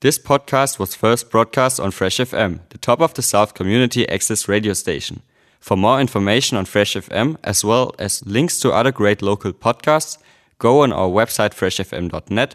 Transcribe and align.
This 0.00 0.16
podcast 0.16 0.78
was 0.78 0.94
first 0.94 1.28
broadcast 1.28 1.80
on 1.80 1.90
Fresh 1.90 2.18
FM, 2.18 2.60
the 2.68 2.78
top 2.78 3.00
of 3.00 3.14
the 3.14 3.22
South 3.22 3.54
community 3.54 4.08
access 4.08 4.46
radio 4.46 4.72
station. 4.72 5.22
For 5.58 5.76
more 5.76 6.00
information 6.00 6.56
on 6.56 6.66
Fresh 6.66 6.94
FM, 6.94 7.36
as 7.42 7.64
well 7.64 7.92
as 7.98 8.24
links 8.24 8.60
to 8.60 8.70
other 8.70 8.92
great 8.92 9.22
local 9.22 9.52
podcasts, 9.52 10.16
go 10.60 10.82
on 10.82 10.92
our 10.92 11.08
website 11.08 11.50
freshfm.net 11.52 12.54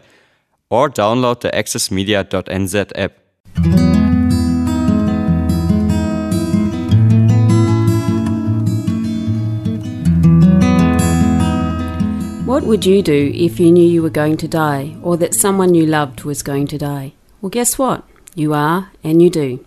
or 0.70 0.88
download 0.88 1.40
the 1.40 1.50
accessmedia.nz 1.50 2.92
app. 2.94 3.12
What 12.46 12.62
would 12.62 12.86
you 12.86 13.02
do 13.02 13.32
if 13.34 13.60
you 13.60 13.70
knew 13.70 13.86
you 13.86 14.00
were 14.00 14.08
going 14.08 14.38
to 14.38 14.48
die 14.48 14.96
or 15.02 15.18
that 15.18 15.34
someone 15.34 15.74
you 15.74 15.84
loved 15.84 16.24
was 16.24 16.42
going 16.42 16.68
to 16.68 16.78
die? 16.78 17.12
Well, 17.44 17.50
guess 17.50 17.76
what? 17.76 18.04
You 18.34 18.54
are, 18.54 18.90
and 19.02 19.20
you 19.20 19.28
do. 19.28 19.66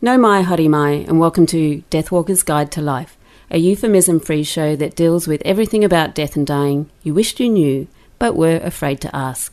No 0.00 0.16
mai 0.16 0.42
hari 0.42 0.68
mai, 0.68 1.04
and 1.08 1.18
welcome 1.18 1.46
to 1.46 1.82
Deathwalker's 1.90 2.44
Guide 2.44 2.70
to 2.70 2.80
Life, 2.80 3.18
a 3.50 3.58
euphemism 3.58 4.20
free 4.20 4.44
show 4.44 4.76
that 4.76 4.94
deals 4.94 5.26
with 5.26 5.42
everything 5.44 5.82
about 5.82 6.14
death 6.14 6.36
and 6.36 6.46
dying 6.46 6.88
you 7.02 7.12
wished 7.12 7.40
you 7.40 7.48
knew 7.48 7.88
but 8.20 8.36
were 8.36 8.58
afraid 8.58 9.00
to 9.00 9.16
ask. 9.16 9.52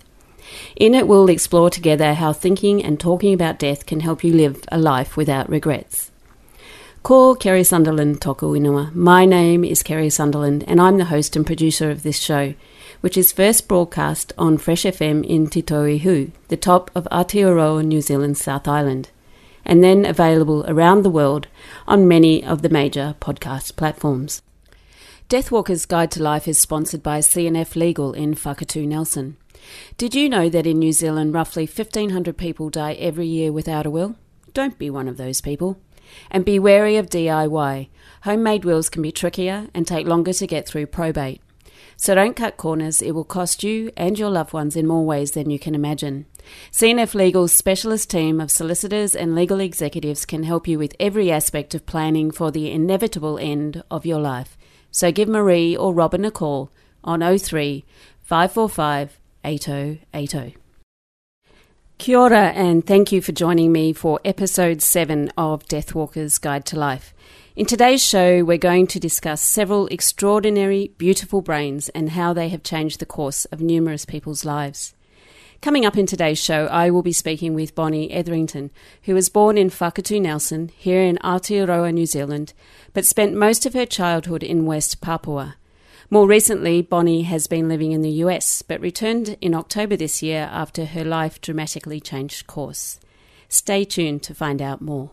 In 0.76 0.94
it, 0.94 1.08
we'll 1.08 1.28
explore 1.28 1.72
together 1.72 2.14
how 2.14 2.34
thinking 2.34 2.86
and 2.86 3.00
talking 3.00 3.34
about 3.34 3.58
death 3.58 3.88
can 3.88 4.02
help 4.02 4.24
you 4.24 4.32
live 4.32 4.64
a 4.72 4.78
life 4.78 5.18
without 5.18 5.50
regrets. 5.50 6.12
Ko 7.02 7.34
Kerry 7.34 7.64
Sunderland 7.64 8.22
Toku 8.22 8.56
Inua. 8.56 8.94
My 8.94 9.26
name 9.26 9.64
is 9.64 9.82
Kerry 9.82 10.12
Sunderland, 10.12 10.64
and 10.68 10.80
I'm 10.80 11.00
the 11.00 11.06
host 11.06 11.36
and 11.36 11.44
producer 11.44 11.90
of 11.90 12.04
this 12.04 12.20
show, 12.20 12.54
which 13.06 13.18
is 13.18 13.32
first 13.32 13.68
broadcast 13.68 14.34
on 14.36 14.58
Fresh 14.58 14.82
FM 14.82 15.24
in 15.24 15.46
Te 15.46 15.62
Tauihu, 15.62 16.32
the 16.48 16.58
top 16.58 16.90
of 16.96 17.08
Aotearoa, 17.12 17.86
New 17.86 18.02
Zealand's 18.02 18.42
South 18.42 18.68
Island, 18.68 19.12
and 19.64 19.84
then 19.84 20.06
available 20.06 20.66
around 20.68 21.04
the 21.04 21.12
world 21.12 21.48
on 21.88 22.08
many 22.08 22.44
of 22.44 22.64
the 22.64 22.70
major 22.70 23.16
podcast 23.22 23.76
platforms. 23.76 24.42
Deathwalker's 25.30 25.86
Guide 25.86 26.10
to 26.14 26.24
Life 26.24 26.48
is 26.48 26.58
sponsored 26.58 27.04
by 27.04 27.20
CNF 27.20 27.76
Legal 27.76 28.12
in 28.14 28.34
Whakatu 28.34 28.88
Nelson. 28.88 29.38
Did 30.00 30.16
you 30.16 30.28
know 30.28 30.50
that 30.50 30.66
in 30.66 30.80
New 30.80 30.92
Zealand 30.92 31.32
roughly 31.32 31.68
1,500 31.68 32.36
people 32.36 32.72
die 32.72 32.94
every 32.94 33.28
year 33.28 33.52
without 33.52 33.86
a 33.86 33.92
will? 33.92 34.16
Don't 34.56 34.80
be 34.80 34.90
one 34.90 35.08
of 35.08 35.18
those 35.18 35.42
people. 35.42 35.80
And 36.32 36.44
be 36.44 36.58
wary 36.58 36.98
of 36.98 37.12
DIY. 37.12 37.88
Homemade 38.24 38.66
wills 38.66 38.90
can 38.90 39.04
be 39.04 39.12
trickier 39.12 39.68
and 39.76 39.86
take 39.86 40.08
longer 40.08 40.34
to 40.34 40.48
get 40.48 40.68
through 40.68 40.88
probate. 40.88 41.44
So 41.98 42.16
don't 42.16 42.36
cut 42.36 42.58
corners, 42.58 43.02
it 43.02 43.12
will 43.12 43.24
cost 43.24 43.64
you 43.64 43.92
and 43.96 44.20
your 44.20 44.30
loved 44.30 44.54
ones 44.54 44.76
in 44.76 44.86
more 44.88 45.06
ways 45.06 45.32
than 45.32 45.50
you 45.50 45.60
can 45.60 45.76
imagine. 45.76 46.26
CNF 46.72 47.16
Legal's 47.16 47.52
specialist 47.52 48.10
team 48.10 48.40
of 48.40 48.52
solicitors 48.52 49.16
and 49.16 49.34
legal 49.34 49.60
executives 49.60 50.26
can 50.26 50.44
help 50.44 50.68
you 50.68 50.78
with 50.78 50.96
every 51.00 51.32
aspect 51.32 51.74
of 51.74 51.86
planning 51.86 52.32
for 52.32 52.52
the 52.52 52.70
inevitable 52.70 53.38
end 53.40 53.84
of 53.90 54.06
your 54.06 54.20
life. 54.20 54.58
So 54.92 55.12
give 55.12 55.28
Marie 55.28 55.76
or 55.76 55.94
Robin 55.94 56.26
a 56.26 56.32
call 56.32 56.72
on 57.04 57.22
03 57.22 57.86
545 58.22 59.20
8080. 59.44 60.58
Kia 61.98 62.18
ora, 62.18 62.48
and 62.50 62.86
thank 62.86 63.12
you 63.12 63.22
for 63.22 63.32
joining 63.32 63.72
me 63.72 63.94
for 63.94 64.20
episode 64.26 64.82
7 64.82 65.32
of 65.38 65.66
Deathwalker's 65.66 66.38
Guide 66.38 66.66
to 66.66 66.78
Life. 66.78 67.14
In 67.56 67.66
today's 67.66 68.04
show, 68.06 68.44
we're 68.44 68.58
going 68.58 68.86
to 68.88 69.00
discuss 69.00 69.42
several 69.42 69.88
extraordinary, 69.88 70.92
beautiful 70.98 71.42
brains 71.42 71.88
and 71.88 72.10
how 72.10 72.34
they 72.34 72.50
have 72.50 72.64
changed 72.64 73.00
the 73.00 73.06
course 73.06 73.46
of 73.46 73.62
numerous 73.62 74.04
people's 74.04 74.44
lives. 74.44 74.94
Coming 75.62 75.86
up 75.86 75.96
in 75.96 76.06
today's 76.06 76.38
show, 76.38 76.66
I 76.66 76.90
will 76.90 77.02
be 77.02 77.14
speaking 77.14 77.54
with 77.54 77.74
Bonnie 77.74 78.12
Etherington, 78.12 78.72
who 79.04 79.14
was 79.14 79.30
born 79.30 79.58
in 79.58 79.70
Whakatu 79.70 80.22
Nelson, 80.22 80.70
here 80.76 81.00
in 81.00 81.18
Aotearoa, 81.24 81.94
New 81.94 82.06
Zealand, 82.06 82.52
but 82.92 83.06
spent 83.06 83.34
most 83.34 83.66
of 83.66 83.74
her 83.74 83.86
childhood 83.86 84.44
in 84.44 84.66
West 84.66 85.00
Papua. 85.00 85.56
More 86.10 86.28
recently, 86.28 86.82
Bonnie 86.82 87.24
has 87.24 87.48
been 87.48 87.70
living 87.70 87.94
in 87.94 88.02
the 88.02 88.20
US, 88.26 88.64
but 88.64 88.82
returned 88.82 89.38
in 89.40 89.56
October 89.56 89.96
this 89.96 90.22
year 90.22 90.50
after 90.52 90.84
her 90.84 91.06
life 91.06 91.40
dramatically 91.40 92.02
changed 92.02 92.48
course. 92.48 93.00
Stay 93.48 93.86
tuned 93.86 94.24
to 94.24 94.36
find 94.36 94.62
out 94.62 94.82
more. 94.82 95.12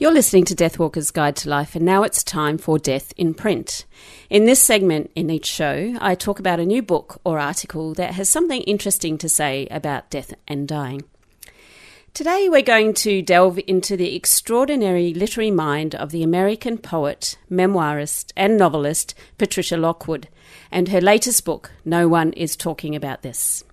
You're 0.00 0.12
listening 0.12 0.44
to 0.44 0.54
Deathwalker's 0.54 1.10
Guide 1.10 1.34
to 1.38 1.48
Life, 1.48 1.74
and 1.74 1.84
now 1.84 2.04
it's 2.04 2.22
time 2.22 2.56
for 2.56 2.78
Death 2.78 3.12
in 3.16 3.34
Print. 3.34 3.84
In 4.30 4.44
this 4.44 4.62
segment 4.62 5.10
in 5.16 5.28
each 5.28 5.46
show, 5.46 5.98
I 6.00 6.14
talk 6.14 6.38
about 6.38 6.60
a 6.60 6.64
new 6.64 6.82
book 6.82 7.20
or 7.24 7.40
article 7.40 7.94
that 7.94 8.14
has 8.14 8.28
something 8.28 8.62
interesting 8.62 9.18
to 9.18 9.28
say 9.28 9.66
about 9.72 10.08
death 10.08 10.34
and 10.46 10.68
dying. 10.68 11.02
Today, 12.14 12.48
we're 12.48 12.62
going 12.62 12.94
to 12.94 13.22
delve 13.22 13.58
into 13.66 13.96
the 13.96 14.14
extraordinary 14.14 15.12
literary 15.12 15.50
mind 15.50 15.96
of 15.96 16.12
the 16.12 16.22
American 16.22 16.78
poet, 16.78 17.36
memoirist, 17.50 18.32
and 18.36 18.56
novelist 18.56 19.16
Patricia 19.36 19.76
Lockwood, 19.76 20.28
and 20.70 20.90
her 20.90 21.00
latest 21.00 21.44
book, 21.44 21.72
No 21.84 22.06
One 22.06 22.32
Is 22.34 22.54
Talking 22.54 22.94
About 22.94 23.22
This. 23.22 23.64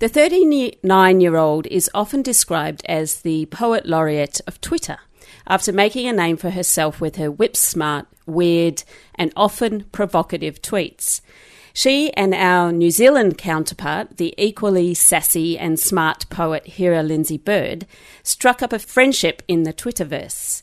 The 0.00 0.08
39 0.08 1.20
year 1.20 1.34
old 1.34 1.66
is 1.66 1.90
often 1.92 2.22
described 2.22 2.84
as 2.88 3.22
the 3.22 3.46
poet 3.46 3.84
laureate 3.84 4.40
of 4.46 4.60
Twitter 4.60 4.98
after 5.48 5.72
making 5.72 6.06
a 6.06 6.12
name 6.12 6.36
for 6.36 6.50
herself 6.50 7.00
with 7.00 7.16
her 7.16 7.32
whip 7.32 7.56
smart, 7.56 8.06
weird, 8.24 8.84
and 9.16 9.32
often 9.34 9.86
provocative 9.90 10.62
tweets. 10.62 11.20
She 11.72 12.12
and 12.12 12.32
our 12.32 12.70
New 12.70 12.92
Zealand 12.92 13.38
counterpart, 13.38 14.18
the 14.18 14.34
equally 14.38 14.94
sassy 14.94 15.58
and 15.58 15.80
smart 15.80 16.30
poet 16.30 16.68
Hera 16.68 17.02
Lindsay 17.02 17.38
Bird, 17.38 17.84
struck 18.22 18.62
up 18.62 18.72
a 18.72 18.78
friendship 18.78 19.42
in 19.48 19.64
the 19.64 19.72
Twitterverse. 19.72 20.62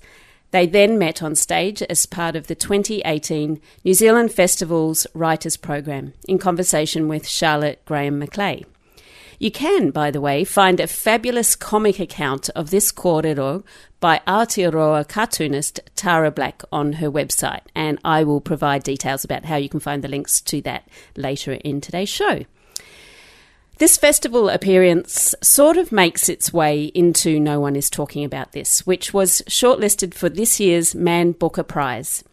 They 0.52 0.66
then 0.66 0.98
met 0.98 1.22
on 1.22 1.36
stage 1.36 1.82
as 1.84 2.06
part 2.06 2.38
of 2.38 2.48
the 2.48 2.56
2018 2.56 3.60
New 3.84 3.94
Zealand 3.94 4.32
Festival's 4.32 5.06
Writers 5.14 5.58
Program 5.58 6.14
in 6.26 6.38
conversation 6.38 7.10
with 7.10 7.28
Charlotte 7.28 7.84
Graham 7.84 8.22
McLay. 8.22 8.64
You 9.38 9.52
can, 9.52 9.92
by 9.92 10.12
the 10.12 10.22
way, 10.22 10.44
find 10.44 10.80
a 10.80 10.88
fabulous 10.88 11.56
comic 11.56 12.00
account 12.00 12.50
of 12.52 12.70
this 12.70 12.92
kōrero 12.92 13.64
by 14.00 14.22
Aotearoa 14.28 15.08
cartoonist 15.08 15.80
Tara 15.96 16.32
Black 16.32 16.64
on 16.72 16.94
her 16.94 17.12
website, 17.12 17.62
and 17.74 18.00
I 18.04 18.24
will 18.24 18.42
provide 18.42 18.84
details 18.84 19.24
about 19.24 19.46
how 19.46 19.58
you 19.58 19.68
can 19.68 19.80
find 19.80 20.04
the 20.04 20.08
links 20.08 20.40
to 20.42 20.62
that 20.62 20.88
later 21.18 21.54
in 21.54 21.82
today's 21.82 22.10
show. 22.10 22.46
This 23.78 23.98
festival 23.98 24.48
appearance 24.48 25.36
sort 25.44 25.76
of 25.76 25.92
makes 25.92 26.30
its 26.30 26.54
way 26.54 26.86
into 26.86 27.42
No 27.42 27.60
One 27.60 27.76
Is 27.76 27.90
Talking 27.90 28.24
About 28.24 28.54
This, 28.54 28.88
which 28.88 29.14
was 29.14 29.42
shortlisted 29.50 30.14
for 30.14 30.30
this 30.30 30.62
year's 30.62 30.96
Man 30.96 31.34
Booker 31.34 31.64
Prize. 31.64 32.24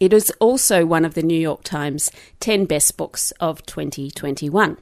It 0.00 0.14
is 0.14 0.32
also 0.40 0.86
one 0.86 1.04
of 1.04 1.12
the 1.12 1.22
New 1.22 1.38
York 1.38 1.64
Times 1.64 2.10
10 2.40 2.64
Best 2.64 2.96
Books 2.96 3.30
of 3.32 3.64
2021. 3.66 4.78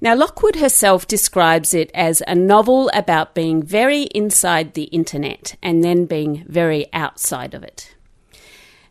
Now, 0.00 0.14
Lockwood 0.14 0.56
herself 0.56 1.06
describes 1.06 1.72
it 1.72 1.90
as 1.94 2.22
a 2.26 2.34
novel 2.34 2.90
about 2.92 3.34
being 3.34 3.62
very 3.62 4.02
inside 4.04 4.74
the 4.74 4.84
internet 4.84 5.56
and 5.62 5.82
then 5.84 6.06
being 6.06 6.44
very 6.48 6.86
outside 6.92 7.54
of 7.54 7.62
it. 7.62 7.94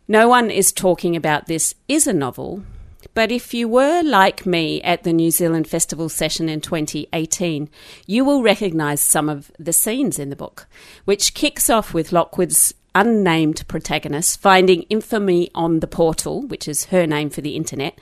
No 0.07 0.27
one 0.27 0.49
is 0.49 0.71
talking 0.71 1.15
about 1.15 1.47
this 1.47 1.75
is 1.87 2.07
a 2.07 2.13
novel, 2.13 2.63
but 3.13 3.31
if 3.31 3.53
you 3.53 3.67
were 3.67 4.01
like 4.01 4.45
me 4.45 4.81
at 4.81 5.03
the 5.03 5.13
New 5.13 5.31
Zealand 5.31 5.67
Festival 5.67 6.09
session 6.09 6.49
in 6.49 6.61
2018, 6.61 7.69
you 8.05 8.25
will 8.25 8.41
recognise 8.41 9.01
some 9.01 9.29
of 9.29 9.51
the 9.59 9.73
scenes 9.73 10.19
in 10.19 10.29
the 10.29 10.35
book, 10.35 10.67
which 11.05 11.33
kicks 11.33 11.69
off 11.69 11.93
with 11.93 12.11
Lockwood's 12.11 12.73
unnamed 12.95 13.67
protagonist 13.67 14.39
finding 14.39 14.83
infamy 14.83 15.49
on 15.55 15.79
the 15.79 15.87
portal, 15.87 16.43
which 16.43 16.67
is 16.67 16.85
her 16.85 17.07
name 17.07 17.29
for 17.29 17.41
the 17.41 17.55
internet, 17.55 17.97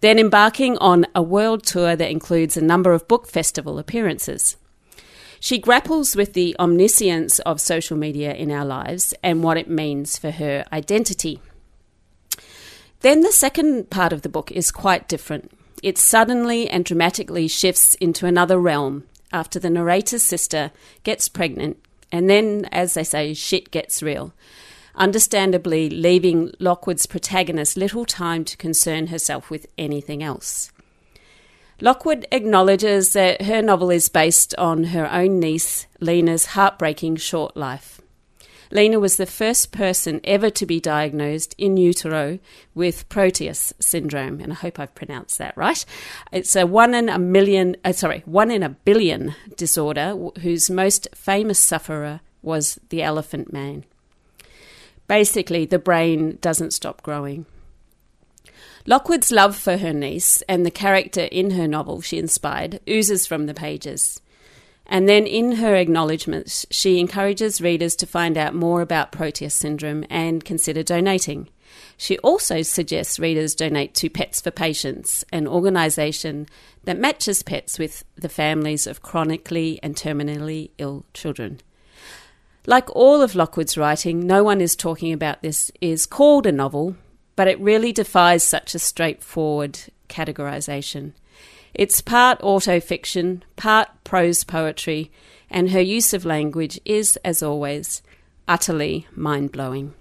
then 0.00 0.18
embarking 0.18 0.76
on 0.78 1.06
a 1.14 1.22
world 1.22 1.64
tour 1.64 1.96
that 1.96 2.10
includes 2.10 2.56
a 2.56 2.64
number 2.64 2.92
of 2.92 3.08
book 3.08 3.26
festival 3.26 3.78
appearances. 3.78 4.56
She 5.40 5.58
grapples 5.58 6.16
with 6.16 6.32
the 6.32 6.56
omniscience 6.58 7.38
of 7.40 7.60
social 7.60 7.96
media 7.96 8.34
in 8.34 8.50
our 8.50 8.64
lives 8.64 9.14
and 9.22 9.42
what 9.42 9.56
it 9.56 9.68
means 9.68 10.18
for 10.18 10.30
her 10.30 10.64
identity. 10.72 11.40
Then 13.00 13.20
the 13.20 13.32
second 13.32 13.90
part 13.90 14.12
of 14.12 14.22
the 14.22 14.28
book 14.28 14.50
is 14.50 14.70
quite 14.70 15.08
different. 15.08 15.52
It 15.82 15.98
suddenly 15.98 16.68
and 16.68 16.84
dramatically 16.84 17.48
shifts 17.48 17.94
into 17.96 18.26
another 18.26 18.58
realm 18.58 19.04
after 19.32 19.58
the 19.58 19.70
narrator's 19.70 20.22
sister 20.22 20.72
gets 21.04 21.28
pregnant, 21.28 21.78
and 22.10 22.30
then, 22.30 22.64
as 22.72 22.94
they 22.94 23.04
say, 23.04 23.34
shit 23.34 23.70
gets 23.70 24.02
real 24.02 24.32
understandably 24.96 25.88
leaving 25.88 26.52
Lockwood's 26.58 27.06
protagonist 27.06 27.76
little 27.76 28.04
time 28.04 28.44
to 28.44 28.56
concern 28.56 29.08
herself 29.08 29.50
with 29.50 29.66
anything 29.78 30.22
else. 30.22 30.72
Lockwood 31.80 32.26
acknowledges 32.32 33.12
that 33.12 33.42
her 33.42 33.60
novel 33.60 33.90
is 33.90 34.08
based 34.08 34.54
on 34.56 34.84
her 34.84 35.10
own 35.12 35.38
niece, 35.38 35.86
Lena's 36.00 36.46
heartbreaking 36.46 37.16
short 37.16 37.54
life. 37.56 38.00
Lena 38.70 38.98
was 38.98 39.16
the 39.16 39.26
first 39.26 39.70
person 39.70 40.20
ever 40.24 40.50
to 40.50 40.66
be 40.66 40.80
diagnosed 40.80 41.54
in 41.56 41.76
utero 41.76 42.38
with 42.74 43.08
Proteus 43.08 43.72
syndrome, 43.78 44.40
and 44.40 44.52
I 44.52 44.56
hope 44.56 44.80
I've 44.80 44.94
pronounced 44.94 45.38
that 45.38 45.56
right. 45.56 45.84
It's 46.32 46.56
a 46.56 46.66
one 46.66 46.94
in 46.94 47.08
a 47.08 47.18
million, 47.18 47.76
uh, 47.84 47.92
sorry, 47.92 48.22
one 48.24 48.50
in 48.50 48.62
a 48.62 48.70
billion 48.70 49.34
disorder 49.56 50.16
whose 50.40 50.70
most 50.70 51.08
famous 51.14 51.58
sufferer 51.58 52.20
was 52.42 52.80
the 52.88 53.02
elephant 53.02 53.52
man. 53.52 53.84
Basically, 55.08 55.64
the 55.64 55.78
brain 55.78 56.38
doesn't 56.40 56.72
stop 56.72 57.02
growing. 57.02 57.46
Lockwood's 58.86 59.32
love 59.32 59.56
for 59.56 59.78
her 59.78 59.92
niece 59.92 60.42
and 60.42 60.64
the 60.64 60.70
character 60.70 61.22
in 61.22 61.52
her 61.52 61.66
novel 61.66 62.00
she 62.00 62.18
inspired 62.18 62.80
oozes 62.88 63.26
from 63.26 63.46
the 63.46 63.54
pages. 63.54 64.20
And 64.86 65.08
then 65.08 65.26
in 65.26 65.56
her 65.56 65.74
acknowledgements, 65.74 66.64
she 66.70 67.00
encourages 67.00 67.60
readers 67.60 67.96
to 67.96 68.06
find 68.06 68.38
out 68.38 68.54
more 68.54 68.82
about 68.82 69.10
Proteus 69.10 69.54
syndrome 69.54 70.04
and 70.08 70.44
consider 70.44 70.84
donating. 70.84 71.48
She 71.96 72.18
also 72.18 72.62
suggests 72.62 73.18
readers 73.18 73.56
donate 73.56 73.94
to 73.94 74.08
Pets 74.08 74.40
for 74.40 74.52
Patients, 74.52 75.24
an 75.32 75.48
organisation 75.48 76.46
that 76.84 76.98
matches 76.98 77.42
pets 77.42 77.78
with 77.78 78.04
the 78.14 78.28
families 78.28 78.86
of 78.86 79.02
chronically 79.02 79.80
and 79.82 79.96
terminally 79.96 80.70
ill 80.78 81.04
children. 81.12 81.60
Like 82.68 82.94
all 82.96 83.22
of 83.22 83.36
Lockwood's 83.36 83.78
writing, 83.78 84.26
no 84.26 84.42
one 84.42 84.60
is 84.60 84.74
talking 84.74 85.12
about 85.12 85.40
this 85.40 85.70
is 85.80 86.04
called 86.04 86.46
a 86.46 86.52
novel, 86.52 86.96
but 87.36 87.46
it 87.46 87.60
really 87.60 87.92
defies 87.92 88.42
such 88.42 88.74
a 88.74 88.80
straightforward 88.80 89.78
categorisation. 90.08 91.12
It's 91.74 92.00
part 92.00 92.40
autofiction, 92.40 93.42
part 93.54 93.88
prose 94.02 94.42
poetry, 94.42 95.12
and 95.48 95.70
her 95.70 95.80
use 95.80 96.12
of 96.12 96.24
language 96.24 96.80
is, 96.84 97.16
as 97.24 97.40
always, 97.40 98.02
utterly 98.48 99.06
mind 99.14 99.52
blowing. 99.52 99.94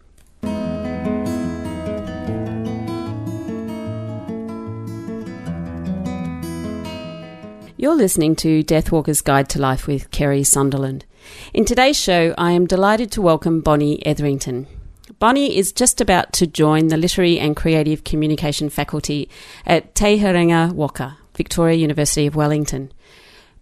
You're 7.78 7.94
listening 7.94 8.36
to 8.38 8.64
Deathwalker's 8.64 9.22
Guide 9.22 9.50
to 9.50 9.60
Life 9.60 9.86
with 9.86 10.10
Kerry 10.10 10.44
Sunderland. 10.44 11.06
In 11.54 11.66
today's 11.66 12.00
show, 12.00 12.34
I 12.38 12.52
am 12.52 12.68
delighted 12.68 13.12
to 13.12 13.22
welcome 13.22 13.62
Bonnie 13.62 14.06
Etherington. 14.06 14.68
Bonnie 15.20 15.58
is 15.58 15.72
just 15.72 16.02
about 16.02 16.34
to 16.34 16.48
join 16.48 16.88
the 16.88 16.98
Literary 16.98 17.40
and 17.40 17.56
Creative 17.56 18.04
Communication 18.04 18.70
faculty 18.70 19.30
at 19.66 19.96
Te 19.96 20.20
Herenga 20.20 20.72
Waka, 20.74 21.18
Victoria 21.36 21.78
University 21.78 22.26
of 22.28 22.36
Wellington. 22.36 22.92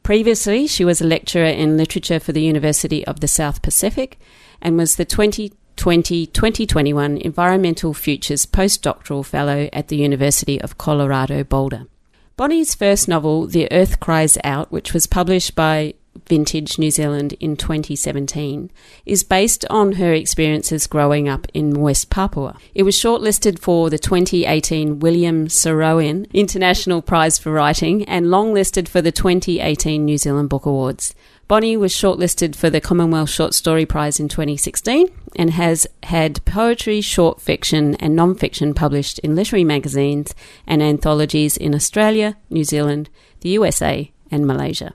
Previously, 0.02 0.68
she 0.68 0.84
was 0.84 1.00
a 1.00 1.08
lecturer 1.08 1.46
in 1.46 1.78
literature 1.78 2.20
for 2.20 2.32
the 2.32 2.42
University 2.42 3.06
of 3.06 3.20
the 3.20 3.28
South 3.28 3.62
Pacific 3.62 4.20
and 4.62 4.78
was 4.78 4.96
the 4.96 5.06
2020 5.06 6.28
2021 6.28 7.18
Environmental 7.18 7.94
Futures 7.94 8.46
Postdoctoral 8.46 9.26
Fellow 9.26 9.70
at 9.74 9.88
the 9.88 9.98
University 9.98 10.62
of 10.62 10.78
Colorado 10.78 11.44
Boulder. 11.44 11.88
Bonnie's 12.36 12.76
first 12.76 13.08
novel, 13.08 13.48
The 13.48 13.72
Earth 13.72 14.00
Cries 14.00 14.38
Out, 14.44 14.72
which 14.72 14.94
was 14.94 15.08
published 15.08 15.56
by 15.56 15.94
Vintage 16.28 16.80
New 16.80 16.92
Zealand 16.92 17.34
in 17.40 17.58
2017 17.58 18.72
is 19.06 19.24
based 19.24 19.66
on 19.70 19.94
her 19.94 20.14
experiences 20.14 20.88
growing 20.88 21.28
up 21.28 21.48
in 21.54 21.80
West 21.82 22.10
Papua. 22.10 22.58
It 22.74 22.84
was 22.84 22.96
shortlisted 22.96 23.60
for 23.60 23.90
the 23.90 24.00
2018 24.00 25.00
William 25.00 25.48
Saroyan 25.48 26.32
International 26.34 27.02
Prize 27.02 27.38
for 27.38 27.52
Writing 27.52 28.04
and 28.06 28.28
longlisted 28.28 28.88
for 28.88 29.02
the 29.02 29.12
2018 29.12 30.06
New 30.06 30.18
Zealand 30.18 30.50
Book 30.50 30.66
Awards. 30.66 31.14
Bonnie 31.48 31.76
was 31.76 31.94
shortlisted 31.94 32.56
for 32.56 32.70
the 32.70 32.82
Commonwealth 32.82 33.30
Short 33.30 33.54
Story 33.54 33.86
Prize 33.86 34.20
in 34.20 34.30
2016 34.30 35.10
and 35.36 35.52
has 35.52 35.86
had 36.04 36.44
poetry, 36.46 37.02
short 37.02 37.42
fiction, 37.42 37.96
and 37.96 38.16
non 38.16 38.36
fiction 38.36 38.74
published 38.74 39.20
in 39.20 39.36
literary 39.36 39.64
magazines 39.64 40.34
and 40.66 40.82
anthologies 40.82 41.58
in 41.58 41.76
Australia, 41.76 42.38
New 42.50 42.64
Zealand, 42.64 43.10
the 43.42 43.50
USA, 43.50 44.12
and 44.32 44.48
Malaysia. 44.48 44.94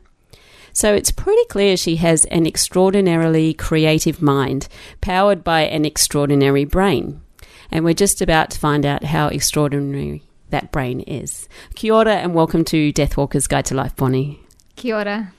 So 0.73 0.95
it's 0.95 1.11
pretty 1.11 1.45
clear 1.47 1.77
she 1.77 1.97
has 1.97 2.25
an 2.27 2.47
extraordinarily 2.47 3.55
creative 3.55 4.23
mind, 4.23 4.69
powered 5.01 5.43
by 5.43 5.63
an 5.63 5.85
extraordinary 5.85 6.65
brain. 6.65 7.21
And 7.71 7.85
we're 7.85 7.95
just 7.95 8.21
about 8.21 8.51
to 8.51 8.59
find 8.59 8.87
out 8.87 9.05
how 9.05 9.29
extraordinary 9.29 10.23
that 10.51 10.73
brain 10.73 11.01
is. 11.01 11.49
Kia 11.75 11.93
ora 11.93 12.17
and 12.17 12.35
welcome 12.35 12.65
to 12.67 12.93
Deathwalker's 12.93 13.47
Guide 13.47 13.67
to 13.67 13.75
Life, 13.75 13.97
Bonnie. 13.97 14.41
Kia 14.77 14.97
ora. 14.97 15.33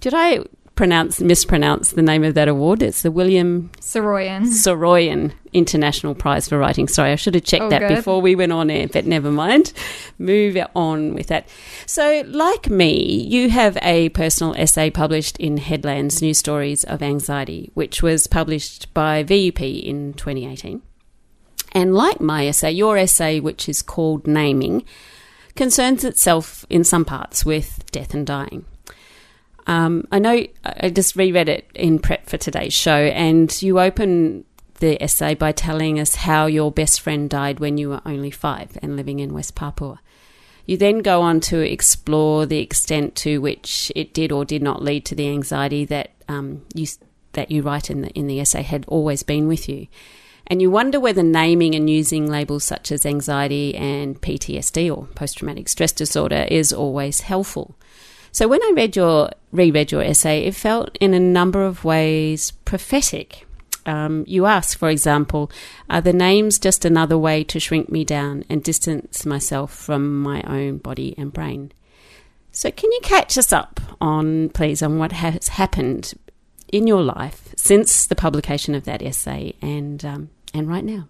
Did 0.00 0.12
I 0.14 0.40
pronounce 0.74 1.20
mispronounce 1.20 1.92
the 1.92 2.02
name 2.02 2.24
of 2.24 2.34
that 2.34 2.48
award. 2.48 2.82
It's 2.82 3.02
the 3.02 3.10
William 3.10 3.70
Saroyan 3.80 4.42
Saroyan 4.42 5.32
International 5.52 6.14
Prize 6.14 6.48
for 6.48 6.58
Writing. 6.58 6.88
Sorry, 6.88 7.12
I 7.12 7.16
should 7.16 7.34
have 7.34 7.44
checked 7.44 7.64
oh, 7.64 7.70
that 7.70 7.80
good. 7.80 7.96
before 7.96 8.20
we 8.20 8.34
went 8.34 8.52
on 8.52 8.70
air, 8.70 8.88
but 8.88 9.06
never 9.06 9.30
mind. 9.30 9.72
Move 10.18 10.56
on 10.74 11.14
with 11.14 11.28
that. 11.28 11.48
So, 11.86 12.24
like 12.26 12.68
me, 12.68 13.22
you 13.22 13.50
have 13.50 13.78
a 13.82 14.08
personal 14.10 14.54
essay 14.56 14.90
published 14.90 15.36
in 15.38 15.58
Headlands 15.58 16.20
New 16.20 16.34
Stories 16.34 16.84
of 16.84 17.02
Anxiety, 17.02 17.70
which 17.74 18.02
was 18.02 18.26
published 18.26 18.92
by 18.94 19.22
VUP 19.22 19.82
in 19.82 20.14
2018. 20.14 20.82
And 21.72 21.94
like 21.94 22.20
my 22.20 22.46
essay, 22.46 22.70
your 22.70 22.96
essay, 22.96 23.40
which 23.40 23.68
is 23.68 23.82
called 23.82 24.26
Naming, 24.26 24.84
concerns 25.56 26.04
itself 26.04 26.64
in 26.70 26.84
some 26.84 27.04
parts 27.04 27.44
with 27.44 27.84
death 27.90 28.14
and 28.14 28.26
dying. 28.26 28.64
Um, 29.66 30.06
I 30.12 30.18
know 30.18 30.46
I 30.64 30.90
just 30.90 31.16
reread 31.16 31.48
it 31.48 31.68
in 31.74 31.98
prep 31.98 32.28
for 32.28 32.36
today's 32.36 32.74
show, 32.74 32.96
and 32.96 33.62
you 33.62 33.80
open 33.80 34.44
the 34.80 35.02
essay 35.02 35.34
by 35.34 35.52
telling 35.52 35.98
us 35.98 36.16
how 36.16 36.46
your 36.46 36.70
best 36.70 37.00
friend 37.00 37.30
died 37.30 37.60
when 37.60 37.78
you 37.78 37.88
were 37.88 38.02
only 38.04 38.30
five 38.30 38.76
and 38.82 38.96
living 38.96 39.20
in 39.20 39.32
West 39.32 39.54
Papua. 39.54 40.00
You 40.66 40.76
then 40.76 40.98
go 40.98 41.20
on 41.20 41.40
to 41.40 41.60
explore 41.60 42.46
the 42.46 42.58
extent 42.58 43.14
to 43.16 43.40
which 43.40 43.92
it 43.94 44.14
did 44.14 44.32
or 44.32 44.44
did 44.44 44.62
not 44.62 44.82
lead 44.82 45.04
to 45.06 45.14
the 45.14 45.28
anxiety 45.28 45.84
that 45.86 46.12
um, 46.28 46.62
you 46.74 46.86
that 47.32 47.50
you 47.50 47.62
write 47.62 47.90
in 47.90 48.02
the 48.02 48.10
in 48.10 48.26
the 48.26 48.40
essay 48.40 48.62
had 48.62 48.84
always 48.88 49.22
been 49.22 49.46
with 49.46 49.68
you. 49.68 49.86
And 50.46 50.60
you 50.60 50.70
wonder 50.70 51.00
whether 51.00 51.22
naming 51.22 51.74
and 51.74 51.88
using 51.88 52.28
labels 52.28 52.64
such 52.64 52.92
as 52.92 53.06
anxiety 53.06 53.74
and 53.74 54.20
PTSD 54.20 54.94
or 54.94 55.06
post 55.14 55.38
traumatic 55.38 55.68
stress 55.68 55.92
disorder 55.92 56.46
is 56.50 56.72
always 56.72 57.20
helpful. 57.20 57.74
So 58.34 58.48
when 58.48 58.60
I 58.64 58.72
read 58.74 58.96
your 58.96 59.30
reread 59.52 59.92
your 59.92 60.02
essay, 60.02 60.44
it 60.44 60.56
felt 60.56 60.98
in 61.00 61.14
a 61.14 61.20
number 61.20 61.62
of 61.62 61.84
ways 61.84 62.50
prophetic. 62.64 63.46
Um, 63.86 64.24
you 64.26 64.44
ask, 64.44 64.76
for 64.76 64.90
example, 64.90 65.52
are 65.88 66.00
the 66.00 66.12
names 66.12 66.58
just 66.58 66.84
another 66.84 67.16
way 67.16 67.44
to 67.44 67.60
shrink 67.60 67.92
me 67.92 68.04
down 68.04 68.42
and 68.50 68.60
distance 68.60 69.24
myself 69.24 69.72
from 69.72 70.20
my 70.20 70.42
own 70.48 70.78
body 70.78 71.14
and 71.16 71.32
brain? 71.32 71.70
So, 72.50 72.72
can 72.72 72.90
you 72.90 72.98
catch 73.04 73.38
us 73.38 73.52
up 73.52 73.80
on, 74.00 74.48
please, 74.48 74.82
on 74.82 74.98
what 74.98 75.12
has 75.12 75.46
happened 75.46 76.14
in 76.72 76.88
your 76.88 77.02
life 77.02 77.54
since 77.56 78.04
the 78.04 78.16
publication 78.16 78.74
of 78.74 78.82
that 78.82 79.00
essay 79.00 79.54
and 79.62 80.04
um, 80.04 80.30
and 80.52 80.68
right 80.68 80.84
now? 80.84 81.06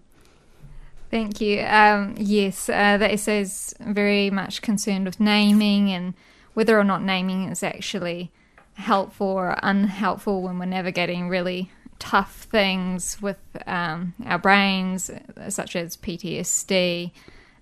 Thank 1.09 1.41
you. 1.41 1.61
Um, 1.61 2.13
yes, 2.19 2.69
uh, 2.69 2.97
that 2.97 3.11
essay 3.11 3.41
is 3.41 3.73
very 3.79 4.29
much 4.29 4.61
concerned 4.61 5.05
with 5.05 5.19
naming 5.19 5.89
and 5.89 6.13
whether 6.55 6.79
or 6.79 6.83
not 6.83 7.03
naming 7.03 7.49
is 7.49 7.61
actually 7.61 8.31
helpful 8.73 9.27
or 9.27 9.57
unhelpful 9.61 10.41
when 10.41 10.57
we're 10.57 10.65
navigating 10.65 11.29
really 11.29 11.71
tough 11.99 12.47
things 12.51 13.21
with 13.21 13.37
um, 13.67 14.13
our 14.25 14.39
brains, 14.39 15.11
such 15.49 15.75
as 15.75 15.95
PTSD 15.97 17.11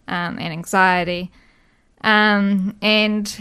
um, 0.07 0.39
and 0.39 0.53
anxiety. 0.53 1.31
Um, 2.01 2.75
and 2.81 3.35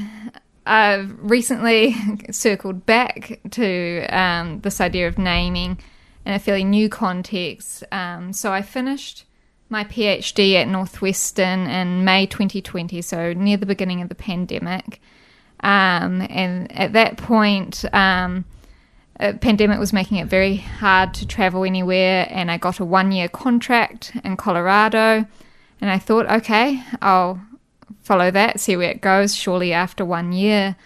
I've 0.67 1.15
recently 1.19 1.97
circled 2.31 2.87
back 2.87 3.41
to 3.51 4.07
um, 4.07 4.61
this 4.61 4.81
idea 4.81 5.09
of 5.09 5.19
naming 5.19 5.79
in 6.25 6.33
a 6.33 6.39
fairly 6.39 6.65
new 6.65 6.89
context. 6.89 7.85
Um, 7.91 8.33
so 8.33 8.53
I 8.53 8.63
finished 8.63 9.25
my 9.69 9.85
PhD 9.85 10.55
at 10.55 10.69
Northwestern 10.69 11.67
in 11.67 12.05
May 12.05 12.27
2020, 12.27 13.01
so 13.03 13.33
near 13.33 13.57
the 13.57 13.67
beginning 13.67 14.03
of 14.03 14.09
the 14.09 14.15
pandemic. 14.15 15.01
Um, 15.63 16.27
and 16.29 16.71
at 16.77 16.93
that 16.95 17.17
point, 17.17 17.85
um, 17.93 18.45
a 19.21 19.35
pandemic 19.35 19.79
was 19.79 19.93
making 19.93 20.19
it 20.19 20.27
very 20.27 20.57
hard 20.57 21.15
to 21.15 21.27
travel 21.27 21.65
anywhere, 21.65 22.27
and 22.31 22.51
I 22.51 22.57
got 22.57 22.81
a 22.81 22.85
one 22.85 23.13
year 23.13 23.29
contract 23.29 24.13
in 24.25 24.37
Colorado. 24.37 25.27
And 25.81 25.91
I 25.91 25.99
thought, 25.99 26.31
okay, 26.31 26.83
I'll 27.01 27.41
follow 28.03 28.31
that, 28.31 28.61
see 28.61 28.77
where 28.77 28.91
it 28.91 29.01
goes. 29.01 29.35
Surely 29.35 29.73
after 29.73 30.05
one 30.05 30.33
year, 30.33 30.77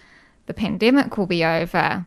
the 0.45 0.53
pandemic 0.53 1.17
will 1.17 1.27
be 1.27 1.43
over. 1.43 2.05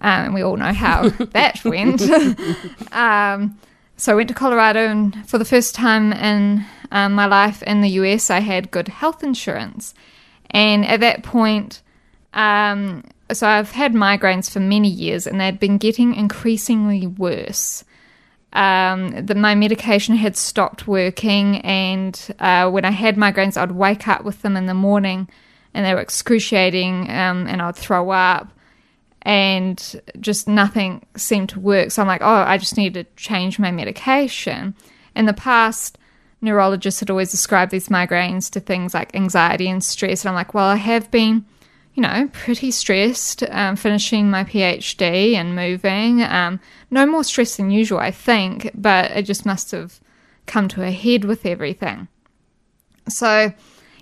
Um, 0.00 0.24
and 0.26 0.34
we 0.34 0.42
all 0.42 0.56
know 0.56 0.72
how 0.72 1.08
that 1.32 1.64
went. 1.64 2.02
um, 2.92 3.58
so 3.96 4.12
I 4.12 4.14
went 4.14 4.28
to 4.28 4.34
Colorado, 4.34 4.86
and 4.86 5.28
for 5.28 5.38
the 5.38 5.44
first 5.44 5.74
time 5.74 6.12
in 6.12 6.64
um, 6.92 7.12
my 7.14 7.26
life 7.26 7.62
in 7.64 7.80
the 7.80 7.90
US, 7.90 8.30
I 8.30 8.40
had 8.40 8.70
good 8.70 8.88
health 8.88 9.24
insurance. 9.24 9.94
And 10.50 10.86
at 10.86 11.00
that 11.00 11.22
point, 11.24 11.82
um, 12.34 13.04
so 13.32 13.46
I've 13.46 13.70
had 13.72 13.92
migraines 13.92 14.50
for 14.50 14.60
many 14.60 14.88
years 14.88 15.26
and 15.26 15.40
they'd 15.40 15.60
been 15.60 15.78
getting 15.78 16.14
increasingly 16.14 17.06
worse. 17.06 17.84
um, 18.52 19.26
the, 19.26 19.34
my 19.34 19.54
medication 19.54 20.16
had 20.16 20.36
stopped 20.36 20.86
working, 20.88 21.58
and 21.58 22.34
uh, 22.38 22.70
when 22.70 22.84
I 22.84 22.90
had 22.90 23.16
migraines, 23.16 23.56
I'd 23.56 23.72
wake 23.72 24.08
up 24.08 24.24
with 24.24 24.42
them 24.42 24.56
in 24.56 24.66
the 24.66 24.74
morning, 24.74 25.28
and 25.74 25.84
they 25.84 25.92
were 25.92 26.00
excruciating, 26.00 27.10
um, 27.10 27.46
and 27.46 27.60
I'd 27.60 27.76
throw 27.76 28.10
up, 28.10 28.50
and 29.22 30.00
just 30.18 30.48
nothing 30.48 31.04
seemed 31.14 31.50
to 31.50 31.60
work. 31.60 31.90
So 31.90 32.00
I'm 32.00 32.08
like, 32.08 32.22
oh, 32.22 32.26
I 32.26 32.56
just 32.56 32.76
need 32.78 32.94
to 32.94 33.04
change 33.16 33.58
my 33.58 33.70
medication. 33.70 34.74
In 35.14 35.26
the 35.26 35.34
past, 35.34 35.98
neurologists 36.40 37.00
had 37.00 37.10
always 37.10 37.30
described 37.30 37.70
these 37.70 37.88
migraines 37.88 38.50
to 38.52 38.60
things 38.60 38.94
like 38.94 39.14
anxiety 39.14 39.68
and 39.68 39.84
stress, 39.84 40.24
and 40.24 40.30
I'm 40.30 40.34
like, 40.34 40.54
well, 40.54 40.68
I 40.68 40.76
have 40.76 41.10
been 41.10 41.44
you 41.98 42.02
know, 42.02 42.30
pretty 42.32 42.70
stressed, 42.70 43.42
um, 43.50 43.74
finishing 43.74 44.30
my 44.30 44.44
PhD 44.44 45.34
and 45.34 45.56
moving. 45.56 46.22
Um, 46.22 46.60
no 46.92 47.04
more 47.04 47.24
stress 47.24 47.56
than 47.56 47.72
usual, 47.72 47.98
I 47.98 48.12
think, 48.12 48.70
but 48.72 49.10
it 49.10 49.22
just 49.22 49.44
must 49.44 49.72
have 49.72 49.98
come 50.46 50.68
to 50.68 50.84
a 50.84 50.92
head 50.92 51.24
with 51.24 51.44
everything. 51.44 52.06
So, 53.08 53.52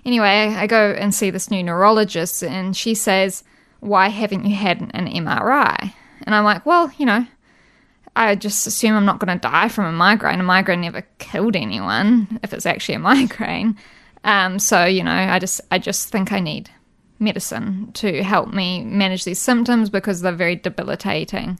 anyway, 0.05 0.53
I 0.55 0.67
go 0.67 0.91
and 0.91 1.11
see 1.11 1.31
this 1.31 1.49
new 1.49 1.63
neurologist, 1.63 2.43
and 2.43 2.77
she 2.77 2.93
says, 2.93 3.43
Why 3.79 4.09
haven't 4.09 4.45
you 4.45 4.55
had 4.55 4.79
an 4.79 5.07
MRI? 5.07 5.91
And 6.21 6.35
I'm 6.35 6.43
like, 6.43 6.67
Well, 6.67 6.91
you 6.99 7.07
know, 7.07 7.25
I 8.15 8.35
just 8.35 8.67
assume 8.67 8.95
I'm 8.95 9.05
not 9.05 9.17
going 9.17 9.35
to 9.35 9.41
die 9.41 9.69
from 9.69 9.85
a 9.85 9.91
migraine. 9.91 10.39
A 10.39 10.43
migraine 10.43 10.81
never 10.81 11.01
killed 11.17 11.55
anyone 11.55 12.39
if 12.43 12.53
it's 12.53 12.67
actually 12.67 12.93
a 12.93 12.99
migraine. 13.11 13.75
Um, 14.23 14.59
so 14.59 14.85
you 14.85 15.01
know, 15.01 15.09
I 15.09 15.39
just 15.39 15.61
I 15.71 15.79
just 15.79 16.09
think 16.09 16.31
I 16.31 16.39
need 16.39 16.69
medicine 17.19 17.91
to 17.93 18.23
help 18.23 18.53
me 18.53 18.83
manage 18.83 19.23
these 19.23 19.39
symptoms 19.39 19.89
because 19.89 20.21
they're 20.21 20.31
very 20.31 20.55
debilitating. 20.55 21.59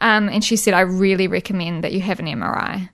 Um, 0.00 0.28
and 0.28 0.44
she 0.44 0.56
said, 0.56 0.74
I 0.74 0.80
really 0.80 1.28
recommend 1.28 1.84
that 1.84 1.92
you 1.92 2.00
have 2.00 2.20
an 2.20 2.26
MRI. 2.26 2.90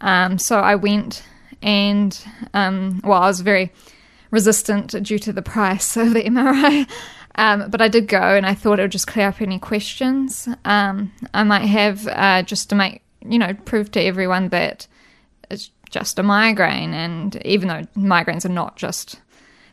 Um, 0.00 0.38
so 0.38 0.58
I 0.58 0.74
went 0.74 1.22
and, 1.62 2.18
um, 2.54 3.00
well, 3.04 3.22
I 3.22 3.26
was 3.26 3.40
very 3.40 3.72
resistant 4.30 5.02
due 5.02 5.18
to 5.18 5.32
the 5.32 5.42
price 5.42 5.96
of 5.96 6.14
the 6.14 6.22
MRI. 6.22 6.88
Um, 7.36 7.70
but 7.70 7.80
I 7.80 7.88
did 7.88 8.08
go 8.08 8.20
and 8.20 8.44
I 8.44 8.54
thought 8.54 8.78
it 8.78 8.82
would 8.82 8.92
just 8.92 9.06
clear 9.06 9.28
up 9.28 9.40
any 9.40 9.58
questions 9.58 10.48
um, 10.64 11.12
I 11.32 11.44
might 11.44 11.66
have 11.66 12.06
uh, 12.08 12.42
just 12.42 12.68
to 12.70 12.74
make, 12.74 13.02
you 13.24 13.38
know, 13.38 13.54
prove 13.54 13.90
to 13.92 14.00
everyone 14.00 14.48
that 14.48 14.86
it's 15.48 15.70
just 15.90 16.18
a 16.18 16.22
migraine. 16.22 16.92
And 16.92 17.36
even 17.46 17.68
though 17.68 17.82
migraines 17.96 18.44
are 18.44 18.50
not 18.50 18.76
just 18.76 19.20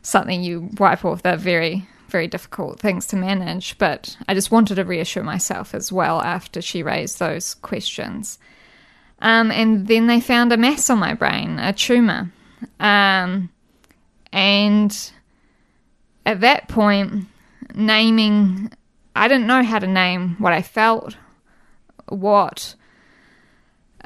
something 0.08 0.42
you 0.42 0.70
wipe 0.78 1.04
off. 1.04 1.22
They're 1.22 1.36
very, 1.36 1.86
very 2.08 2.26
difficult 2.26 2.80
things 2.80 3.06
to 3.08 3.16
manage. 3.16 3.76
But 3.78 4.16
I 4.26 4.34
just 4.34 4.50
wanted 4.50 4.76
to 4.76 4.84
reassure 4.84 5.22
myself 5.22 5.74
as 5.74 5.92
well 5.92 6.20
after 6.20 6.60
she 6.62 6.82
raised 6.82 7.18
those 7.18 7.54
questions. 7.54 8.38
Um, 9.20 9.50
and 9.50 9.86
then 9.86 10.06
they 10.06 10.20
found 10.20 10.52
a 10.52 10.56
mass 10.56 10.88
on 10.90 10.98
my 10.98 11.14
brain, 11.14 11.58
a 11.58 11.72
tumor. 11.72 12.32
Um, 12.80 13.50
and 14.32 15.12
at 16.24 16.40
that 16.40 16.68
point, 16.68 17.26
naming, 17.74 18.72
I 19.14 19.28
didn't 19.28 19.46
know 19.46 19.62
how 19.62 19.78
to 19.78 19.86
name 19.86 20.36
what 20.38 20.52
I 20.52 20.62
felt, 20.62 21.16
what 22.08 22.74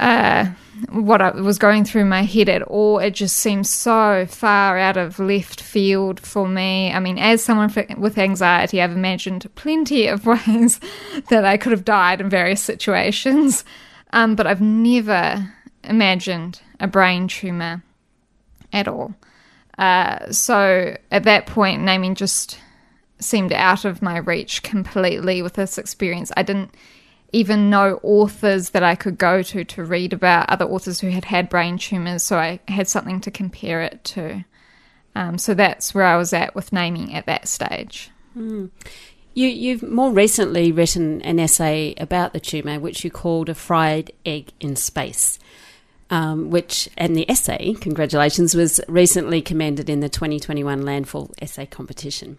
uh, 0.03 0.47
what 0.91 1.23
I 1.23 1.31
was 1.31 1.59
going 1.59 1.85
through 1.85 2.07
my 2.07 2.23
head 2.23 2.49
at 2.49 2.63
all. 2.63 2.99
It 2.99 3.13
just 3.13 3.37
seemed 3.37 3.69
so 3.69 4.27
far 4.27 4.77
out 4.77 4.97
of 4.97 5.21
left 5.21 5.61
field 5.61 6.19
for 6.19 6.49
me. 6.49 6.93
I 6.93 6.99
mean, 6.99 7.19
as 7.19 7.43
someone 7.43 7.73
with 7.97 8.19
anxiety, 8.19 8.83
I've 8.83 8.91
imagined 8.91 9.49
plenty 9.55 10.09
of 10.09 10.27
ways 10.47 10.81
that 11.29 11.45
I 11.45 11.57
could 11.57 11.71
have 11.71 11.85
died 11.85 12.21
in 12.21 12.29
various 12.29 12.61
situations, 12.61 13.65
um, 14.13 14.35
but 14.35 14.47
I've 14.47 14.61
never 14.61 15.55
imagined 15.85 16.61
a 16.81 16.89
brain 16.89 17.29
tumor 17.29 17.85
at 18.73 18.89
all. 18.89 19.15
Uh, 19.79 20.33
so 20.33 20.97
at 21.13 21.23
that 21.23 21.47
point, 21.47 21.83
naming 21.83 22.17
just 22.17 22.59
seemed 23.21 23.53
out 23.53 23.85
of 23.85 24.03
my 24.03 24.17
reach 24.17 24.65
completely 24.65 25.43
with 25.43 25.55
this 25.55 25.79
experience. 25.79 26.33
I 26.37 26.43
didn't 26.43 26.75
even 27.33 27.71
know 27.71 27.99
authors 28.03 28.71
that 28.71 28.83
I 28.83 28.95
could 28.95 29.17
go 29.17 29.43
to 29.43 29.65
to 29.65 29.85
read 29.85 30.13
about 30.13 30.51
other 30.51 30.67
authors 30.67 31.01
who 31.01 31.09
had 31.09 31.25
had 31.25 31.49
brain 31.49 31.79
tumors, 31.79 32.23
so 32.23 32.39
I 32.39 32.61
had 32.69 32.89
something 32.89 33.21
to 33.23 33.31
compare 33.31 33.81
it 33.81 34.05
to. 34.05 34.45
Um, 35.15 35.39
so 35.39 35.55
that's 35.55 35.95
where 35.95 36.05
I 36.05 36.17
was 36.17 36.33
at 36.33 36.55
with 36.55 36.73
naming 36.73 37.15
at 37.15 37.27
that 37.27 37.49
stage. 37.49 38.11
Mm. 38.37 38.71
You, 39.35 39.49
you've 39.49 39.83
more 39.83 40.13
recently 40.13 40.73
written 40.73 41.23
an 41.23 41.41
essay 41.41 41.95
about 41.97 42.35
the 42.35 42.41
tumour, 42.41 42.79
which 42.79 43.03
you 43.03 43.11
called 43.11 43.49
A 43.49 43.55
Fried 43.55 44.13
Egg 44.27 44.53
in 44.61 44.77
Space. 44.77 45.39
Um, 46.11 46.51
which 46.51 46.91
and 46.99 47.17
the 47.17 47.29
essay, 47.31 47.73
congratulations, 47.81 48.55
was 48.55 48.83
recently 48.87 49.41
commended 49.41 49.89
in 49.89 50.01
the 50.01 50.11
2021 50.11 50.83
Landfall 50.83 51.31
Essay 51.41 51.65
Competition. 51.65 52.37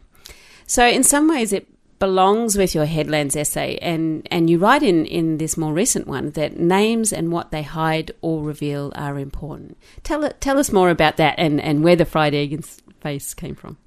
So, 0.68 0.86
in 0.86 1.04
some 1.04 1.28
ways, 1.28 1.52
it 1.52 1.68
belongs 2.04 2.58
with 2.58 2.76
your 2.76 2.84
Headlands 2.84 3.34
essay, 3.34 3.78
and, 3.82 4.28
and 4.30 4.50
you 4.50 4.58
write 4.58 4.84
in, 4.84 5.06
in 5.06 5.38
this 5.38 5.56
more 5.56 5.72
recent 5.72 6.06
one 6.06 6.32
that 6.32 6.60
names 6.60 7.14
and 7.14 7.32
what 7.32 7.52
they 7.52 7.62
hide 7.62 8.12
or 8.20 8.44
reveal 8.44 8.92
are 8.94 9.18
important. 9.18 9.78
Tell, 10.04 10.30
tell 10.42 10.60
us 10.60 10.70
more 10.70 10.90
about 10.90 11.16
that 11.16 11.36
and, 11.38 11.62
and 11.62 11.82
where 11.82 11.96
the 11.96 12.04
fried 12.04 12.36
egg 12.36 12.62
face 13.00 13.34
came 13.34 13.56
from. 13.56 13.78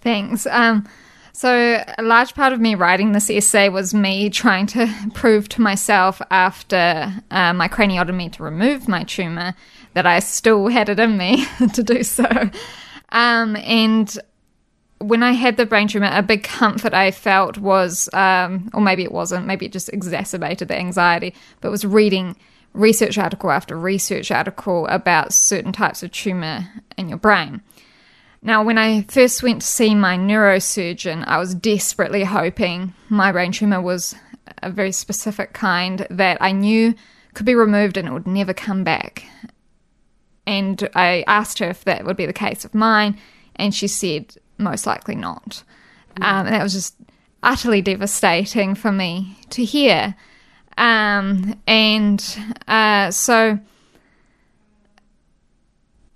Thanks. 0.00 0.44
Um, 0.48 0.88
so, 1.32 1.84
a 1.96 2.02
large 2.02 2.34
part 2.34 2.52
of 2.52 2.60
me 2.60 2.74
writing 2.74 3.12
this 3.12 3.30
essay 3.30 3.68
was 3.68 3.94
me 3.94 4.28
trying 4.28 4.66
to 4.66 4.92
prove 5.14 5.48
to 5.50 5.60
myself 5.60 6.20
after 6.32 7.14
uh, 7.30 7.52
my 7.52 7.68
craniotomy 7.68 8.32
to 8.32 8.42
remove 8.42 8.88
my 8.88 9.04
tumor 9.04 9.54
that 9.94 10.04
I 10.04 10.18
still 10.18 10.66
had 10.66 10.88
it 10.88 10.98
in 10.98 11.16
me 11.16 11.46
to 11.74 11.84
do 11.84 12.02
so. 12.02 12.26
Um, 13.10 13.54
and 13.54 14.18
when 15.02 15.22
I 15.22 15.32
had 15.32 15.56
the 15.56 15.66
brain 15.66 15.88
tumor, 15.88 16.10
a 16.12 16.22
big 16.22 16.42
comfort 16.44 16.94
I 16.94 17.10
felt 17.10 17.58
was, 17.58 18.08
um, 18.12 18.70
or 18.74 18.80
maybe 18.80 19.02
it 19.02 19.12
wasn't, 19.12 19.46
maybe 19.46 19.66
it 19.66 19.72
just 19.72 19.92
exacerbated 19.92 20.68
the 20.68 20.76
anxiety, 20.76 21.34
but 21.60 21.70
was 21.70 21.84
reading 21.84 22.36
research 22.72 23.18
article 23.18 23.50
after 23.50 23.78
research 23.78 24.30
article 24.30 24.86
about 24.86 25.32
certain 25.32 25.72
types 25.72 26.02
of 26.02 26.10
tumor 26.12 26.68
in 26.96 27.08
your 27.08 27.18
brain. 27.18 27.60
Now, 28.42 28.64
when 28.64 28.78
I 28.78 29.02
first 29.02 29.42
went 29.42 29.62
to 29.62 29.66
see 29.66 29.94
my 29.94 30.16
neurosurgeon, 30.16 31.24
I 31.26 31.38
was 31.38 31.54
desperately 31.54 32.24
hoping 32.24 32.92
my 33.08 33.30
brain 33.30 33.52
tumor 33.52 33.80
was 33.80 34.16
a 34.62 34.70
very 34.70 34.90
specific 34.90 35.52
kind 35.52 36.06
that 36.10 36.38
I 36.40 36.52
knew 36.52 36.94
could 37.34 37.46
be 37.46 37.54
removed 37.54 37.96
and 37.96 38.08
it 38.08 38.12
would 38.12 38.26
never 38.26 38.52
come 38.52 38.84
back. 38.84 39.24
And 40.46 40.88
I 40.94 41.24
asked 41.28 41.60
her 41.60 41.70
if 41.70 41.84
that 41.84 42.04
would 42.04 42.16
be 42.16 42.26
the 42.26 42.32
case 42.32 42.64
of 42.64 42.74
mine, 42.74 43.16
and 43.54 43.72
she 43.72 43.86
said 43.86 44.34
most 44.58 44.86
likely 44.86 45.14
not. 45.14 45.62
Um, 46.20 46.46
and 46.46 46.54
that 46.54 46.62
was 46.62 46.72
just 46.72 46.96
utterly 47.42 47.82
devastating 47.82 48.74
for 48.74 48.92
me 48.92 49.38
to 49.50 49.64
hear. 49.64 50.14
Um, 50.78 51.60
and 51.66 52.38
uh, 52.68 53.10
so 53.10 53.58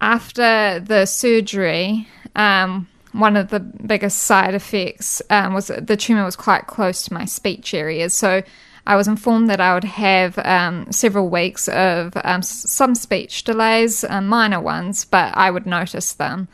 after 0.01 0.81
the 0.81 1.07
surgery, 1.07 2.09
um, 2.35 2.89
one 3.13 3.37
of 3.37 3.49
the 3.49 3.61
biggest 3.61 4.19
side 4.19 4.55
effects 4.55 5.23
um, 5.31 5.55
was 5.55 5.69
the 5.69 5.97
tumor 5.97 6.25
was 6.25 6.37
quite 6.37 6.67
close 6.67 7.03
to 7.03 7.15
my 7.15 7.25
speech 7.25 7.73
areas. 7.73 8.13
So 8.15 8.43
I 8.87 8.95
was 8.95 9.09
informed 9.09 9.51
that 9.51 9.61
I 9.61 9.75
would 9.75 9.85
have 9.85 10.39
um, 10.39 10.93
several 10.93 11.29
weeks 11.29 11.69
of 11.69 12.13
um, 12.25 12.43
some 12.43 12.95
speech 12.95 13.43
delays, 13.45 14.05
uh, 14.05 14.21
minor 14.21 14.61
ones, 14.61 15.05
but 15.05 15.37
I 15.37 15.51
would 15.51 15.67
notice 15.67 16.13
them. 16.13 16.49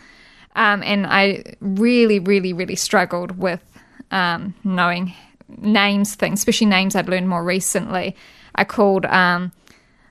Um, 0.55 0.83
and 0.83 1.07
I 1.07 1.45
really, 1.61 2.19
really, 2.19 2.53
really 2.53 2.77
struggled 2.77 3.39
with 3.39 3.63
um, 4.11 4.55
knowing 4.65 5.15
names, 5.59 6.15
things, 6.15 6.41
especially 6.41 6.67
names 6.67 6.95
I'd 6.95 7.09
learned 7.09 7.29
more 7.29 7.45
recently. 7.45 8.17
I 8.55 8.65
called, 8.65 9.07
um, 9.07 9.53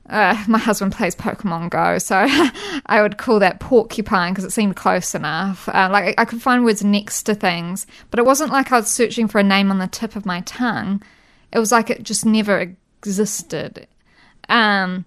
uh, 0.10 0.44
my 0.48 0.58
husband 0.58 0.94
plays 0.94 1.16
Pokemon 1.16 1.70
Go, 1.70 1.98
so 2.00 2.16
I 2.86 3.02
would 3.02 3.18
call 3.18 3.40
that 3.40 3.60
porcupine 3.60 4.34
because 4.34 4.46
it 4.46 4.52
seemed 4.52 4.76
close 4.76 5.14
enough. 5.16 5.70
Uh, 5.70 5.90
like 5.92 6.16
I 6.20 6.26
could 6.26 6.42
find 6.42 6.64
words 6.64 6.84
next 6.84 7.24
to 7.24 7.36
things, 7.36 7.86
but 8.10 8.20
it 8.20 8.26
wasn't 8.26 8.52
like 8.52 8.72
I 8.72 8.80
was 8.80 8.90
searching 8.90 9.28
for 9.28 9.40
a 9.40 9.44
name 9.44 9.72
on 9.72 9.80
the 9.80 9.88
tip 9.88 10.16
of 10.16 10.26
my 10.26 10.42
tongue. 10.42 11.02
It 11.54 11.60
was 11.60 11.72
like 11.72 11.90
it 11.90 12.04
just 12.04 12.26
never 12.26 12.76
existed. 13.00 13.88
Um, 14.50 15.06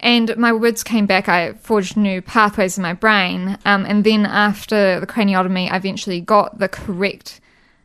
and 0.00 0.36
my 0.36 0.52
words 0.52 0.84
came 0.84 1.06
back. 1.06 1.28
I 1.28 1.54
forged 1.54 1.96
new 1.96 2.22
pathways 2.22 2.78
in 2.78 2.82
my 2.82 2.92
brain. 2.92 3.58
Um, 3.64 3.84
and 3.84 4.04
then 4.04 4.26
after 4.26 5.00
the 5.00 5.06
craniotomy, 5.06 5.70
I 5.70 5.76
eventually 5.76 6.20
got 6.20 6.58
the 6.58 6.68
correct 6.68 7.40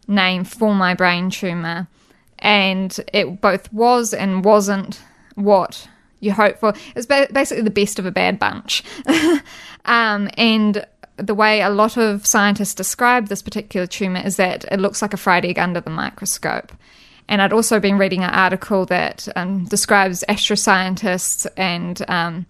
name 0.08 0.43
for 0.43 0.75
my 0.75 0.93
brain 0.93 1.29
tumor. 1.29 1.88
And 2.39 2.98
it 3.13 3.41
both 3.41 3.72
was 3.74 4.13
and 4.13 4.46
wasn't 4.46 5.01
what 5.36 5.88
you 6.20 6.34
hope 6.34 6.60
for. 6.60 6.70
It 6.70 6.96
was 6.96 7.05
basically 7.05 7.63
the 7.63 7.72
best 7.72 8.00
of 8.00 8.05
a 8.05 8.12
bad 8.12 8.38
bunch. 8.38 8.84
um, 9.86 10.29
and 10.38 10.86
the 11.17 11.36
way 11.36 11.62
a 11.62 11.70
lot 11.70 11.98
of 11.98 12.25
scientists 12.25 12.74
describe 12.74 13.27
this 13.27 13.41
particular 13.41 13.88
tumor 13.88 14.22
is 14.24 14.38
that 14.38 14.65
it 14.72 14.79
looks 14.79 15.01
like 15.01 15.13
a 15.13 15.17
fried 15.17 15.46
egg 15.46 15.60
under 15.60 15.82
the 15.82 15.89
microscope. 15.89 16.72
And 17.27 17.42
I'd 17.42 17.53
also 17.53 17.80
been 17.80 17.98
reading 17.98 18.24
an 18.24 18.30
article 18.30 18.86
that 18.88 19.27
um, 19.36 19.65
describes 19.65 20.24
astroscientists 20.27 21.48
and 21.58 22.03
um, 22.10 22.46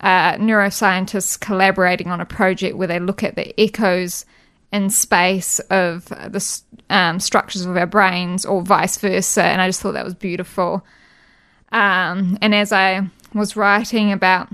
uh, 0.00 0.34
neuroscientists 0.34 1.38
collaborating 1.38 2.08
on 2.08 2.20
a 2.20 2.26
project 2.26 2.76
where 2.76 2.88
they 2.88 2.98
look 2.98 3.22
at 3.22 3.36
the 3.36 3.58
echoes 3.60 4.24
in 4.72 4.90
space 4.90 5.60
of 5.70 6.06
the 6.06 6.60
um, 6.90 7.20
structures 7.20 7.64
of 7.64 7.76
our 7.76 7.86
brains 7.86 8.44
or 8.44 8.62
vice 8.62 8.98
versa. 8.98 9.42
And 9.42 9.60
I 9.60 9.68
just 9.68 9.80
thought 9.80 9.92
that 9.92 10.04
was 10.04 10.14
beautiful. 10.14 10.84
Um, 11.72 12.38
and 12.40 12.54
as 12.54 12.72
I 12.72 13.08
was 13.34 13.56
writing 13.56 14.12
about 14.12 14.48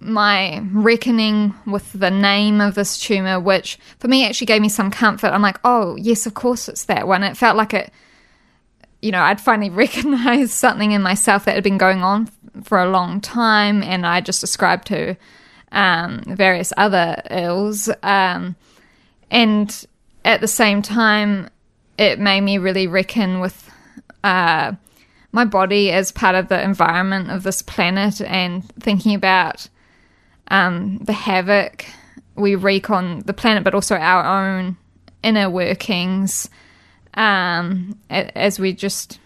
my 0.00 0.62
reckoning 0.72 1.54
with 1.66 1.92
the 1.92 2.10
name 2.10 2.60
of 2.60 2.74
this 2.74 2.98
tumor, 2.98 3.40
which 3.40 3.78
for 3.98 4.08
me 4.08 4.26
actually 4.26 4.46
gave 4.46 4.62
me 4.62 4.68
some 4.68 4.90
comfort. 4.90 5.28
I'm 5.28 5.42
like, 5.42 5.58
oh, 5.64 5.96
yes, 5.96 6.26
of 6.26 6.34
course 6.34 6.68
it's 6.68 6.84
that 6.84 7.06
one. 7.06 7.22
It 7.22 7.36
felt 7.36 7.56
like 7.56 7.74
it, 7.74 7.92
you 9.04 9.12
know, 9.12 9.20
I'd 9.20 9.40
finally 9.40 9.70
recognized 9.84 10.52
something 10.52 10.92
in 10.92 11.02
myself 11.02 11.44
that 11.44 11.54
had 11.54 11.62
been 11.62 11.78
going 11.78 12.02
on 12.02 12.30
for 12.62 12.78
a 12.78 12.88
long 12.88 13.20
time, 13.20 13.82
and 13.82 14.06
I 14.06 14.20
just 14.20 14.42
ascribed 14.42 14.86
to 14.88 15.16
um, 15.72 16.22
various 16.26 16.72
other 16.76 17.20
ills. 17.30 17.90
Um, 18.02 18.56
and 19.30 19.86
at 20.24 20.40
the 20.40 20.48
same 20.48 20.80
time, 20.80 21.50
it 21.98 22.18
made 22.18 22.40
me 22.40 22.56
really 22.58 22.86
reckon 22.86 23.40
with 23.40 23.70
uh, 24.22 24.72
my 25.32 25.44
body 25.44 25.92
as 25.92 26.10
part 26.10 26.34
of 26.34 26.48
the 26.48 26.62
environment 26.62 27.30
of 27.30 27.42
this 27.42 27.60
planet 27.60 28.22
and 28.22 28.66
thinking 28.80 29.14
about 29.14 29.68
um, 30.48 30.98
the 30.98 31.12
havoc 31.12 31.84
we 32.36 32.54
wreak 32.54 32.88
on 32.88 33.20
the 33.26 33.34
planet, 33.34 33.64
but 33.64 33.74
also 33.74 33.96
our 33.96 34.24
own 34.24 34.76
inner 35.22 35.50
workings 35.50 36.48
um, 37.14 37.98
as 38.10 38.58
we 38.58 38.72
just, 38.72 39.18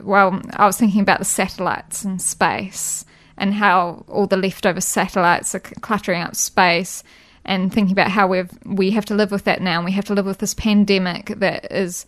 well, 0.00 0.40
I 0.54 0.66
was 0.66 0.76
thinking 0.76 1.00
about 1.00 1.18
the 1.18 1.24
satellites 1.24 2.04
in 2.04 2.18
space 2.18 3.04
and 3.36 3.54
how 3.54 4.04
all 4.08 4.26
the 4.26 4.36
leftover 4.36 4.80
satellites 4.80 5.54
are 5.54 5.60
cluttering 5.60 6.22
up 6.22 6.34
space 6.34 7.02
and 7.44 7.72
thinking 7.72 7.92
about 7.92 8.10
how 8.10 8.26
we've 8.26 8.50
we 8.64 8.90
have 8.90 9.04
to 9.06 9.14
live 9.14 9.30
with 9.30 9.44
that 9.44 9.62
now. 9.62 9.76
And 9.76 9.84
we 9.84 9.92
have 9.92 10.06
to 10.06 10.14
live 10.14 10.26
with 10.26 10.38
this 10.38 10.54
pandemic 10.54 11.26
that 11.36 11.70
is 11.70 12.06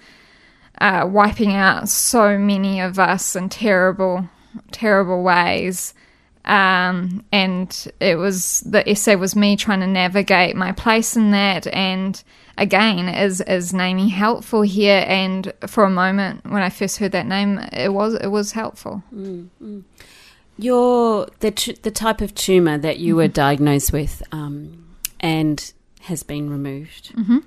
uh, 0.81 1.07
wiping 1.09 1.55
out 1.55 1.89
so 1.89 2.39
many 2.39 2.81
of 2.81 2.99
us 2.99 3.37
in 3.37 3.49
terrible, 3.49 4.29
terrible 4.73 5.23
ways. 5.23 5.95
Um, 6.49 7.25
and 7.31 7.93
it 8.01 8.17
was 8.17 8.61
the 8.61 8.89
essay 8.89 9.17
was 9.17 9.37
me 9.37 9.57
trying 9.57 9.81
to 9.81 9.87
navigate 9.87 10.57
my 10.57 10.73
place 10.73 11.15
in 11.15 11.31
that, 11.33 11.67
and 11.67 12.23
again, 12.57 13.09
is 13.09 13.41
is 13.43 13.75
naming 13.75 14.09
helpful 14.09 14.63
here? 14.63 15.05
And 15.07 15.53
for 15.67 15.85
a 15.85 15.91
moment, 15.91 16.45
when 16.45 16.63
I 16.63 16.71
first 16.71 16.97
heard 16.97 17.13
that 17.13 17.27
name, 17.27 17.59
it 17.73 17.93
was 17.93 18.15
it 18.15 18.29
was 18.29 18.53
helpful. 18.53 19.03
Mm-hmm. 19.15 19.81
Your 20.57 21.29
the 21.41 21.51
t- 21.51 21.79
the 21.83 21.91
type 21.91 22.21
of 22.21 22.35
tumor 22.35 22.79
that 22.79 22.99
you 22.99 23.13
mm-hmm. 23.13 23.19
were 23.19 23.29
diagnosed 23.29 23.93
with. 23.93 24.23
Um, 24.33 24.87
and 25.21 25.73
has 26.03 26.23
been 26.23 26.51
removed. 26.51 27.15
Mm-hmm. 27.15 27.39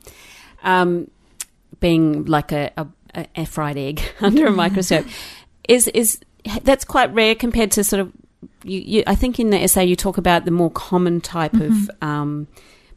Um, 0.64 1.10
being 1.80 2.26
like 2.26 2.52
a, 2.52 2.72
a, 2.78 3.26
a, 3.36 3.46
fried 3.46 3.78
egg 3.78 4.02
under 4.22 4.46
a 4.48 4.52
microscope 4.52 5.06
is 5.68 5.88
is 5.90 6.20
that's 6.64 6.86
quite 6.86 7.14
rare 7.14 7.34
compared 7.34 7.72
to 7.72 7.84
sort 7.84 8.00
of 8.00 8.12
you, 8.64 8.80
you, 8.80 9.04
I 9.08 9.16
think 9.16 9.40
in 9.40 9.50
the 9.50 9.62
essay 9.62 9.86
you 9.86 9.96
talk 9.96 10.18
about 10.18 10.46
the 10.46 10.52
more 10.52 10.72
common 10.72 11.22
type 11.22 11.54
mm-hmm. 11.54 11.90
of 11.90 11.90
um, 12.02 12.48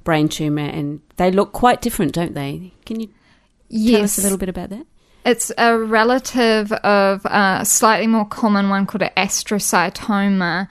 brain 0.04 0.28
tumor, 0.28 0.62
and 0.62 1.00
they 1.16 1.30
look 1.30 1.52
quite 1.52 1.80
different, 1.80 2.12
don't 2.12 2.34
they? 2.34 2.72
Can 2.84 3.00
you 3.00 3.08
yes. 3.68 3.92
tell 3.92 4.04
us 4.04 4.18
a 4.18 4.22
little 4.22 4.38
bit 4.38 4.48
about 4.48 4.70
that? 4.70 4.86
It's 5.24 5.50
a 5.56 5.78
relative 5.78 6.70
of 6.72 7.24
a 7.24 7.64
slightly 7.64 8.06
more 8.06 8.26
common 8.26 8.68
one 8.68 8.86
called 8.86 9.02
an 9.02 9.10
astrocytoma. 9.16 10.68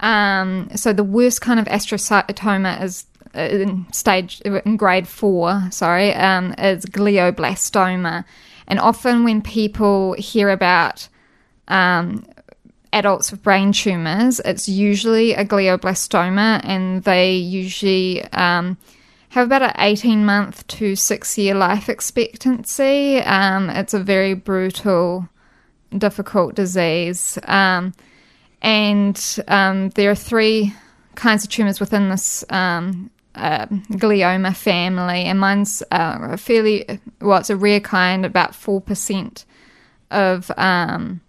Um, 0.00 0.68
so 0.74 0.92
the 0.92 1.04
worst 1.04 1.40
kind 1.40 1.58
of 1.58 1.66
astrocytoma 1.66 2.82
is 2.82 3.06
in 3.34 3.86
stage 3.92 4.40
in 4.42 4.76
grade 4.76 5.08
four, 5.08 5.62
sorry, 5.70 6.14
um, 6.14 6.54
is 6.58 6.84
glioblastoma, 6.86 8.24
and 8.66 8.78
often 8.78 9.24
when 9.24 9.40
people 9.42 10.14
hear 10.14 10.50
about 10.50 11.08
um, 11.68 12.24
adults 12.94 13.30
with 13.30 13.42
brain 13.42 13.72
tumors, 13.72 14.40
it's 14.40 14.68
usually 14.68 15.34
a 15.34 15.44
glioblastoma, 15.44 16.60
and 16.64 17.02
they 17.02 17.34
usually 17.34 18.22
um, 18.32 18.78
have 19.30 19.48
about 19.48 19.62
an 19.62 19.72
18 19.78 20.24
month 20.24 20.66
to 20.68 20.94
six 20.94 21.36
year 21.36 21.54
life 21.54 21.88
expectancy. 21.88 23.18
Um, 23.18 23.68
it's 23.68 23.94
a 23.94 23.98
very 23.98 24.34
brutal, 24.34 25.28
difficult 25.96 26.54
disease. 26.54 27.36
Um, 27.44 27.92
and 28.62 29.38
um, 29.48 29.90
there 29.90 30.10
are 30.10 30.14
three 30.14 30.72
kinds 31.16 31.44
of 31.44 31.50
tumors 31.50 31.80
within 31.80 32.08
this 32.08 32.44
um, 32.48 33.10
uh, 33.34 33.66
glioma 33.66 34.54
family, 34.54 35.24
and 35.24 35.40
mine's 35.40 35.82
uh, 35.90 36.36
fairly 36.36 37.00
well, 37.20 37.40
it's 37.40 37.50
a 37.50 37.56
rare 37.56 37.80
kind. 37.80 38.24
About 38.24 38.54
four 38.54 38.80
percent 38.80 39.44
of 40.12 40.50
um, 40.56 41.20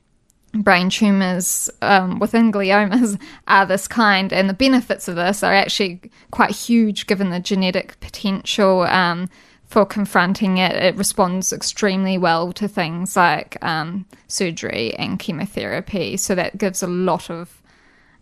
brain 0.63 0.89
tumors 0.89 1.69
um, 1.81 2.19
within 2.19 2.51
gliomas 2.51 3.19
are 3.47 3.65
this 3.65 3.87
kind, 3.87 4.31
and 4.31 4.49
the 4.49 4.53
benefits 4.53 5.07
of 5.07 5.15
this 5.15 5.43
are 5.43 5.53
actually 5.53 6.01
quite 6.31 6.51
huge 6.51 7.07
given 7.07 7.29
the 7.29 7.39
genetic 7.39 7.99
potential. 7.99 8.81
Um, 8.81 9.29
for 9.65 9.85
confronting 9.85 10.57
it, 10.59 10.73
it 10.73 10.95
responds 10.95 11.51
extremely 11.51 12.17
well 12.17 12.53
to 12.53 12.67
things 12.67 13.15
like 13.15 13.57
um, 13.63 14.05
surgery 14.27 14.93
and 14.95 15.17
chemotherapy. 15.17 16.17
So 16.17 16.35
that 16.35 16.57
gives 16.57 16.83
a 16.83 16.87
lot 16.87 17.31
of 17.31 17.61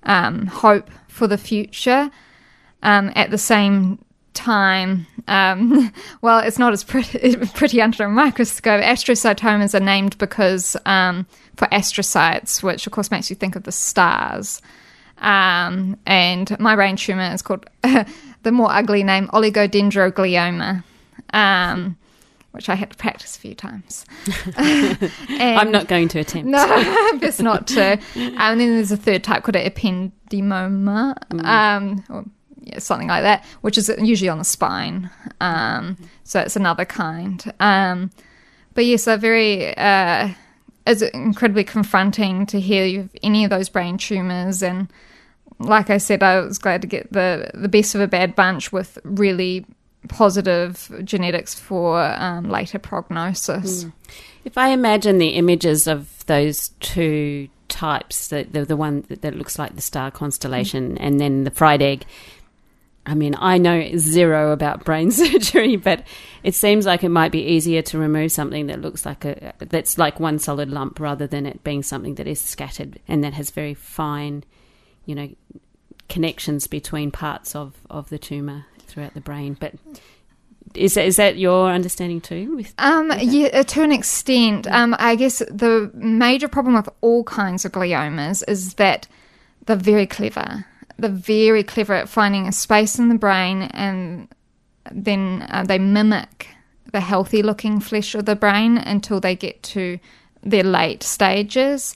um, 0.04 0.48
hope 0.48 0.90
for 1.08 1.28
the 1.28 1.38
future. 1.38 2.10
Um, 2.82 3.12
at 3.16 3.30
the 3.32 3.38
same 3.38 4.03
time, 4.34 5.08
um, 5.28 5.92
well, 6.22 6.40
it's 6.40 6.60
not 6.60 6.74
as 6.74 6.84
pretty, 6.84 7.36
pretty, 7.54 7.82
under 7.82 8.06
a 8.06 8.10
microscope. 8.10 8.84
Astrocytomas 8.84 9.74
are 9.74 9.84
named 9.84 10.18
because 10.18 10.76
um, 10.86 11.26
for 11.56 11.68
astrocytes, 11.68 12.64
which 12.64 12.86
of 12.88 12.94
course 12.94 13.12
makes 13.12 13.30
you 13.30 13.36
think 13.36 13.56
of 13.56 13.64
the 13.64 13.72
stars. 13.72 14.62
Um, 15.20 15.98
and 16.06 16.58
my 16.60 16.76
brain 16.76 16.96
tumor 16.96 17.32
is 17.34 17.42
called 17.42 17.70
the 17.82 18.52
more 18.52 18.72
ugly 18.72 19.04
name 19.04 19.28
oligodendroglioma. 19.30 20.84
Um, 21.34 21.98
which 22.52 22.70
I 22.70 22.76
had 22.76 22.92
to 22.92 22.98
practice 22.98 23.36
a 23.36 23.40
few 23.40 23.56
times. 23.56 24.06
I'm 24.58 25.72
not 25.72 25.88
going 25.88 26.08
to 26.10 26.20
attempt. 26.20 26.48
No, 26.48 27.18
best 27.20 27.42
not 27.42 27.66
to. 27.70 27.94
Um, 27.94 28.00
and 28.16 28.60
then 28.60 28.76
there's 28.76 28.92
a 28.92 28.98
third 28.98 29.24
type 29.24 29.42
called 29.42 29.56
an 29.56 29.72
ependymoma. 29.72 31.18
Mm. 31.30 32.32
Yeah, 32.66 32.80
something 32.80 33.10
like 33.10 33.24
that, 33.24 33.44
which 33.62 33.78
is 33.78 33.92
usually 34.00 34.30
on 34.30 34.38
the 34.38 34.46
spine. 34.46 35.10
Um, 35.42 35.98
so 36.24 36.40
it's 36.40 36.56
another 36.56 36.86
kind. 36.86 37.44
Um, 37.60 38.10
but 38.74 38.86
yes, 38.86 39.06
they're 39.06 39.18
very. 39.18 39.76
Uh, 39.76 40.30
it's 40.86 41.02
incredibly 41.02 41.64
confronting 41.64 42.46
to 42.48 42.60
hear 42.60 42.86
you 42.86 43.02
have 43.04 43.16
any 43.22 43.44
of 43.44 43.50
those 43.50 43.70
brain 43.70 43.98
tumors, 43.98 44.64
and 44.64 44.88
like 45.60 45.90
I 45.90 45.98
said, 45.98 46.24
I 46.24 46.40
was 46.40 46.58
glad 46.58 46.82
to 46.82 46.88
get 46.88 47.12
the 47.12 47.52
the 47.54 47.70
best 47.70 47.96
of 47.96 48.02
a 48.02 48.08
bad 48.08 48.36
bunch 48.36 48.72
with 48.72 48.98
really 49.04 49.66
positive 50.10 50.92
genetics 51.04 51.54
for 51.54 52.02
um, 52.02 52.50
later 52.50 52.80
prognosis. 52.80 53.86
Mm. 53.86 53.94
If 54.46 54.58
I 54.58 54.70
imagine 54.70 55.18
the 55.18 55.30
images 55.30 55.88
of 55.88 56.26
those 56.26 56.70
two 56.80 57.50
types, 57.70 58.28
the 58.28 58.44
the, 58.44 58.66
the 58.66 58.78
one 58.78 59.06
that, 59.10 59.22
that, 59.22 59.36
looks 59.36 59.58
like 59.58 59.76
the 59.76 59.82
star 59.82 60.12
constellation, 60.12 60.96
mm. 60.96 60.98
and 61.00 61.20
then 61.20 61.44
the 61.44 61.52
fried 61.52 61.82
egg, 61.82 62.06
I 63.06 63.16
mean, 63.16 63.36
I 63.38 63.58
know 63.58 63.98
zero 63.98 64.52
about 64.52 64.86
brain 64.86 65.12
surgery, 65.12 65.76
but 65.76 66.06
it 66.44 66.56
seems 66.56 66.86
like 66.86 67.04
it 67.04 67.10
might 67.10 67.32
be 67.32 67.44
easier 67.44 67.82
to 67.84 67.98
remove 67.98 68.32
something 68.32 68.68
that 68.68 68.82
looks 68.82 69.06
like 69.06 69.26
a 69.26 69.54
that's 69.60 69.98
like 69.98 70.20
one 70.20 70.40
solid 70.40 70.70
lump 70.70 71.00
rather 71.00 71.28
than 71.28 71.46
it 71.46 71.64
being 71.64 71.84
something 71.84 72.16
that 72.16 72.28
is 72.28 72.40
scattered 72.40 73.00
and 73.08 73.24
that 73.24 73.34
has 73.34 73.50
very 73.50 73.74
fine, 73.74 74.44
you 75.06 75.16
know, 75.16 75.30
connections 76.08 76.68
between 76.68 77.12
parts 77.12 77.56
of, 77.56 77.76
of 77.90 78.10
the 78.10 78.18
tumor 78.18 78.66
throughout 78.80 79.14
the 79.14 79.22
brain. 79.22 79.58
But 79.60 79.74
is 80.74 80.94
that, 80.94 81.06
is 81.06 81.18
that 81.18 81.38
your 81.38 81.72
understanding 81.72 82.22
too? 82.22 82.56
With, 82.56 82.74
um, 82.78 83.10
with 83.10 83.22
yeah, 83.22 83.64
to 83.64 83.84
an 83.84 83.92
extent. 83.92 84.66
Um, 84.68 84.96
I 84.98 85.16
guess 85.16 85.40
the 85.40 85.92
major 85.94 86.48
problem 86.48 86.76
with 86.76 86.90
all 87.02 87.26
kinds 87.26 87.66
of 87.66 87.74
gliomas 87.74 88.44
is 88.48 88.76
that 88.76 89.08
they're 89.66 89.76
very 89.76 90.08
clever 90.08 90.66
they're 90.98 91.10
very 91.10 91.64
clever 91.64 91.94
at 91.94 92.10
finding 92.10 92.48
a 92.48 92.52
space 92.52 93.00
in 93.00 93.10
the 93.10 93.16
brain 93.16 93.64
and 93.64 94.28
then 94.92 95.46
uh, 95.50 95.64
they 95.64 95.80
mimic 95.80 96.50
the 96.92 97.00
healthy 97.02 97.42
looking 97.42 97.80
flesh 97.80 98.16
of 98.16 98.26
the 98.26 98.36
brain 98.36 98.78
until 98.78 99.20
they 99.20 99.36
get 99.36 99.62
to 99.64 100.00
their 100.44 100.64
late 100.64 101.04
stages. 101.04 101.96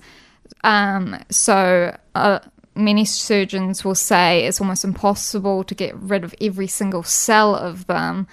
Um, 0.64 1.18
so, 1.30 1.96
uh, 2.16 2.40
many 2.76 3.06
surgeons 3.06 3.84
will 3.84 3.96
say 3.96 4.46
it's 4.46 4.62
almost 4.62 4.84
impossible 4.84 5.64
to 5.64 5.76
get 5.76 5.96
rid 5.96 6.24
of 6.24 6.34
every 6.40 6.68
single 6.68 7.04
cell 7.04 7.56
of 7.56 7.88
them 7.88 8.28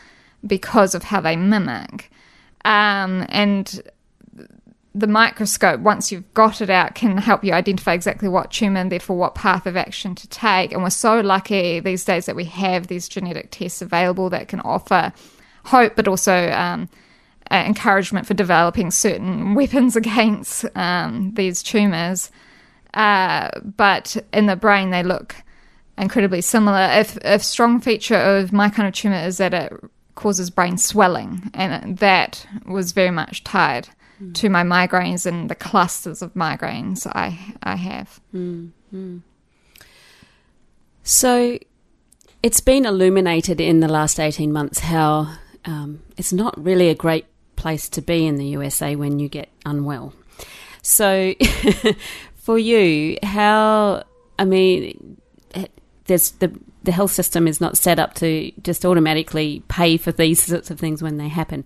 because 0.46 0.94
of 0.94 1.05
how 1.05 1.20
they 1.20 1.37
mimic. 1.37 2.11
Um, 2.64 3.27
and 3.29 3.83
the 4.95 5.07
microscope, 5.09 5.81
once 5.81 6.13
you've 6.13 6.33
got 6.35 6.61
it 6.61 6.71
out, 6.71 6.95
can 6.95 7.19
help 7.19 7.43
you 7.43 7.53
identify 7.53 7.93
exactly 7.93 8.29
what 8.29 8.53
tumor 8.53 8.81
and 8.81 8.93
therefore 8.93 9.17
what 9.17 9.35
path 9.35 9.67
of 9.67 9.77
action 9.77 10.15
to 10.15 10.29
take. 10.29 10.73
And 10.73 10.83
we're 10.83 10.91
so 10.91 11.21
lucky 11.21 11.81
these 11.81 12.05
days 12.05 12.27
that 12.27 12.37
we 12.37 12.45
have 12.45 12.87
these 12.87 13.09
genetic 13.09 13.51
tests 13.51 13.83
available 13.83 14.31
that 14.31 14.47
can 14.47 14.61
offer 14.61 15.13
hope, 15.65 15.97
but 15.97 16.07
also 16.07 16.51
um, 16.53 16.89
encouragement 17.51 18.27
for 18.27 18.35
developing 18.35 18.93
certain 18.93 19.55
weapons 19.57 19.97
against 19.97 20.65
um, 20.77 21.33
these 21.35 21.63
tumors. 21.63 22.31
Uh, 22.95 23.51
but 23.77 24.17
in 24.33 24.47
the 24.47 24.55
brain, 24.55 24.91
they 24.91 25.03
look 25.03 25.35
incredibly 25.99 26.41
similar. 26.41 26.89
If 26.93 27.17
a 27.23 27.41
strong 27.41 27.81
feature 27.81 28.15
of 28.15 28.53
my 28.53 28.69
kind 28.69 28.87
of 28.87 28.95
tumor 28.95 29.17
is 29.17 29.39
that 29.39 29.55
it 29.55 29.73
causes 30.15 30.51
brain 30.51 30.79
swelling, 30.79 31.51
and 31.53 31.99
that 31.99 32.47
was 32.65 32.93
very 32.93 33.11
much 33.11 33.43
tied 33.43 33.89
mm. 34.22 34.35
to 34.35 34.48
my 34.48 34.62
migraines 34.62 35.27
and 35.27 35.48
the 35.48 35.55
clusters 35.55 36.22
of 36.22 36.35
migraines 36.35 37.07
I 37.07 37.38
I 37.62 37.77
have. 37.77 38.20
Mm. 38.35 38.70
So, 41.03 41.59
it's 42.42 42.61
been 42.61 42.87
illuminated 42.87 43.61
in 43.61 43.81
the 43.81 43.88
last 43.88 44.18
eighteen 44.18 44.53
months 44.53 44.81
how 44.81 45.37
um, 45.64 46.03
it's 46.16 46.33
not 46.33 46.62
really 46.62 46.88
a 46.88 46.94
great 46.94 47.27
place 47.57 47.88
to 47.88 48.03
be 48.03 48.27
in 48.27 48.37
the 48.37 48.46
USA 48.46 48.96
when 48.96 49.18
you 49.18 49.29
get 49.29 49.48
unwell. 49.64 50.14
So, 50.83 51.35
for 52.35 52.59
you, 52.59 53.18
how, 53.22 54.05
I 54.38 54.44
mean, 54.44 55.16
there's 56.05 56.33
the, 56.33 56.59
the 56.83 56.92
health 56.92 57.12
system 57.12 57.48
is 57.48 57.61
not 57.61 57.79
set 57.79 57.98
up 57.98 58.14
to 58.16 58.53
just 58.62 58.85
automatically 58.85 59.62
pay 59.68 59.96
for 59.96 60.12
these 60.12 60.42
sorts 60.42 60.70
of 60.70 60.79
things 60.79 61.03
when 61.03 61.16
they 61.16 61.29
happen. 61.29 61.64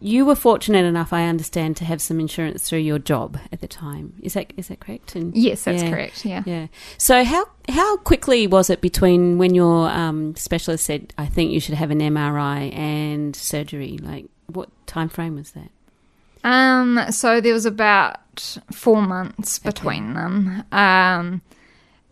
You 0.00 0.24
were 0.24 0.34
fortunate 0.34 0.84
enough, 0.84 1.12
I 1.12 1.26
understand, 1.26 1.76
to 1.78 1.84
have 1.84 2.00
some 2.00 2.20
insurance 2.20 2.68
through 2.68 2.78
your 2.78 2.98
job 2.98 3.38
at 3.52 3.60
the 3.60 3.68
time. 3.68 4.14
Is 4.22 4.34
that 4.34 4.52
is 4.56 4.68
that 4.68 4.80
correct? 4.80 5.14
And, 5.14 5.36
yes, 5.36 5.64
that's 5.64 5.82
yeah, 5.82 5.90
correct. 5.90 6.24
Yeah. 6.24 6.42
Yeah. 6.46 6.66
So 6.96 7.22
how 7.22 7.46
how 7.68 7.98
quickly 7.98 8.46
was 8.46 8.70
it 8.70 8.80
between 8.80 9.38
when 9.38 9.54
your 9.54 9.88
um, 9.90 10.34
specialist 10.36 10.86
said, 10.86 11.12
"I 11.18 11.26
think 11.26 11.52
you 11.52 11.60
should 11.60 11.74
have 11.74 11.90
an 11.90 12.00
MRI" 12.00 12.74
and 12.74 13.36
surgery? 13.36 13.98
Like, 13.98 14.26
what 14.46 14.70
time 14.86 15.08
frame 15.08 15.36
was 15.36 15.52
that? 15.52 15.70
Um, 16.42 17.00
so 17.10 17.40
there 17.40 17.52
was 17.52 17.66
about 17.66 18.58
four 18.72 19.02
months 19.02 19.58
between 19.58 20.12
okay. 20.12 20.20
them. 20.20 20.64
Um, 20.72 21.42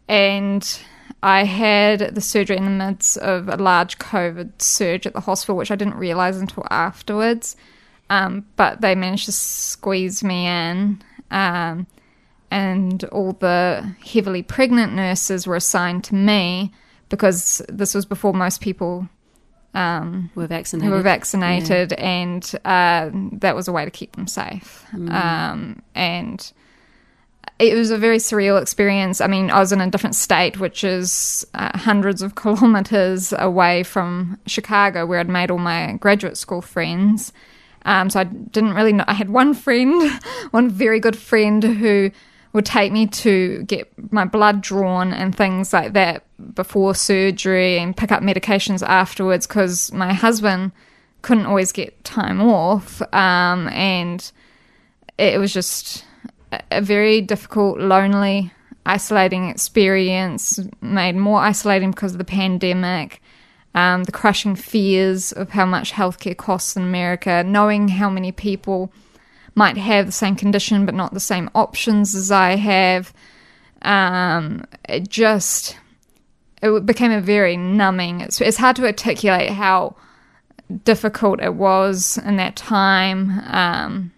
and 0.08 0.80
I 1.22 1.44
had 1.44 2.14
the 2.14 2.20
surgery 2.20 2.56
in 2.56 2.64
the 2.64 2.70
midst 2.70 3.16
of 3.18 3.48
a 3.48 3.56
large 3.56 3.98
COVID 3.98 4.60
surge 4.60 5.06
at 5.06 5.14
the 5.14 5.20
hospital, 5.20 5.56
which 5.56 5.70
I 5.70 5.76
didn't 5.76 5.96
realize 5.96 6.36
until 6.36 6.66
afterwards. 6.70 7.56
Um, 8.10 8.46
but 8.56 8.80
they 8.80 8.94
managed 8.94 9.26
to 9.26 9.32
squeeze 9.32 10.24
me 10.24 10.46
in. 10.46 11.02
Um, 11.30 11.86
and 12.50 13.04
all 13.04 13.34
the 13.34 13.94
heavily 14.04 14.42
pregnant 14.42 14.94
nurses 14.94 15.46
were 15.46 15.56
assigned 15.56 16.04
to 16.04 16.14
me 16.14 16.72
because 17.08 17.62
this 17.68 17.94
was 17.94 18.06
before 18.06 18.32
most 18.32 18.60
people 18.60 19.08
um, 19.74 20.30
were 20.34 20.46
vaccinated. 20.46 20.88
Who 20.88 20.96
were 20.96 21.02
vaccinated, 21.02 21.92
yeah. 21.92 22.04
and 22.04 22.54
uh, 22.64 23.10
that 23.38 23.54
was 23.54 23.68
a 23.68 23.72
way 23.72 23.84
to 23.84 23.90
keep 23.90 24.16
them 24.16 24.26
safe. 24.26 24.84
Mm. 24.92 25.12
Um, 25.12 25.82
and 25.94 26.52
it 27.58 27.74
was 27.74 27.90
a 27.90 27.98
very 27.98 28.18
surreal 28.18 28.60
experience. 28.60 29.20
I 29.20 29.26
mean, 29.26 29.50
I 29.50 29.58
was 29.58 29.72
in 29.72 29.80
a 29.80 29.90
different 29.90 30.14
state, 30.14 30.58
which 30.58 30.84
is 30.84 31.46
uh, 31.54 31.76
hundreds 31.76 32.22
of 32.22 32.34
kilometers 32.34 33.32
away 33.36 33.82
from 33.82 34.38
Chicago, 34.46 35.06
where 35.06 35.20
I'd 35.20 35.28
made 35.28 35.50
all 35.50 35.58
my 35.58 35.94
graduate 35.94 36.36
school 36.36 36.62
friends. 36.62 37.32
Um, 37.88 38.10
so 38.10 38.20
I 38.20 38.24
didn't 38.24 38.74
really 38.74 38.92
know. 38.92 39.04
I 39.08 39.14
had 39.14 39.30
one 39.30 39.54
friend, 39.54 40.12
one 40.50 40.68
very 40.68 41.00
good 41.00 41.16
friend 41.16 41.64
who 41.64 42.10
would 42.52 42.66
take 42.66 42.92
me 42.92 43.06
to 43.06 43.62
get 43.62 43.90
my 44.12 44.26
blood 44.26 44.60
drawn 44.60 45.14
and 45.14 45.34
things 45.34 45.72
like 45.72 45.94
that 45.94 46.24
before 46.54 46.94
surgery 46.94 47.78
and 47.78 47.96
pick 47.96 48.12
up 48.12 48.22
medications 48.22 48.86
afterwards 48.86 49.46
because 49.46 49.90
my 49.92 50.12
husband 50.12 50.72
couldn't 51.22 51.46
always 51.46 51.72
get 51.72 52.04
time 52.04 52.42
off. 52.42 53.00
Um, 53.14 53.68
and 53.68 54.30
it 55.16 55.40
was 55.40 55.54
just 55.54 56.04
a 56.70 56.82
very 56.82 57.22
difficult, 57.22 57.78
lonely, 57.78 58.52
isolating 58.84 59.48
experience, 59.48 60.60
made 60.82 61.16
more 61.16 61.40
isolating 61.40 61.90
because 61.92 62.12
of 62.12 62.18
the 62.18 62.24
pandemic. 62.24 63.22
Um, 63.74 64.04
the 64.04 64.12
crushing 64.12 64.56
fears 64.56 65.30
of 65.30 65.50
how 65.50 65.66
much 65.66 65.92
healthcare 65.92 66.36
costs 66.36 66.74
in 66.74 66.82
America, 66.82 67.44
knowing 67.44 67.88
how 67.88 68.10
many 68.10 68.32
people 68.32 68.92
might 69.54 69.76
have 69.76 70.06
the 70.06 70.12
same 70.12 70.36
condition 70.36 70.86
but 70.86 70.94
not 70.94 71.14
the 71.14 71.20
same 71.20 71.50
options 71.54 72.14
as 72.14 72.30
I 72.30 72.56
have. 72.56 73.12
Um, 73.82 74.64
it 74.88 75.08
just 75.08 75.76
it 76.62 76.86
became 76.86 77.12
a 77.12 77.20
very 77.20 77.56
numbing. 77.56 78.20
It's, 78.20 78.40
it's 78.40 78.56
hard 78.56 78.76
to 78.76 78.86
articulate 78.86 79.50
how 79.50 79.96
difficult 80.84 81.40
it 81.40 81.54
was 81.54 82.18
in 82.18 82.36
that 82.36 82.56
time. 82.56 83.40
Um, 83.46 84.12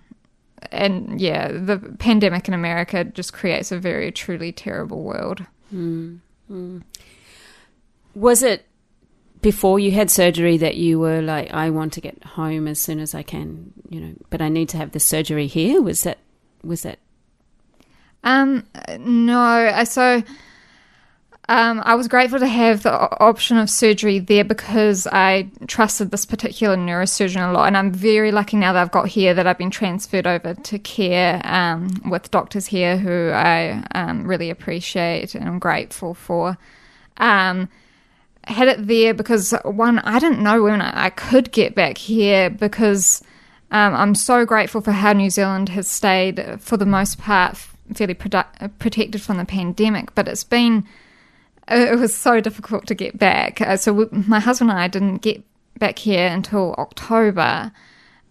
and 0.73 1.21
yeah, 1.21 1.49
the 1.53 1.79
pandemic 1.99 2.49
in 2.49 2.55
America 2.55 3.05
just 3.05 3.33
creates 3.33 3.73
a 3.73 3.79
very 3.79 4.11
truly 4.13 4.53
terrible 4.53 5.03
world. 5.03 5.45
Mm, 5.75 6.21
mm. 6.51 6.83
Was 8.15 8.43
it 8.43 8.67
before 9.43 9.79
you 9.79 9.91
had 9.91 10.11
surgery 10.11 10.57
that 10.59 10.77
you 10.77 10.99
were 10.99 11.23
like, 11.23 11.53
I 11.53 11.71
want 11.71 11.93
to 11.95 12.01
get 12.01 12.23
home 12.25 12.69
as 12.69 12.79
soon 12.79 13.01
as 13.01 13.15
I 13.15 13.23
can, 13.23 13.73
you 13.89 14.01
know, 14.01 14.15
but 14.29 14.43
I 14.43 14.49
need 14.49 14.69
to 14.71 14.77
have 14.77 14.93
the 14.93 15.01
surgery 15.01 15.47
here? 15.47 15.81
Was 15.81 16.03
that 16.03 16.19
was 16.63 16.83
that? 16.83 16.99
Um, 18.23 18.67
no. 18.99 19.85
So 19.85 20.23
um, 21.49 21.83
I 21.85 21.95
was 21.95 22.07
grateful 22.07 22.39
to 22.39 22.47
have 22.47 22.83
the 22.83 22.93
option 22.93 23.57
of 23.57 23.71
surgery 23.71 24.19
there 24.19 24.45
because 24.45 25.07
I 25.07 25.49
trusted 25.67 26.11
this 26.11 26.27
particular 26.27 26.77
neurosurgeon 26.77 27.49
a 27.49 27.53
lot, 27.53 27.67
and 27.67 27.77
I'm 27.77 27.93
very 27.93 28.31
lucky 28.31 28.57
now 28.57 28.73
that 28.73 28.81
I've 28.81 28.93
got 28.93 29.09
here 29.09 29.35
that 29.35 29.47
I've 29.47 29.59
been 29.59 29.71
transferred 29.71 30.27
over 30.27 30.55
to 30.55 30.79
care 30.79 31.41
um, 31.45 31.89
with 32.09 32.31
doctors 32.31 32.67
here 32.67 32.99
who 32.99 33.31
I 33.31 33.83
um, 33.95 34.27
really 34.27 34.51
appreciate 34.51 35.35
and 35.35 35.49
I'm 35.49 35.59
grateful 35.59 36.15
for. 36.15 36.59
Um, 37.17 37.69
had 38.51 38.69
it 38.69 38.87
there 38.87 39.15
because 39.15 39.53
one, 39.65 39.99
I 40.01 40.19
didn't 40.19 40.43
know 40.43 40.63
when 40.63 40.81
I 40.81 41.11
could 41.11 41.53
get 41.53 41.75
back 41.75 41.99
here 41.99 42.51
because 42.51 43.23
um, 43.71 43.95
I'm 43.95 44.15
so 44.15 44.45
grateful 44.45 44.81
for 44.81 44.93
how 44.93 45.13
New 45.13 45.31
Zealand 45.31 45.69
has 45.71 45.89
stayed 45.89 46.59
for 46.61 46.77
the 46.77 46.87
most 46.87 47.19
part 47.19 47.57
fairly 47.95 48.15
produ- 48.15 48.71
protected 48.79 49.23
from 49.23 49.37
the 49.37 49.45
pandemic, 49.45 50.15
but 50.15 50.29
it's 50.29 50.45
been 50.45 50.87
it 51.69 51.99
was 51.99 52.15
so 52.15 52.41
difficult 52.41 52.87
to 52.89 52.95
get 52.95 53.19
back. 53.19 53.61
Uh, 53.61 53.77
so 53.77 53.93
we, 53.93 54.07
my 54.11 54.41
husband 54.41 54.71
and 54.71 54.81
I 54.81 54.89
didn't 54.89 55.19
get 55.19 55.43
back 55.79 55.99
here 55.99 56.27
until 56.27 56.75
October. 56.75 57.71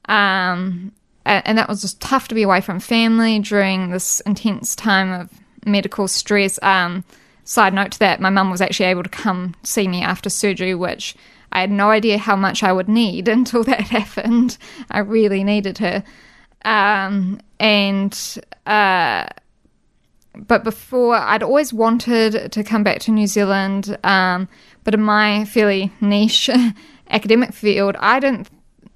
Um, 0.05 0.91
and, 1.25 1.47
and, 1.47 1.58
that 1.58 1.69
was 1.69 1.82
just 1.82 2.01
tough 2.01 2.27
to 2.29 2.36
be 2.36 2.43
away 2.43 2.60
from 2.60 2.79
family 2.79 3.39
during 3.39 3.91
this 3.91 4.19
intense 4.21 4.75
time 4.75 5.12
of 5.12 5.29
medical 5.65 6.08
stress. 6.08 6.60
Um, 6.63 7.03
side 7.49 7.73
note 7.73 7.91
to 7.91 7.99
that, 7.99 8.21
my 8.21 8.29
mum 8.29 8.51
was 8.51 8.62
actually 8.62 8.85
able 8.85 9.01
to 9.01 9.09
come 9.09 9.55
see 9.63 9.88
me 9.88 10.03
after 10.03 10.29
surgery, 10.29 10.75
which 10.75 11.15
I 11.51 11.62
had 11.62 11.71
no 11.71 11.89
idea 11.89 12.19
how 12.19 12.35
much 12.35 12.62
I 12.62 12.71
would 12.71 12.88
need 12.88 13.27
until 13.38 13.63
that 13.63 13.81
happened. 13.81 14.57
I 14.91 14.99
really 14.99 15.43
needed 15.43 15.79
her. 15.79 16.03
Um, 16.63 17.41
and 17.59 18.13
uh, 18.67 19.25
but 20.35 20.63
before 20.63 21.15
I'd 21.15 21.41
always 21.41 21.73
wanted 21.73 22.51
to 22.51 22.63
come 22.63 22.83
back 22.83 22.99
to 23.01 23.12
New 23.12 23.25
Zealand, 23.25 23.97
um, 24.03 24.47
but 24.83 24.93
in 24.93 25.01
my 25.01 25.45
fairly 25.45 25.91
niche 26.01 26.51
academic 27.09 27.53
field, 27.53 27.95
I 27.99 28.19
didn't 28.19 28.47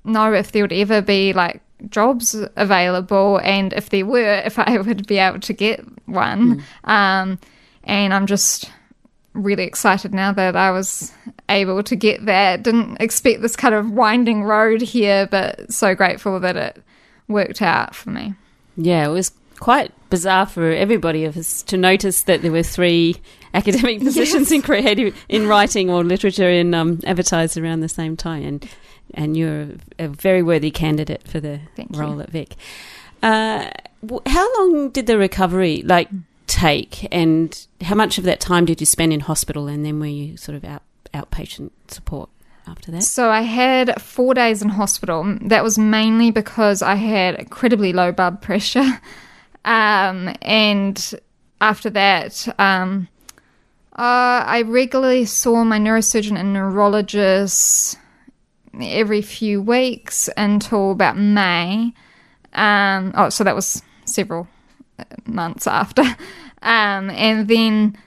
know 0.03 0.31
if 0.31 0.51
there 0.51 0.63
would 0.63 0.73
ever 0.73 1.01
be 1.01 1.33
like 1.33 1.61
jobs 1.89 2.35
available, 2.55 3.39
and 3.43 3.73
if 3.73 3.89
there 3.89 4.05
were, 4.05 4.43
if 4.45 4.59
I 4.59 4.77
would 4.85 5.07
be 5.07 5.17
able 5.17 5.39
to 5.39 5.53
get 5.53 5.83
one. 6.05 6.61
Mm. 6.85 6.89
Um, 6.89 7.39
and 7.83 8.13
I'm 8.13 8.27
just 8.27 8.71
really 9.33 9.63
excited 9.63 10.13
now 10.13 10.31
that 10.31 10.55
I 10.55 10.71
was 10.71 11.11
able 11.49 11.83
to 11.83 11.95
get 11.95 12.25
that. 12.25 12.63
Didn't 12.63 12.97
expect 13.01 13.41
this 13.41 13.55
kind 13.55 13.73
of 13.73 13.91
winding 13.91 14.43
road 14.43 14.81
here, 14.81 15.27
but 15.29 15.71
so 15.71 15.95
grateful 15.95 16.39
that 16.39 16.55
it 16.55 16.83
worked 17.27 17.61
out 17.61 17.95
for 17.95 18.09
me. 18.11 18.35
Yeah, 18.77 19.07
it 19.07 19.11
was 19.11 19.31
quite 19.59 19.91
bizarre 20.09 20.45
for 20.45 20.71
everybody 20.71 21.25
of 21.25 21.37
us 21.37 21.63
to 21.63 21.77
notice 21.77 22.23
that 22.23 22.41
there 22.41 22.51
were 22.51 22.63
three 22.63 23.15
academic 23.53 23.99
positions 23.99 24.49
yes. 24.49 24.51
in 24.51 24.61
creative, 24.61 25.25
in 25.29 25.47
writing 25.47 25.89
or 25.89 26.03
literature, 26.03 26.49
in 26.49 26.73
um, 26.73 26.99
advertised 27.05 27.57
around 27.57 27.81
the 27.81 27.89
same 27.89 28.17
time, 28.17 28.43
and 28.43 28.69
and 29.15 29.37
you're 29.37 29.67
a 29.99 30.07
very 30.07 30.41
worthy 30.41 30.71
candidate 30.71 31.27
for 31.27 31.39
the 31.39 31.59
Thank 31.75 31.95
role 31.95 32.15
you. 32.15 32.21
at 32.21 32.29
Vic. 32.29 32.55
Uh, 33.21 33.69
how 34.25 34.59
long 34.59 34.89
did 34.89 35.07
the 35.07 35.17
recovery 35.17 35.81
like 35.85 36.09
take, 36.47 37.07
and 37.11 37.67
how 37.81 37.95
much 37.95 38.17
of 38.17 38.23
that 38.25 38.39
time 38.39 38.65
did 38.65 38.79
you 38.79 38.85
spend 38.85 39.13
in 39.13 39.21
hospital, 39.21 39.67
and 39.67 39.85
then 39.85 39.99
were 39.99 40.05
you 40.05 40.37
sort 40.37 40.55
of 40.55 40.63
out 40.63 40.83
outpatient 41.13 41.71
support? 41.87 42.29
after 42.67 42.91
that? 42.91 43.03
So 43.03 43.29
I 43.29 43.41
had 43.41 44.01
four 44.01 44.33
days 44.33 44.61
in 44.61 44.69
hospital. 44.69 45.37
That 45.41 45.63
was 45.63 45.77
mainly 45.77 46.31
because 46.31 46.81
I 46.81 46.95
had 46.95 47.35
incredibly 47.35 47.93
low 47.93 48.11
blood 48.11 48.41
pressure. 48.41 49.01
Um, 49.65 50.35
and 50.41 51.13
after 51.61 51.89
that, 51.91 52.53
um, 52.59 53.07
uh, 53.93 54.43
I 54.45 54.63
regularly 54.63 55.23
saw 55.23 55.63
my 55.63 55.79
neurosurgeon 55.79 56.37
and 56.37 56.51
neurologist 56.51 57.97
every 58.81 59.21
few 59.21 59.61
weeks 59.61 60.29
until 60.35 60.91
about 60.91 61.17
May. 61.17 61.93
Um, 62.51 63.13
oh, 63.15 63.29
so 63.29 63.45
that 63.45 63.55
was 63.55 63.81
several 64.03 64.49
months 65.25 65.67
after. 65.67 66.03
Um, 66.61 67.09
and 67.09 67.47
then 67.47 67.97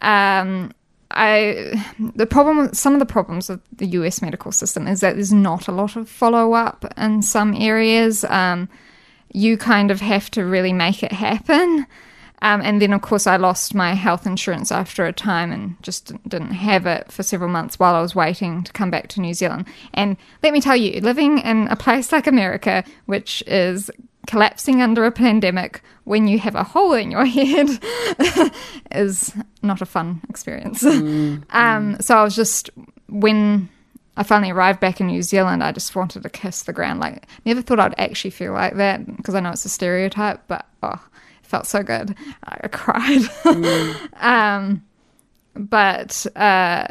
um, 0.00 0.72
I 1.12 1.84
the 1.98 2.26
problem 2.26 2.72
some 2.74 2.94
of 2.94 2.98
the 2.98 3.06
problems 3.06 3.48
of 3.50 3.60
the 3.76 3.86
US 3.88 4.20
medical 4.22 4.52
system 4.52 4.86
is 4.88 5.00
that 5.00 5.14
there's 5.14 5.32
not 5.32 5.68
a 5.68 5.72
lot 5.72 5.96
of 5.96 6.08
follow 6.08 6.52
up 6.54 6.84
in 6.96 7.22
some 7.22 7.54
areas. 7.54 8.24
Um, 8.24 8.68
you 9.32 9.56
kind 9.56 9.90
of 9.90 10.00
have 10.00 10.30
to 10.32 10.44
really 10.44 10.72
make 10.72 11.02
it 11.02 11.12
happen. 11.12 11.86
Um, 12.42 12.60
and 12.60 12.82
then, 12.82 12.92
of 12.92 13.02
course, 13.02 13.28
I 13.28 13.36
lost 13.36 13.72
my 13.72 13.94
health 13.94 14.26
insurance 14.26 14.72
after 14.72 15.06
a 15.06 15.12
time 15.12 15.52
and 15.52 15.80
just 15.80 16.12
didn't 16.28 16.50
have 16.50 16.86
it 16.86 17.10
for 17.10 17.22
several 17.22 17.48
months 17.48 17.78
while 17.78 17.94
I 17.94 18.02
was 18.02 18.16
waiting 18.16 18.64
to 18.64 18.72
come 18.72 18.90
back 18.90 19.06
to 19.08 19.20
New 19.20 19.32
Zealand. 19.32 19.66
And 19.94 20.16
let 20.42 20.52
me 20.52 20.60
tell 20.60 20.74
you, 20.76 21.00
living 21.00 21.38
in 21.38 21.68
a 21.68 21.76
place 21.76 22.10
like 22.10 22.26
America, 22.26 22.82
which 23.06 23.44
is 23.46 23.92
collapsing 24.26 24.80
under 24.82 25.04
a 25.04 25.12
pandemic 25.12 25.82
when 26.04 26.28
you 26.28 26.38
have 26.38 26.54
a 26.54 26.64
hole 26.64 26.92
in 26.92 27.10
your 27.10 27.24
head, 27.26 27.68
is 28.90 29.34
not 29.62 29.80
a 29.80 29.86
fun 29.86 30.20
experience. 30.28 30.82
Mm, 30.82 31.42
um, 31.50 31.94
mm. 31.96 32.02
So 32.02 32.16
I 32.16 32.22
was 32.22 32.36
just, 32.36 32.70
when 33.08 33.68
I 34.16 34.22
finally 34.22 34.50
arrived 34.52 34.80
back 34.80 35.00
in 35.00 35.06
New 35.06 35.22
Zealand, 35.22 35.62
I 35.62 35.72
just 35.72 35.94
wanted 35.96 36.22
to 36.22 36.30
kiss 36.30 36.62
the 36.62 36.72
ground. 36.72 37.00
Like, 37.00 37.26
never 37.44 37.62
thought 37.62 37.80
I'd 37.80 37.98
actually 37.98 38.30
feel 38.30 38.52
like 38.52 38.76
that 38.76 39.04
because 39.16 39.34
I 39.34 39.40
know 39.40 39.50
it's 39.50 39.64
a 39.64 39.70
stereotype, 39.70 40.42
but 40.48 40.66
oh, 40.82 41.02
it 41.40 41.46
felt 41.46 41.66
so 41.66 41.82
good. 41.82 42.16
I 42.44 42.68
cried. 42.72 43.22
Mm. 43.44 44.22
um, 44.22 44.84
but 45.54 46.26
uh, 46.36 46.88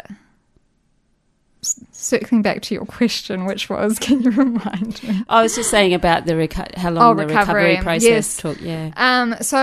circling 1.62 2.42
back 2.42 2.62
to 2.64 2.74
your 2.74 2.86
question, 2.86 3.46
which 3.46 3.70
was, 3.70 4.00
can 4.00 4.22
you 4.22 4.32
remind 4.32 5.04
me? 5.04 5.24
I 5.30 5.44
was 5.44 5.56
just 5.56 5.70
saying 5.70 5.94
about 5.94 6.26
the 6.26 6.34
reco- 6.34 6.76
how 6.76 6.92
long 6.92 7.04
oh, 7.04 7.16
the 7.16 7.28
recovery, 7.28 7.76
recovery 7.76 7.84
process 7.84 8.04
yes. 8.04 8.38
took. 8.38 8.62
Yeah. 8.62 8.92
Um, 8.96 9.36
so 9.42 9.58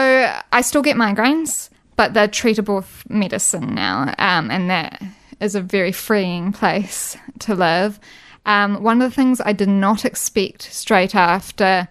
I 0.53 0.61
still 0.61 0.83
get 0.83 0.97
migraines, 0.97 1.71
but 1.97 2.15
they're 2.15 2.29
treatable 2.29 2.77
with 2.77 3.11
medicine 3.11 3.75
now, 3.75 4.15
um, 4.19 4.51
and 4.51 4.71
that 4.71 5.03
is 5.41 5.55
a 5.55 5.61
very 5.61 5.93
freeing 5.93 6.53
place 6.53 7.17
to 7.41 7.55
live. 7.55 7.99
Um, 8.47 8.83
one 8.83 9.03
of 9.03 9.11
the 9.11 9.15
things 9.15 9.41
I 9.45 9.53
did 9.53 9.69
not 9.69 10.05
expect 10.05 10.63
straight 10.63 11.15
after 11.15 11.89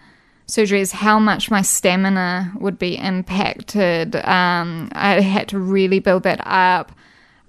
surgery 0.47 0.79
is 0.79 0.91
how 0.93 1.19
much 1.19 1.51
my 1.51 1.61
stamina 1.61 2.53
would 2.59 2.79
be 2.79 2.97
impacted. 2.97 4.15
Um, 4.15 4.89
I 4.93 5.21
had 5.21 5.49
to 5.49 5.59
really 5.59 5.99
build 5.99 6.23
that 6.23 6.41
up. 6.45 6.91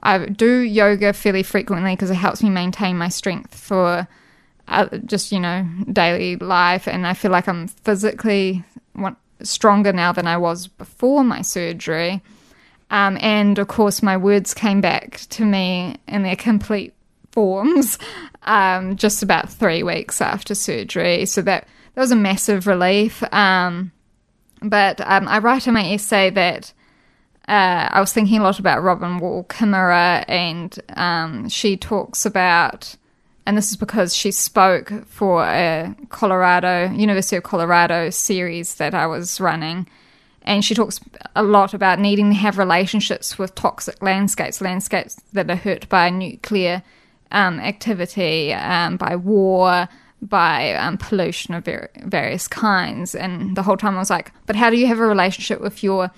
I 0.01 0.27
do 0.27 0.59
yoga 0.59 1.13
fairly 1.13 1.43
frequently 1.43 1.95
because 1.95 2.11
it 2.11 2.15
helps 2.15 2.43
me 2.43 2.51
maintain 2.51 2.97
my 2.97 3.09
strength 3.09 3.55
for 3.55 4.07
uh, 4.69 4.99
just, 5.07 5.33
you 5.33 5.41
know, 5.41 5.67
daily 5.93 6.37
life. 6.37 6.87
And 6.87 7.07
I 7.07 7.15
feel 7.15 7.31
like 7.31 7.49
I'm 7.49 7.69
physically 7.69 8.65
stronger 9.43 9.93
now 9.93 10.13
than 10.13 10.27
I 10.27 10.37
was 10.37 10.67
before 10.67 11.25
my 11.25 11.43
surgery. 11.43 12.23
Um, 12.91 13.19
and 13.21 13.59
of 13.59 13.69
course, 13.69 14.03
my 14.03 14.17
words 14.17 14.55
came 14.55 14.81
back 14.81 15.21
to 15.31 15.45
me 15.45 15.97
in 16.07 16.23
their 16.23 16.37
complete 16.37 16.95
forms 17.33 17.99
um, 18.45 18.97
just 18.97 19.23
about 19.23 19.51
three 19.51 19.83
weeks 19.83 20.21
after 20.21 20.55
surgery. 20.55 21.27
So 21.27 21.43
that, 21.43 21.67
that 21.95 22.01
was 22.01 22.11
a 22.11 22.17
massive 22.17 22.67
relief. 22.67 23.23
Um, 23.33 23.93
but 24.63 25.01
um, 25.03 25.29
I 25.29 25.39
write 25.39 25.67
in 25.67 25.75
my 25.75 25.85
essay 25.93 26.31
that 26.31 26.73
uh, 27.49 27.89
I 27.91 28.01
was 28.01 28.13
thinking 28.13 28.39
a 28.39 28.43
lot 28.43 28.59
about 28.59 28.83
Robin 28.83 29.17
Wall 29.19 29.43
Kimmerer, 29.45 30.23
and 30.29 30.79
um, 30.97 31.49
she 31.49 31.79
talks 31.79 32.27
about, 32.27 32.95
and 33.47 33.57
this 33.57 33.71
is 33.71 33.77
because 33.77 34.15
she 34.15 34.31
spoke 34.31 34.93
for 35.07 35.45
a 35.45 35.97
Colorado, 36.11 36.91
University 36.93 37.37
of 37.37 37.45
Colorado 37.45 38.11
series 38.11 38.75
that 38.75 38.95
I 38.95 39.07
was 39.07 39.41
running, 39.41 39.89
and 40.43 40.63
she 40.63 40.75
talks 40.75 41.01
a 41.35 41.43
lot 41.43 41.73
about 41.73 41.99
needing 41.99 42.29
to 42.29 42.37
have 42.37 42.59
relationships 42.59 43.39
with 43.39 43.55
toxic 43.55 44.03
landscapes, 44.03 44.61
landscapes 44.61 45.15
that 45.33 45.51
are 45.51 45.57
hurt 45.57 45.89
by 45.89 46.11
nuclear 46.11 46.83
um, 47.33 47.61
activity, 47.61 48.53
um, 48.53 48.99
by 48.99 49.17
war, 49.17 49.89
by 50.21 50.75
um, 50.75 50.99
pollution 50.99 51.55
of 51.55 51.67
various 52.05 52.47
kinds. 52.47 53.15
And 53.15 53.57
the 53.57 53.63
whole 53.63 53.79
time 53.79 53.95
I 53.95 54.01
was 54.01 54.11
like, 54.11 54.33
but 54.45 54.57
how 54.57 54.69
do 54.69 54.77
you 54.77 54.87
have 54.87 54.99
a 54.99 55.07
relationship 55.07 55.63
with 55.63 55.83
your 55.83 56.11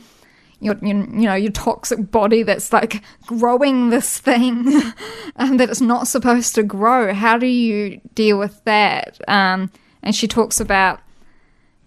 your, 0.60 0.76
your, 0.82 0.96
you 0.96 1.26
know 1.26 1.34
your 1.34 1.52
toxic 1.52 2.10
body 2.10 2.42
that's 2.42 2.72
like 2.72 3.02
growing 3.26 3.90
this 3.90 4.18
thing 4.18 4.66
um, 5.36 5.56
that 5.56 5.70
it's 5.70 5.80
not 5.80 6.06
supposed 6.06 6.54
to 6.54 6.62
grow 6.62 7.14
how 7.14 7.38
do 7.38 7.46
you 7.46 8.00
deal 8.14 8.38
with 8.38 8.62
that 8.64 9.18
um, 9.28 9.70
and 10.02 10.14
she 10.14 10.28
talks 10.28 10.60
about 10.60 11.00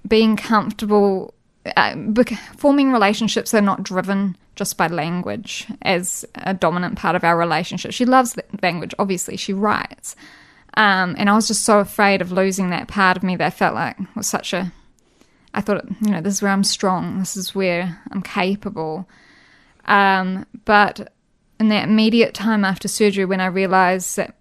being 0.07 0.35
comfortable 0.35 1.33
uh, 1.77 1.95
forming 2.57 2.91
relationships 2.91 3.51
that 3.51 3.59
are 3.59 3.65
not 3.65 3.83
driven 3.83 4.35
just 4.55 4.77
by 4.77 4.87
language 4.87 5.67
as 5.81 6.25
a 6.35 6.53
dominant 6.53 6.97
part 6.97 7.15
of 7.15 7.23
our 7.23 7.37
relationship. 7.37 7.91
She 7.91 8.05
loves 8.05 8.37
language, 8.61 8.93
obviously, 8.99 9.37
she 9.37 9.53
writes. 9.53 10.15
Um, 10.75 11.15
and 11.17 11.29
I 11.29 11.35
was 11.35 11.47
just 11.47 11.63
so 11.63 11.79
afraid 11.79 12.21
of 12.21 12.31
losing 12.31 12.69
that 12.69 12.87
part 12.87 13.17
of 13.17 13.23
me 13.23 13.35
that 13.35 13.45
I 13.45 13.49
felt 13.49 13.75
like 13.75 13.97
was 14.15 14.27
such 14.27 14.53
a. 14.53 14.71
I 15.53 15.61
thought, 15.61 15.85
you 16.01 16.11
know, 16.11 16.21
this 16.21 16.35
is 16.35 16.41
where 16.41 16.51
I'm 16.51 16.63
strong, 16.63 17.19
this 17.19 17.37
is 17.37 17.53
where 17.53 18.01
I'm 18.11 18.21
capable. 18.21 19.07
Um, 19.85 20.45
but 20.65 21.13
in 21.59 21.69
that 21.69 21.87
immediate 21.87 22.33
time 22.33 22.65
after 22.65 22.87
surgery, 22.87 23.25
when 23.25 23.41
I 23.41 23.47
realized 23.47 24.17
that 24.17 24.35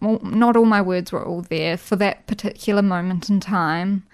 well, 0.00 0.20
not 0.22 0.56
all 0.56 0.64
my 0.64 0.82
words 0.82 1.12
were 1.12 1.24
all 1.24 1.42
there 1.42 1.76
for 1.76 1.96
that 1.96 2.26
particular 2.26 2.82
moment 2.82 3.28
in 3.28 3.40
time, 3.40 4.04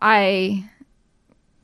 I 0.00 0.68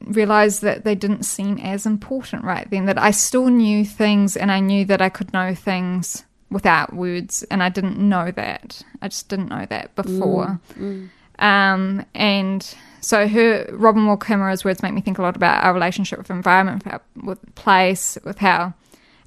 realized 0.00 0.62
that 0.62 0.84
they 0.84 0.94
didn't 0.94 1.24
seem 1.24 1.58
as 1.58 1.86
important 1.86 2.44
right 2.44 2.68
then, 2.70 2.86
that 2.86 2.98
I 2.98 3.10
still 3.10 3.48
knew 3.48 3.84
things 3.84 4.36
and 4.36 4.50
I 4.50 4.60
knew 4.60 4.84
that 4.86 5.02
I 5.02 5.08
could 5.08 5.32
know 5.32 5.54
things 5.54 6.24
without 6.50 6.94
words, 6.94 7.44
and 7.44 7.62
I 7.62 7.68
didn't 7.68 7.98
know 7.98 8.32
that. 8.32 8.82
I 9.00 9.08
just 9.08 9.28
didn't 9.28 9.50
know 9.50 9.66
that 9.66 9.94
before. 9.94 10.58
Mm, 10.74 10.80
mm. 10.80 11.08
Um, 11.40 12.05
and 12.14 12.74
so 13.00 13.26
her 13.26 13.66
Robin 13.72 14.07
Wall 14.07 14.18
Kimmerer's 14.18 14.64
words 14.64 14.83
make 14.83 14.92
me 14.92 15.00
think 15.00 15.18
a 15.18 15.22
lot 15.22 15.37
about 15.37 15.64
our 15.64 15.72
relationship 15.72 16.18
with 16.18 16.31
environment, 16.31 16.85
with, 16.85 16.92
our, 16.92 17.03
with 17.22 17.55
place, 17.55 18.18
with 18.24 18.38
how 18.38 18.74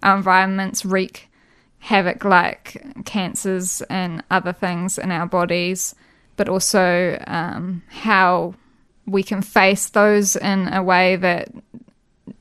our 0.03 0.15
environments 0.15 0.85
wreak 0.85 1.29
havoc 1.79 2.23
like 2.23 2.81
cancers 3.03 3.81
and 3.89 4.23
other 4.31 4.53
things 4.53 4.97
in 4.97 5.11
our 5.11 5.25
bodies, 5.25 5.95
but 6.37 6.47
also 6.47 7.21
um, 7.27 7.83
how 7.89 8.53
we 9.05 9.21
can 9.23 9.41
face 9.41 9.89
those 9.89 10.35
in 10.35 10.71
a 10.71 10.81
way 10.81 11.15
that 11.17 11.49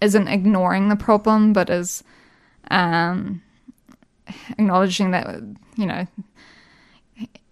isn't 0.01 0.29
ignoring 0.29 0.89
the 0.89 0.97
problem, 0.97 1.53
but 1.53 1.71
is 1.71 2.05
um, 2.71 3.43
acknowledging 4.51 5.11
that 5.11 5.41
you 5.77 5.87
know 5.87 6.07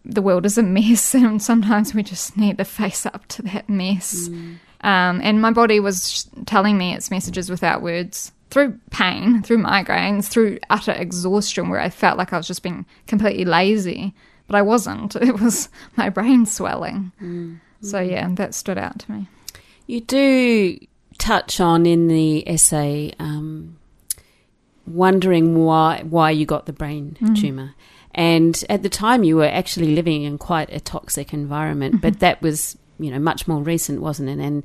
the 0.04 0.22
world 0.22 0.46
is 0.46 0.58
a 0.58 0.62
mess, 0.62 1.14
and 1.14 1.42
sometimes 1.42 1.94
we 1.94 2.02
just 2.02 2.36
need 2.36 2.58
to 2.58 2.64
face 2.64 3.06
up 3.06 3.26
to 3.28 3.42
that 3.42 3.68
mess. 3.68 4.28
Mm. 4.28 4.58
Um, 4.82 5.20
and 5.22 5.42
my 5.42 5.50
body 5.52 5.78
was 5.78 6.28
telling 6.46 6.78
me 6.78 6.94
its 6.94 7.10
messages 7.10 7.50
without 7.50 7.82
words 7.82 8.32
through 8.50 8.78
pain, 8.90 9.42
through 9.42 9.58
migraines, 9.58 10.26
through 10.26 10.58
utter 10.70 10.92
exhaustion, 10.92 11.68
where 11.68 11.80
I 11.80 11.90
felt 11.90 12.18
like 12.18 12.32
I 12.32 12.36
was 12.36 12.46
just 12.46 12.62
being 12.62 12.86
completely 13.06 13.44
lazy, 13.44 14.14
but 14.46 14.56
I 14.56 14.62
wasn't. 14.62 15.16
It 15.20 15.40
was 15.40 15.68
my 15.96 16.08
brain 16.08 16.46
swelling. 16.46 17.12
Mm. 17.22 17.60
So 17.82 18.00
yeah, 18.00 18.28
that 18.34 18.54
stood 18.54 18.78
out 18.78 18.98
to 19.00 19.12
me. 19.12 19.28
You 19.86 20.00
do 20.00 20.78
touch 21.18 21.60
on 21.60 21.86
in 21.86 22.08
the 22.08 22.48
essay 22.48 23.12
um, 23.18 23.76
wondering 24.86 25.64
why 25.64 26.02
why 26.08 26.30
you 26.30 26.46
got 26.46 26.66
the 26.66 26.72
brain 26.72 27.16
mm. 27.20 27.40
tumor. 27.40 27.74
And 28.14 28.62
at 28.68 28.82
the 28.82 28.88
time, 28.88 29.22
you 29.22 29.36
were 29.36 29.44
actually 29.44 29.94
living 29.94 30.22
in 30.24 30.38
quite 30.38 30.72
a 30.72 30.80
toxic 30.80 31.32
environment, 31.32 31.96
mm-hmm. 31.96 32.02
but 32.02 32.20
that 32.20 32.42
was, 32.42 32.76
you 32.98 33.10
know, 33.10 33.18
much 33.18 33.46
more 33.46 33.62
recent, 33.62 34.00
wasn't 34.00 34.28
it? 34.28 34.38
And 34.38 34.64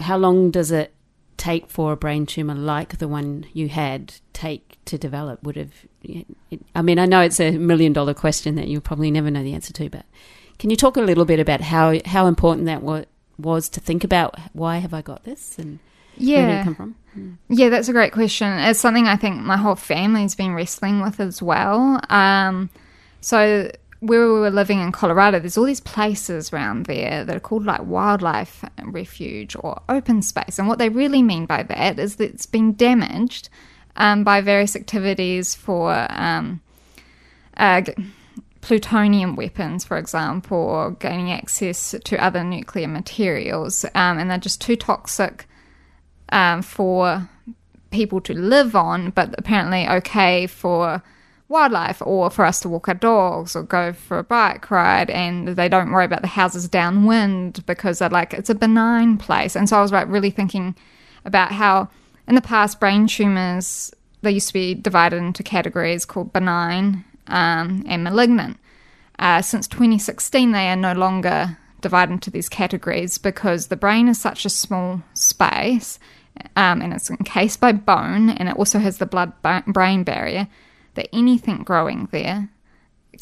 how 0.00 0.16
long 0.16 0.50
does 0.50 0.70
it 0.70 0.92
take 1.36 1.70
for 1.70 1.92
a 1.92 1.96
brain 1.96 2.26
tumor 2.26 2.54
like 2.54 2.98
the 2.98 3.06
one 3.06 3.46
you 3.52 3.68
had 3.68 4.14
take 4.32 4.76
to 4.86 4.98
develop? 4.98 5.42
Would 5.44 5.56
have, 5.56 5.72
I 6.74 6.82
mean, 6.82 6.98
I 6.98 7.06
know 7.06 7.20
it's 7.20 7.40
a 7.40 7.52
million 7.52 7.92
dollar 7.92 8.14
question 8.14 8.56
that 8.56 8.68
you'll 8.68 8.80
probably 8.80 9.10
never 9.10 9.30
know 9.30 9.42
the 9.42 9.54
answer 9.54 9.72
to, 9.74 9.88
but 9.88 10.04
can 10.58 10.70
you 10.70 10.76
talk 10.76 10.96
a 10.96 11.02
little 11.02 11.24
bit 11.24 11.38
about 11.38 11.60
how 11.60 11.98
how 12.04 12.26
important 12.26 12.66
that 12.66 12.82
was, 12.82 13.06
was 13.38 13.68
to 13.68 13.80
think 13.80 14.02
about 14.02 14.36
why 14.52 14.78
have 14.78 14.92
I 14.92 15.02
got 15.02 15.22
this 15.24 15.58
and 15.58 15.78
yeah. 16.20 16.36
where 16.36 16.46
did 16.46 16.60
it 16.60 16.64
come 16.64 16.74
from? 16.74 16.94
Hmm. 17.14 17.32
Yeah, 17.48 17.68
that's 17.68 17.88
a 17.88 17.92
great 17.92 18.12
question. 18.12 18.52
It's 18.58 18.80
something 18.80 19.06
I 19.06 19.16
think 19.16 19.36
my 19.42 19.56
whole 19.56 19.74
family's 19.74 20.34
been 20.34 20.54
wrestling 20.54 21.00
with 21.00 21.20
as 21.20 21.42
well. 21.42 22.00
Um, 22.10 22.70
so 23.20 23.70
where 24.00 24.32
we 24.32 24.40
were 24.40 24.50
living 24.50 24.80
in 24.80 24.92
Colorado, 24.92 25.40
there's 25.40 25.58
all 25.58 25.64
these 25.64 25.80
places 25.80 26.52
around 26.52 26.86
there 26.86 27.24
that 27.24 27.34
are 27.34 27.40
called 27.40 27.64
like 27.64 27.84
wildlife 27.84 28.64
refuge 28.84 29.56
or 29.58 29.80
open 29.88 30.22
space. 30.22 30.58
And 30.58 30.68
what 30.68 30.78
they 30.78 30.88
really 30.88 31.22
mean 31.22 31.46
by 31.46 31.64
that 31.64 31.98
is 31.98 32.16
that 32.16 32.32
it's 32.32 32.46
been 32.46 32.74
damaged 32.74 33.48
um, 33.96 34.22
by 34.22 34.40
various 34.40 34.76
activities 34.76 35.54
for 35.54 36.06
um, 36.10 36.60
uh, 37.56 37.82
plutonium 38.60 39.34
weapons, 39.34 39.84
for 39.84 39.98
example, 39.98 40.58
or 40.58 40.92
gaining 40.92 41.32
access 41.32 41.94
to 42.04 42.22
other 42.22 42.44
nuclear 42.44 42.86
materials. 42.86 43.84
Um, 43.94 44.18
and 44.18 44.30
they're 44.30 44.38
just 44.38 44.60
too 44.60 44.76
toxic 44.76 45.48
um, 46.30 46.62
for 46.62 47.28
people 47.90 48.20
to 48.22 48.34
live 48.34 48.76
on, 48.76 49.10
but 49.10 49.34
apparently 49.38 49.88
okay 49.88 50.46
for 50.46 51.02
wildlife 51.48 52.02
or 52.04 52.30
for 52.30 52.44
us 52.44 52.60
to 52.60 52.68
walk 52.68 52.88
our 52.88 52.94
dogs 52.94 53.56
or 53.56 53.62
go 53.62 53.92
for 53.92 54.18
a 54.18 54.24
bike 54.24 54.70
ride 54.70 55.08
and 55.10 55.48
they 55.48 55.68
don't 55.68 55.90
worry 55.90 56.04
about 56.04 56.20
the 56.20 56.28
houses 56.28 56.68
downwind 56.68 57.64
because 57.64 57.98
they're 57.98 58.10
like 58.10 58.34
it's 58.34 58.50
a 58.50 58.54
benign 58.54 59.16
place. 59.16 59.56
And 59.56 59.68
so 59.68 59.78
i 59.78 59.82
was 59.82 59.92
like 59.92 60.08
really 60.08 60.30
thinking 60.30 60.76
about 61.24 61.52
how 61.52 61.88
in 62.26 62.34
the 62.34 62.40
past 62.42 62.78
brain 62.78 63.06
tumors 63.06 63.92
they 64.20 64.32
used 64.32 64.48
to 64.48 64.54
be 64.54 64.74
divided 64.74 65.16
into 65.16 65.42
categories 65.42 66.04
called 66.04 66.32
benign 66.32 67.04
um, 67.28 67.84
and 67.86 68.04
malignant. 68.04 68.58
Uh, 69.18 69.40
since 69.42 69.66
2016 69.66 70.52
they 70.52 70.68
are 70.68 70.76
no 70.76 70.92
longer 70.92 71.56
divided 71.80 72.12
into 72.12 72.30
these 72.30 72.48
categories 72.48 73.18
because 73.18 73.68
the 73.68 73.76
brain 73.76 74.08
is 74.08 74.20
such 74.20 74.44
a 74.44 74.50
small 74.50 75.02
space 75.14 75.98
um, 76.56 76.82
and 76.82 76.92
it's 76.92 77.10
encased 77.10 77.60
by 77.60 77.72
bone 77.72 78.30
and 78.30 78.48
it 78.48 78.56
also 78.56 78.78
has 78.78 78.98
the 78.98 79.06
blood 79.06 79.32
brain 79.66 80.04
barrier 80.04 80.48
that 80.94 81.08
anything 81.12 81.62
growing 81.62 82.08
there 82.10 82.48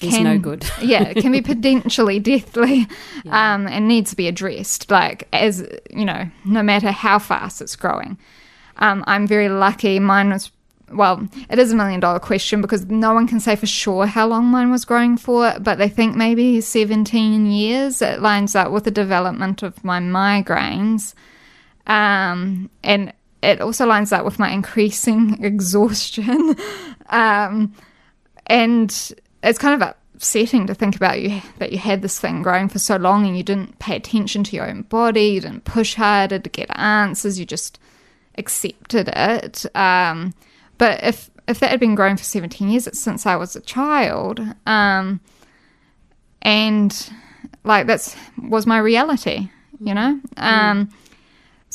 can, 0.00 0.08
is 0.08 0.20
no 0.20 0.38
good. 0.38 0.66
yeah, 0.82 1.04
it 1.04 1.16
can 1.18 1.32
be 1.32 1.42
potentially 1.42 2.18
deathly 2.18 2.86
yeah. 3.24 3.54
um, 3.54 3.66
and 3.66 3.88
needs 3.88 4.10
to 4.10 4.16
be 4.16 4.28
addressed, 4.28 4.90
like, 4.90 5.28
as, 5.32 5.66
you 5.90 6.04
know, 6.04 6.24
no 6.44 6.62
matter 6.62 6.90
how 6.90 7.18
fast 7.18 7.60
it's 7.60 7.76
growing. 7.76 8.18
Um, 8.78 9.04
I'm 9.06 9.26
very 9.26 9.48
lucky. 9.48 9.98
Mine 9.98 10.30
was, 10.30 10.50
well, 10.92 11.26
it 11.48 11.58
is 11.58 11.72
a 11.72 11.76
million 11.76 12.00
dollar 12.00 12.18
question 12.18 12.60
because 12.60 12.84
no 12.86 13.14
one 13.14 13.26
can 13.26 13.40
say 13.40 13.56
for 13.56 13.66
sure 13.66 14.06
how 14.06 14.26
long 14.26 14.46
mine 14.46 14.70
was 14.70 14.84
growing 14.84 15.16
for, 15.16 15.54
but 15.60 15.78
they 15.78 15.88
think 15.88 16.14
maybe 16.14 16.60
17 16.60 17.46
years. 17.46 18.02
It 18.02 18.20
lines 18.20 18.54
up 18.54 18.70
with 18.70 18.84
the 18.84 18.90
development 18.90 19.62
of 19.62 19.82
my 19.82 19.98
migraines. 19.98 21.14
Um, 21.86 22.70
and 22.82 23.12
it 23.42 23.60
also 23.60 23.86
lines 23.86 24.12
up 24.12 24.24
with 24.24 24.38
my 24.38 24.50
increasing 24.50 25.42
exhaustion. 25.44 26.56
um, 27.08 27.72
and 28.46 29.12
it's 29.42 29.58
kind 29.58 29.80
of 29.80 29.94
upsetting 30.14 30.66
to 30.66 30.74
think 30.74 30.96
about 30.96 31.20
you 31.20 31.40
that 31.58 31.72
you 31.72 31.78
had 31.78 32.02
this 32.02 32.18
thing 32.18 32.42
growing 32.42 32.68
for 32.68 32.78
so 32.78 32.96
long 32.96 33.26
and 33.26 33.36
you 33.36 33.42
didn't 33.42 33.78
pay 33.78 33.96
attention 33.96 34.44
to 34.44 34.56
your 34.56 34.68
own 34.68 34.82
body, 34.82 35.26
you 35.26 35.40
didn't 35.40 35.64
push 35.64 35.94
harder 35.94 36.38
to 36.38 36.50
get 36.50 36.68
answers, 36.76 37.38
you 37.38 37.46
just 37.46 37.78
accepted 38.38 39.08
it. 39.14 39.66
Um, 39.76 40.34
but 40.78 41.02
if 41.02 41.30
if 41.48 41.60
that 41.60 41.70
had 41.70 41.78
been 41.78 41.94
growing 41.94 42.16
for 42.16 42.24
17 42.24 42.68
years, 42.68 42.88
it's 42.88 42.98
since 42.98 43.24
I 43.24 43.36
was 43.36 43.54
a 43.54 43.60
child. 43.60 44.40
Um, 44.66 45.20
and 46.42 47.12
like 47.62 47.86
that's 47.86 48.16
was 48.42 48.66
my 48.66 48.78
reality, 48.78 49.48
you 49.80 49.94
know? 49.94 50.20
Mm. 50.36 50.90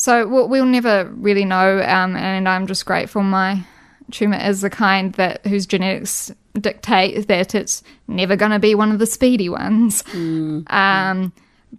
So 0.02 0.28
we'll, 0.28 0.48
we'll 0.48 0.66
never 0.66 1.06
really 1.14 1.46
know, 1.46 1.80
um, 1.84 2.16
and 2.16 2.50
I'm 2.50 2.66
just 2.66 2.88
grateful 2.88 3.22
my 3.22 3.64
tumor 4.10 4.38
is 4.38 4.62
the 4.62 4.70
kind 4.72 5.14
that 5.14 5.46
whose 5.46 5.68
genetics 5.68 6.32
dictate 6.60 7.28
that 7.28 7.54
it's 7.54 7.84
never 8.08 8.36
going 8.36 8.50
to 8.50 8.58
be 8.58 8.74
one 8.74 8.92
of 8.92 8.98
the 8.98 9.06
speedy 9.06 9.48
ones. 9.48 10.02
Mm. 10.12 10.68
Um, 10.74 11.32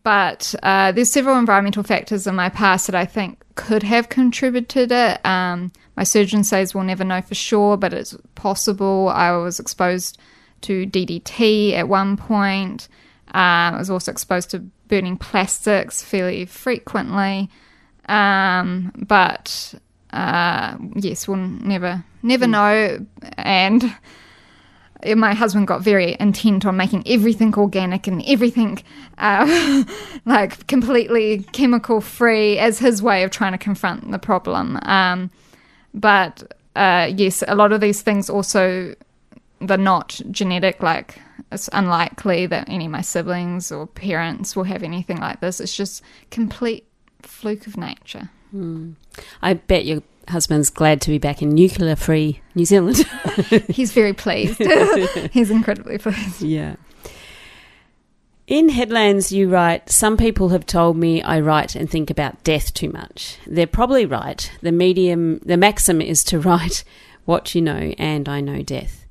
but 0.05 0.55
uh, 0.63 0.93
there's 0.93 1.11
several 1.11 1.37
environmental 1.37 1.83
factors 1.83 2.29
in 2.29 2.37
my 2.37 2.49
past 2.49 2.87
that 2.87 2.95
I 2.95 3.07
think 3.07 3.43
could 3.57 3.83
have 3.83 4.09
contributed 4.09 4.93
it. 4.93 5.27
Um, 5.27 5.73
my 5.97 6.05
surgeon 6.05 6.45
says 6.45 6.77
we'll 6.77 6.85
never 6.85 7.03
know 7.03 7.23
for 7.23 7.35
sure, 7.35 7.77
but 7.77 7.93
it's 7.93 8.17
possible. 8.37 9.09
I 9.09 9.33
was 9.33 9.59
exposed 9.59 10.17
to 10.61 10.87
DDT 10.87 11.73
at 11.73 11.89
one 11.89 12.17
point. 12.17 12.87
Um, 13.35 13.75
I 13.75 13.79
was 13.79 13.91
also 13.91 14.13
exposed 14.13 14.51
to 14.51 14.61
burning 14.87 15.17
plastics 15.17 16.05
fairly 16.05 16.47
frequently. 16.47 17.51
Um, 18.09 18.93
but 18.97 19.75
uh, 20.13 20.77
yes, 20.95 21.27
we'll 21.27 21.39
never 21.39 22.05
never 22.23 22.47
mm. 22.47 22.51
know. 22.51 23.07
And 23.39 23.95
my 25.17 25.35
husband 25.35 25.67
got 25.67 25.83
very 25.83 26.17
intent 26.21 26.65
on 26.65 26.77
making 26.77 27.03
everything 27.07 27.55
organic 27.55 28.07
and 28.07 28.23
everything 28.27 28.83
uh, 29.19 29.85
like 30.25 30.67
completely 30.69 31.45
chemical 31.53 32.01
free 32.01 32.59
as 32.59 32.79
his 32.79 33.03
way 33.03 33.23
of 33.25 33.31
trying 33.31 33.53
to 33.53 33.59
confront 33.59 34.11
the 34.11 34.19
problem. 34.19 34.79
Um, 34.83 35.31
but 35.93 36.53
uh, 36.77 37.11
yes, 37.15 37.43
a 37.49 37.55
lot 37.55 37.73
of 37.73 37.81
these 37.81 38.03
things 38.03 38.31
also 38.31 38.95
they're 39.61 39.77
not 39.77 40.21
genetic. 40.31 40.83
Like 40.83 41.19
it's 41.51 41.69
unlikely 41.73 42.47
that 42.47 42.69
any 42.69 42.87
of 42.87 42.91
my 42.91 43.01
siblings 43.01 43.73
or 43.73 43.87
parents 43.87 44.57
will 44.57 44.65
have 44.65 44.83
anything 44.83 45.19
like 45.19 45.41
this. 45.41 45.61
It's 45.61 45.77
just 45.77 46.03
complete 46.31 46.87
fluke 47.27 47.67
of 47.67 47.77
nature. 47.77 48.31
Mm. 48.55 48.95
I 49.41 49.55
bet 49.55 49.85
your 49.85 50.03
husband's 50.29 50.71
glad 50.71 51.01
to 51.03 51.11
be 51.11 51.19
back 51.19 51.43
in 51.43 51.51
nuclear 51.51 51.97
free 51.97 52.41
New 52.55 52.65
Zealand. 52.65 52.99
He's 53.69 53.93
very 53.93 54.13
pleased. 54.13 54.59
He's 55.33 55.51
incredibly 55.51 55.99
pleased. 55.99 56.43
Yeah. 56.43 56.77
In 58.47 58.69
Headlands, 58.69 59.33
you 59.33 59.49
write, 59.49 59.89
Some 59.89 60.17
people 60.17 60.51
have 60.51 60.67
told 60.67 60.97
me 60.97 61.23
I 61.23 61.41
write 61.41 61.75
and 61.75 61.89
think 61.89 62.11
about 62.11 62.43
death 62.45 62.75
too 62.75 62.91
much. 62.91 63.39
They're 63.47 63.67
probably 63.67 64.05
right. 64.05 64.51
The 64.61 64.73
medium, 64.73 65.39
the 65.39 65.57
maxim 65.57 66.01
is 66.01 66.25
to 66.25 66.39
write 66.41 66.85
what 67.25 67.55
you 67.55 67.63
know, 67.63 67.95
and 67.99 68.29
I 68.29 68.41
know 68.41 68.63
death. 68.63 69.07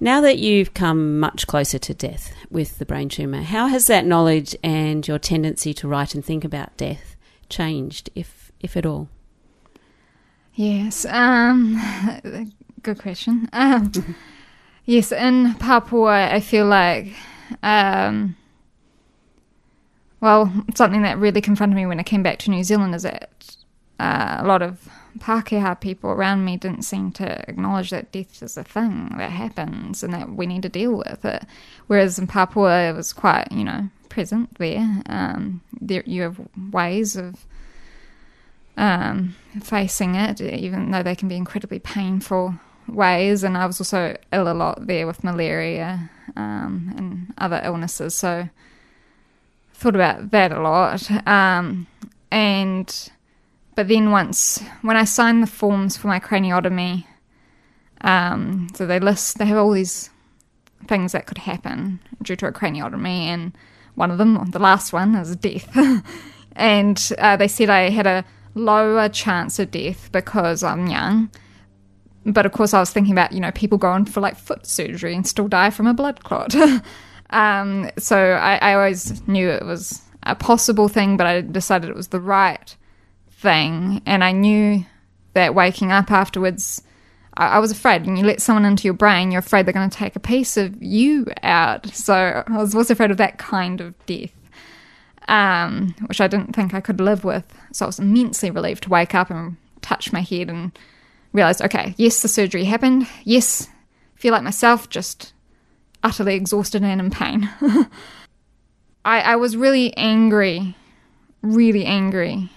Now 0.00 0.20
that 0.20 0.38
you've 0.38 0.74
come 0.74 1.18
much 1.18 1.48
closer 1.48 1.78
to 1.80 1.92
death 1.92 2.32
with 2.50 2.78
the 2.78 2.86
brain 2.86 3.08
tumour, 3.08 3.42
how 3.42 3.66
has 3.66 3.88
that 3.88 4.06
knowledge 4.06 4.54
and 4.62 5.06
your 5.06 5.18
tendency 5.18 5.74
to 5.74 5.88
write 5.88 6.14
and 6.14 6.24
think 6.24 6.44
about 6.44 6.76
death 6.76 7.07
changed, 7.48 8.10
if 8.14 8.52
if 8.60 8.76
at 8.76 8.86
all? 8.86 9.08
Yes, 10.54 11.04
um, 11.06 11.80
good 12.82 12.98
question. 12.98 13.48
Um, 13.52 13.92
yes, 14.84 15.12
in 15.12 15.54
Papua, 15.54 16.30
I 16.32 16.40
feel 16.40 16.66
like, 16.66 17.14
um, 17.62 18.36
well, 20.20 20.52
something 20.74 21.02
that 21.02 21.18
really 21.18 21.40
confronted 21.40 21.76
me 21.76 21.86
when 21.86 22.00
I 22.00 22.02
came 22.02 22.24
back 22.24 22.40
to 22.40 22.50
New 22.50 22.64
Zealand 22.64 22.94
is 22.94 23.04
that 23.04 23.56
uh, 24.00 24.38
a 24.40 24.46
lot 24.46 24.62
of 24.62 24.88
Pākehā 25.18 25.80
people 25.80 26.10
around 26.10 26.44
me 26.44 26.56
didn't 26.56 26.82
seem 26.82 27.12
to 27.12 27.48
acknowledge 27.48 27.90
that 27.90 28.12
death 28.12 28.42
is 28.42 28.56
a 28.56 28.64
thing 28.64 29.14
that 29.18 29.30
happens 29.30 30.02
and 30.02 30.12
that 30.14 30.30
we 30.30 30.46
need 30.46 30.62
to 30.62 30.68
deal 30.68 30.96
with 30.96 31.24
it. 31.24 31.44
Whereas 31.86 32.18
in 32.18 32.26
Papua, 32.26 32.88
it 32.88 32.92
was 32.94 33.12
quite, 33.12 33.50
you 33.50 33.64
know, 33.64 33.88
present 34.08 34.58
there. 34.58 35.02
Um, 35.06 35.62
there 35.80 36.02
you 36.06 36.22
have 36.22 36.40
ways 36.72 37.16
of 37.16 37.46
um, 38.76 39.34
facing 39.62 40.14
it, 40.14 40.40
even 40.40 40.90
though 40.90 41.02
they 41.02 41.16
can 41.16 41.28
be 41.28 41.36
incredibly 41.36 41.78
painful 41.78 42.54
ways. 42.86 43.44
And 43.44 43.56
I 43.56 43.66
was 43.66 43.80
also 43.80 44.16
ill 44.32 44.50
a 44.50 44.54
lot 44.54 44.86
there 44.86 45.06
with 45.06 45.24
malaria 45.24 46.10
um, 46.36 46.94
and 46.96 47.34
other 47.38 47.60
illnesses, 47.62 48.14
so 48.14 48.48
thought 49.74 49.94
about 49.94 50.30
that 50.30 50.52
a 50.52 50.60
lot. 50.60 51.10
Um, 51.26 51.86
and 52.30 53.10
but 53.78 53.86
then 53.86 54.10
once 54.10 54.60
when 54.82 54.96
I 54.96 55.04
signed 55.04 55.40
the 55.40 55.46
forms 55.46 55.96
for 55.96 56.08
my 56.08 56.18
craniotomy, 56.18 57.04
um, 58.00 58.66
so 58.74 58.84
they 58.84 58.98
list 58.98 59.38
they 59.38 59.46
have 59.46 59.56
all 59.56 59.70
these 59.70 60.10
things 60.88 61.12
that 61.12 61.26
could 61.26 61.38
happen 61.38 62.00
due 62.20 62.34
to 62.34 62.48
a 62.48 62.52
craniotomy, 62.52 63.26
and 63.26 63.56
one 63.94 64.10
of 64.10 64.18
them, 64.18 64.50
the 64.50 64.58
last 64.58 64.92
one, 64.92 65.14
is 65.14 65.36
death. 65.36 65.78
and 66.56 67.12
uh, 67.18 67.36
they 67.36 67.46
said 67.46 67.70
I 67.70 67.90
had 67.90 68.08
a 68.08 68.24
lower 68.56 69.08
chance 69.08 69.60
of 69.60 69.70
death 69.70 70.10
because 70.10 70.64
I'm 70.64 70.88
young. 70.88 71.30
But 72.26 72.46
of 72.46 72.50
course, 72.50 72.74
I 72.74 72.80
was 72.80 72.90
thinking 72.90 73.12
about, 73.12 73.30
you 73.30 73.38
know, 73.38 73.52
people 73.52 73.78
going 73.78 74.06
for 74.06 74.20
like 74.20 74.36
foot 74.36 74.66
surgery 74.66 75.14
and 75.14 75.24
still 75.24 75.46
die 75.46 75.70
from 75.70 75.86
a 75.86 75.94
blood 75.94 76.24
clot. 76.24 76.52
um, 77.30 77.88
so 77.96 78.32
I, 78.32 78.56
I 78.56 78.74
always 78.74 79.24
knew 79.28 79.48
it 79.48 79.64
was 79.64 80.02
a 80.24 80.34
possible 80.34 80.88
thing, 80.88 81.16
but 81.16 81.28
I 81.28 81.42
decided 81.42 81.90
it 81.90 81.94
was 81.94 82.08
the 82.08 82.20
right 82.20 82.74
thing. 83.38 84.02
And 84.06 84.22
I 84.22 84.32
knew 84.32 84.84
that 85.34 85.54
waking 85.54 85.92
up 85.92 86.10
afterwards, 86.10 86.82
I, 87.34 87.46
I 87.46 87.58
was 87.58 87.70
afraid. 87.70 88.04
When 88.04 88.16
you 88.16 88.24
let 88.24 88.42
someone 88.42 88.64
into 88.64 88.84
your 88.84 88.94
brain, 88.94 89.30
you're 89.30 89.40
afraid 89.40 89.66
they're 89.66 89.72
going 89.72 89.90
to 89.90 89.96
take 89.96 90.16
a 90.16 90.20
piece 90.20 90.56
of 90.56 90.82
you 90.82 91.26
out. 91.42 91.86
So 91.88 92.44
I 92.46 92.58
was 92.58 92.74
also 92.74 92.92
afraid 92.92 93.10
of 93.10 93.16
that 93.16 93.38
kind 93.38 93.80
of 93.80 93.94
death 94.06 94.32
um, 95.28 95.94
which 96.06 96.20
I 96.20 96.26
didn't 96.26 96.54
think 96.54 96.74
I 96.74 96.80
could 96.80 97.00
live 97.00 97.22
with. 97.22 97.44
So 97.72 97.84
I 97.84 97.88
was 97.88 97.98
immensely 97.98 98.50
relieved 98.50 98.84
to 98.84 98.90
wake 98.90 99.14
up 99.14 99.30
and 99.30 99.56
touch 99.82 100.12
my 100.12 100.22
head 100.22 100.48
and 100.48 100.76
realize, 101.32 101.60
okay, 101.60 101.94
yes, 101.98 102.22
the 102.22 102.28
surgery 102.28 102.64
happened. 102.64 103.06
Yes, 103.24 103.68
feel 104.16 104.32
like 104.32 104.42
myself, 104.42 104.88
just 104.88 105.34
utterly 106.02 106.34
exhausted 106.34 106.82
and 106.82 107.00
in 107.00 107.10
pain. 107.10 107.48
I, 109.04 109.20
I 109.20 109.36
was 109.36 109.56
really 109.56 109.94
angry, 109.96 110.74
really 111.42 111.84
angry 111.84 112.50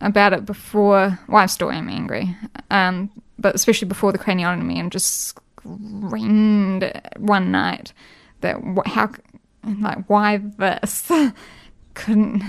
about 0.00 0.32
it 0.32 0.44
before. 0.44 1.18
Well, 1.28 1.42
I 1.42 1.46
still 1.46 1.70
am 1.70 1.88
angry, 1.88 2.36
um, 2.70 3.10
but 3.38 3.54
especially 3.54 3.88
before 3.88 4.12
the 4.12 4.18
craniotomy, 4.18 4.78
and 4.78 4.92
just 4.92 5.34
screamed 5.58 6.92
one 7.18 7.50
night 7.50 7.92
that 8.40 8.56
how, 8.86 9.10
like, 9.80 10.08
why 10.08 10.38
this? 10.38 11.10
Couldn't 11.94 12.42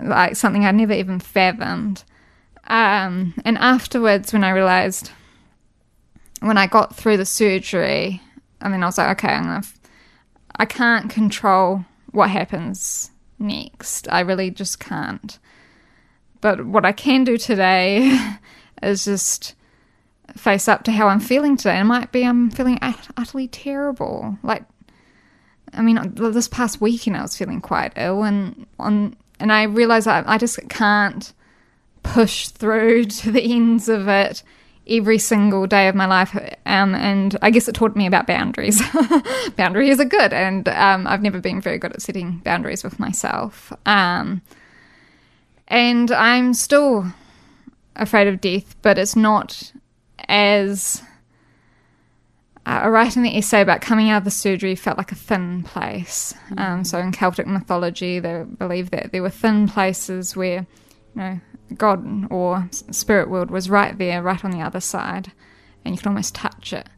like 0.00 0.36
something 0.36 0.64
I'd 0.64 0.74
never 0.74 0.92
even 0.92 1.20
fathomed. 1.20 2.04
Um, 2.66 3.34
and 3.44 3.56
afterwards, 3.58 4.32
when 4.32 4.44
I 4.44 4.50
realized, 4.50 5.10
when 6.40 6.58
I 6.58 6.66
got 6.66 6.96
through 6.96 7.16
the 7.16 7.26
surgery, 7.26 8.20
I 8.60 8.68
mean, 8.68 8.82
I 8.82 8.86
was 8.86 8.98
like, 8.98 9.18
okay, 9.18 9.34
I'm 9.34 9.44
gonna, 9.44 9.58
f- 9.58 9.78
I 10.56 10.64
can't 10.64 11.10
control 11.10 11.84
what 12.10 12.30
happens 12.30 13.10
next. 13.38 14.08
I 14.10 14.20
really 14.20 14.50
just 14.50 14.80
can't. 14.80 15.38
But 16.46 16.64
what 16.64 16.86
I 16.86 16.92
can 16.92 17.24
do 17.24 17.38
today 17.38 18.16
is 18.80 19.04
just 19.04 19.56
face 20.36 20.68
up 20.68 20.84
to 20.84 20.92
how 20.92 21.08
I'm 21.08 21.18
feeling 21.18 21.56
today. 21.56 21.72
And 21.72 21.86
it 21.86 21.88
might 21.88 22.12
be 22.12 22.22
I'm 22.24 22.50
feeling 22.50 22.78
utterly 22.80 23.48
terrible. 23.48 24.38
Like, 24.44 24.62
I 25.72 25.82
mean, 25.82 26.12
this 26.14 26.46
past 26.46 26.80
weekend 26.80 27.16
I 27.16 27.22
was 27.22 27.36
feeling 27.36 27.60
quite 27.60 27.94
ill, 27.96 28.22
and 28.22 28.64
on 28.78 29.16
and 29.40 29.52
I 29.52 29.64
realized 29.64 30.06
I, 30.06 30.22
I 30.24 30.38
just 30.38 30.60
can't 30.68 31.32
push 32.04 32.46
through 32.46 33.04
to 33.22 33.32
the 33.32 33.42
ends 33.42 33.88
of 33.88 34.06
it 34.06 34.44
every 34.86 35.18
single 35.18 35.66
day 35.66 35.88
of 35.88 35.96
my 35.96 36.06
life. 36.06 36.32
Um, 36.64 36.94
and 36.94 37.36
I 37.42 37.50
guess 37.50 37.66
it 37.66 37.74
taught 37.74 37.96
me 37.96 38.06
about 38.06 38.28
boundaries. 38.28 38.80
boundaries 39.56 39.98
are 39.98 40.04
good, 40.04 40.32
and 40.32 40.68
um, 40.68 41.08
I've 41.08 41.22
never 41.22 41.40
been 41.40 41.60
very 41.60 41.78
good 41.78 41.92
at 41.92 42.02
setting 42.02 42.38
boundaries 42.44 42.84
with 42.84 43.00
myself. 43.00 43.72
Um, 43.84 44.42
and 45.68 46.10
I'm 46.10 46.54
still 46.54 47.06
afraid 47.94 48.28
of 48.28 48.40
death, 48.40 48.76
but 48.82 48.98
it's 48.98 49.16
not 49.16 49.72
as. 50.28 51.02
Uh, 52.64 53.08
in 53.14 53.22
the 53.22 53.38
essay 53.38 53.60
about 53.60 53.80
coming 53.80 54.10
out 54.10 54.18
of 54.18 54.24
the 54.24 54.30
surgery 54.30 54.74
felt 54.74 54.98
like 54.98 55.12
a 55.12 55.14
thin 55.16 55.62
place. 55.62 56.34
Um, 56.56 56.82
so 56.82 56.98
in 56.98 57.12
Celtic 57.12 57.46
mythology, 57.46 58.18
they 58.18 58.42
believe 58.42 58.90
that 58.90 59.12
there 59.12 59.22
were 59.22 59.30
thin 59.30 59.68
places 59.68 60.34
where, 60.34 60.66
you 61.14 61.22
know, 61.22 61.40
God 61.76 62.26
or 62.30 62.68
spirit 62.72 63.30
world 63.30 63.50
was 63.50 63.70
right 63.70 63.96
there, 63.96 64.20
right 64.20 64.44
on 64.44 64.50
the 64.50 64.62
other 64.62 64.80
side, 64.80 65.32
and 65.84 65.94
you 65.94 65.98
could 65.98 66.08
almost 66.08 66.34
touch 66.34 66.72
it. 66.72 66.88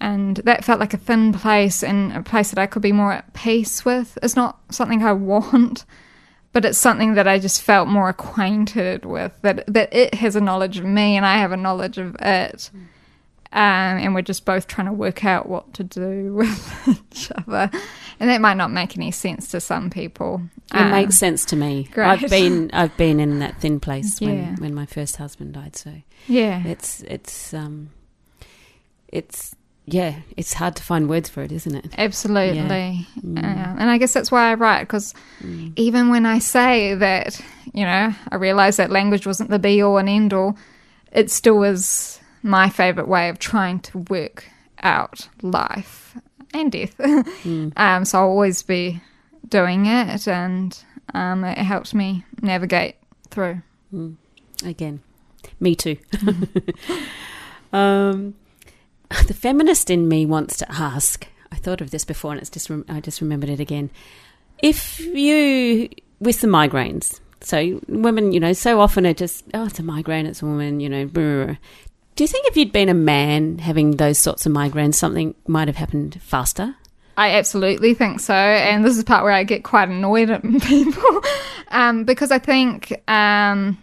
And 0.00 0.36
that 0.38 0.64
felt 0.64 0.80
like 0.80 0.94
a 0.94 0.98
thin 0.98 1.32
place 1.32 1.82
and 1.82 2.12
a 2.12 2.22
place 2.22 2.50
that 2.50 2.58
I 2.58 2.66
could 2.66 2.82
be 2.82 2.92
more 2.92 3.12
at 3.12 3.34
peace 3.34 3.84
with. 3.84 4.16
It's 4.22 4.36
not 4.36 4.58
something 4.70 5.02
I 5.02 5.12
want, 5.14 5.84
but 6.52 6.64
it's 6.64 6.78
something 6.78 7.14
that 7.14 7.28
I 7.28 7.38
just 7.38 7.62
felt 7.62 7.88
more 7.88 8.08
acquainted 8.08 9.04
with. 9.04 9.32
That 9.42 9.64
that 9.72 9.92
it 9.94 10.14
has 10.14 10.36
a 10.36 10.40
knowledge 10.40 10.78
of 10.78 10.84
me 10.84 11.16
and 11.16 11.24
I 11.26 11.38
have 11.38 11.52
a 11.52 11.56
knowledge 11.56 11.98
of 11.98 12.16
it. 12.20 12.70
Um, 13.52 13.58
and 13.98 14.14
we're 14.14 14.22
just 14.22 14.44
both 14.44 14.68
trying 14.68 14.86
to 14.86 14.92
work 14.92 15.24
out 15.24 15.48
what 15.48 15.74
to 15.74 15.82
do 15.82 16.34
with 16.38 16.88
each 16.88 17.32
other. 17.32 17.68
And 18.20 18.30
that 18.30 18.40
might 18.40 18.56
not 18.56 18.70
make 18.70 18.96
any 18.96 19.10
sense 19.10 19.50
to 19.50 19.60
some 19.60 19.90
people. 19.90 20.42
It 20.72 20.76
Um, 20.80 20.90
makes 20.92 21.16
sense 21.18 21.44
to 21.46 21.56
me. 21.56 21.88
great. 21.92 22.06
I've 22.06 22.30
been 22.30 22.70
I've 22.72 22.96
been 22.96 23.18
in 23.18 23.40
that 23.40 23.60
thin 23.60 23.80
place 23.80 24.20
Yeah. 24.20 24.28
when, 24.28 24.56
when 24.56 24.74
my 24.74 24.86
first 24.86 25.16
husband 25.16 25.54
died. 25.54 25.74
So 25.74 25.94
Yeah. 26.28 26.62
it's 26.64 27.02
it's 27.08 27.52
um 27.52 27.90
it's 29.08 29.54
yeah 29.86 30.16
it's 30.36 30.54
hard 30.54 30.76
to 30.76 30.82
find 30.82 31.08
words 31.08 31.28
for 31.28 31.42
it, 31.42 31.52
isn't 31.52 31.74
it? 31.74 31.94
Absolutely. 31.98 32.56
Yeah. 32.56 33.20
Mm. 33.22 33.38
Uh, 33.38 33.76
and 33.78 33.90
I 33.90 33.98
guess 33.98 34.12
that's 34.12 34.30
why 34.30 34.50
I 34.50 34.54
write, 34.54 34.82
because 34.82 35.14
even 35.76 36.10
when 36.10 36.26
I 36.26 36.38
say 36.38 36.94
that, 36.94 37.40
you 37.72 37.84
know, 37.84 38.14
I 38.30 38.36
realize 38.36 38.76
that 38.76 38.90
language 38.90 39.26
wasn't 39.26 39.50
the 39.50 39.58
be 39.58 39.82
all 39.82 39.98
and 39.98 40.08
end 40.08 40.32
all, 40.32 40.56
it 41.12 41.30
still 41.30 41.62
is 41.62 42.20
my 42.42 42.68
favorite 42.68 43.08
way 43.08 43.28
of 43.28 43.38
trying 43.38 43.80
to 43.80 43.98
work 44.08 44.44
out 44.82 45.28
life 45.42 46.16
and 46.54 46.72
death. 46.72 46.98
um, 47.76 48.04
so 48.04 48.18
I'll 48.18 48.28
always 48.28 48.62
be 48.62 49.00
doing 49.48 49.86
it, 49.86 50.26
and 50.28 50.78
um, 51.14 51.44
it 51.44 51.58
helps 51.58 51.94
me 51.94 52.24
navigate 52.40 52.96
through. 53.30 53.62
Again, 54.64 55.00
me 55.58 55.74
too. 55.74 55.96
um, 57.72 58.34
the 59.26 59.34
feminist 59.34 59.90
in 59.90 60.08
me 60.08 60.26
wants 60.26 60.56
to 60.58 60.72
ask. 60.72 61.26
I 61.52 61.56
thought 61.56 61.80
of 61.80 61.90
this 61.90 62.04
before, 62.04 62.32
and 62.32 62.40
it's 62.40 62.50
just 62.50 62.70
I 62.88 63.00
just 63.00 63.20
remembered 63.20 63.50
it 63.50 63.60
again. 63.60 63.90
If 64.58 65.00
you 65.00 65.88
with 66.20 66.40
the 66.40 66.46
migraines, 66.46 67.18
so 67.40 67.80
women, 67.88 68.32
you 68.32 68.40
know, 68.40 68.52
so 68.52 68.80
often 68.80 69.06
are 69.06 69.14
just 69.14 69.44
oh, 69.54 69.66
it's 69.66 69.78
a 69.78 69.82
migraine, 69.82 70.26
it's 70.26 70.42
a 70.42 70.46
woman, 70.46 70.80
you 70.80 70.88
know. 70.88 71.06
brr. 71.06 71.58
Do 72.16 72.24
you 72.24 72.28
think 72.28 72.46
if 72.48 72.56
you'd 72.56 72.72
been 72.72 72.88
a 72.88 72.94
man 72.94 73.58
having 73.58 73.92
those 73.92 74.18
sorts 74.18 74.44
of 74.44 74.52
migraines, 74.52 74.94
something 74.94 75.34
might 75.46 75.68
have 75.68 75.76
happened 75.76 76.20
faster? 76.22 76.76
I 77.16 77.32
absolutely 77.32 77.94
think 77.94 78.20
so, 78.20 78.34
and 78.34 78.84
this 78.84 78.96
is 78.96 79.04
part 79.04 79.24
where 79.24 79.32
I 79.32 79.44
get 79.44 79.64
quite 79.64 79.88
annoyed 79.88 80.30
at 80.30 80.42
people 80.62 81.22
um, 81.68 82.04
because 82.04 82.30
I 82.30 82.38
think, 82.38 82.92
um, 83.08 83.78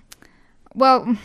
well, 0.74 1.18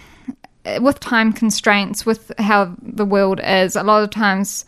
with 0.81 1.01
time 1.01 1.33
constraints, 1.33 2.07
with 2.07 2.33
how 2.39 2.75
the 2.81 3.05
world 3.05 3.41
is, 3.43 3.77
a 3.77 3.83
lot 3.83 4.03
of 4.03 4.11
times 4.11 4.65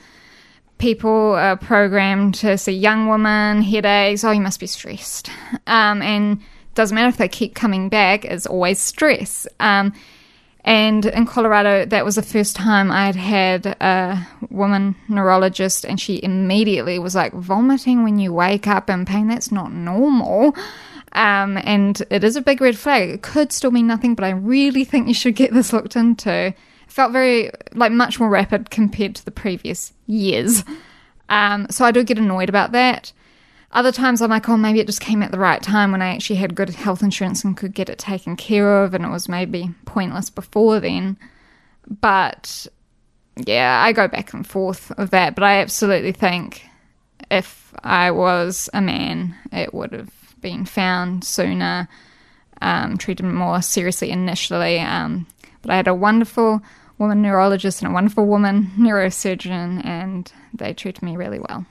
people 0.79 1.35
are 1.35 1.57
programmed 1.57 2.35
to 2.35 2.59
see 2.59 2.73
young 2.73 3.09
women 3.09 3.63
headaches. 3.63 4.25
Oh, 4.25 4.33
you 4.33 4.41
must 4.41 4.61
be 4.61 4.67
stressed, 4.67 5.31
um, 5.67 6.03
and 6.03 6.41
doesn't 6.75 6.95
matter 6.95 7.09
if 7.09 7.17
they 7.17 7.29
keep 7.29 7.55
coming 7.55 7.89
back. 7.89 8.25
It's 8.25 8.47
always 8.47 8.81
stress. 8.81 9.47
Um, 9.61 9.93
and 10.65 11.05
in 11.05 11.27
Colorado, 11.27 11.85
that 11.85 12.05
was 12.05 12.15
the 12.17 12.23
first 12.23 12.57
time 12.57 12.91
I'd 12.91 13.17
had 13.17 13.67
a 13.67 14.27
woman 14.51 14.97
neurologist, 15.09 15.85
and 15.85 16.01
she 16.01 16.23
immediately 16.23 16.99
was 16.99 17.15
like, 17.15 17.35
vomiting 17.35 18.03
when 18.03 18.19
you 18.19 18.33
wake 18.33 18.67
up 18.67 18.89
in 18.89 19.05
pain, 19.05 19.29
that's 19.29 19.53
not 19.53 19.73
normal. 19.73 20.57
Um, 21.15 21.59
and 21.63 22.03
it 22.11 22.25
is 22.25 22.35
a 22.35 22.43
big 22.43 22.61
red 22.61 22.77
flag. 22.77 23.09
It 23.09 23.23
could 23.23 23.53
still 23.53 23.71
mean 23.71 23.87
nothing, 23.87 24.15
but 24.15 24.25
I 24.25 24.31
really 24.31 24.85
think 24.85 25.07
you 25.07 25.15
should 25.15 25.37
get 25.37 25.53
this 25.53 25.73
looked 25.73 25.95
into. 25.95 26.47
It 26.47 26.57
felt 26.89 27.13
very, 27.13 27.51
like, 27.73 27.93
much 27.93 28.19
more 28.19 28.29
rapid 28.29 28.71
compared 28.71 29.15
to 29.17 29.25
the 29.25 29.31
previous 29.31 29.93
years. 30.07 30.65
Um, 31.29 31.69
so 31.71 31.85
I 31.85 31.93
do 31.93 32.03
get 32.03 32.19
annoyed 32.19 32.49
about 32.49 32.73
that. 32.73 33.13
Other 33.71 33.93
times 33.93 34.23
I'm 34.23 34.31
like, 34.31 34.49
oh, 34.49 34.57
maybe 34.57 34.81
it 34.81 34.87
just 34.87 35.01
came 35.01 35.23
at 35.23 35.31
the 35.31 35.39
right 35.39 35.63
time 35.63 35.93
when 35.93 36.03
I 36.03 36.15
actually 36.15 36.37
had 36.37 36.55
good 36.55 36.71
health 36.71 37.03
insurance 37.03 37.45
and 37.45 37.57
could 37.57 37.75
get 37.75 37.89
it 37.89 37.99
taken 37.99 38.37
care 38.37 38.83
of, 38.83 38.95
and 38.95 39.05
it 39.05 39.11
was 39.11 39.29
maybe 39.29 39.71
pointless 39.85 40.31
before 40.31 40.81
then. 40.81 41.17
But 42.01 42.67
yeah, 43.37 43.83
I 43.85 43.93
go 43.93 44.07
back 44.09 44.33
and 44.33 44.47
forth 44.47 44.93
of 44.93 45.11
that. 45.11 45.35
But 45.35 45.45
I 45.45 45.61
absolutely 45.61 46.13
think 46.13 46.65
if 47.31 47.75
I 47.83 48.11
was 48.11 48.71
a 48.73 48.81
man, 48.81 49.35
it 49.53 49.75
would 49.75 49.93
have 49.93 50.11
been 50.45 50.67
found 50.67 51.25
sooner, 51.25 51.89
um, 52.61 52.99
treated 52.99 53.25
more 53.25 53.63
seriously 53.63 54.11
initially. 54.11 54.79
Um, 54.79 55.27
but 55.63 55.71
I 55.71 55.77
had 55.77 55.89
a 55.89 55.95
wonderful 55.95 56.61
woman 56.99 57.23
neurologist 57.23 57.83
and 57.83 57.91
a 57.91 57.95
wonderful 57.95 58.27
woman 58.27 58.71
neurosurgeon, 58.79 59.85
and 59.85 60.31
they 60.53 60.75
treated 60.75 61.03
me 61.03 61.17
really 61.17 61.41
well. 61.41 61.65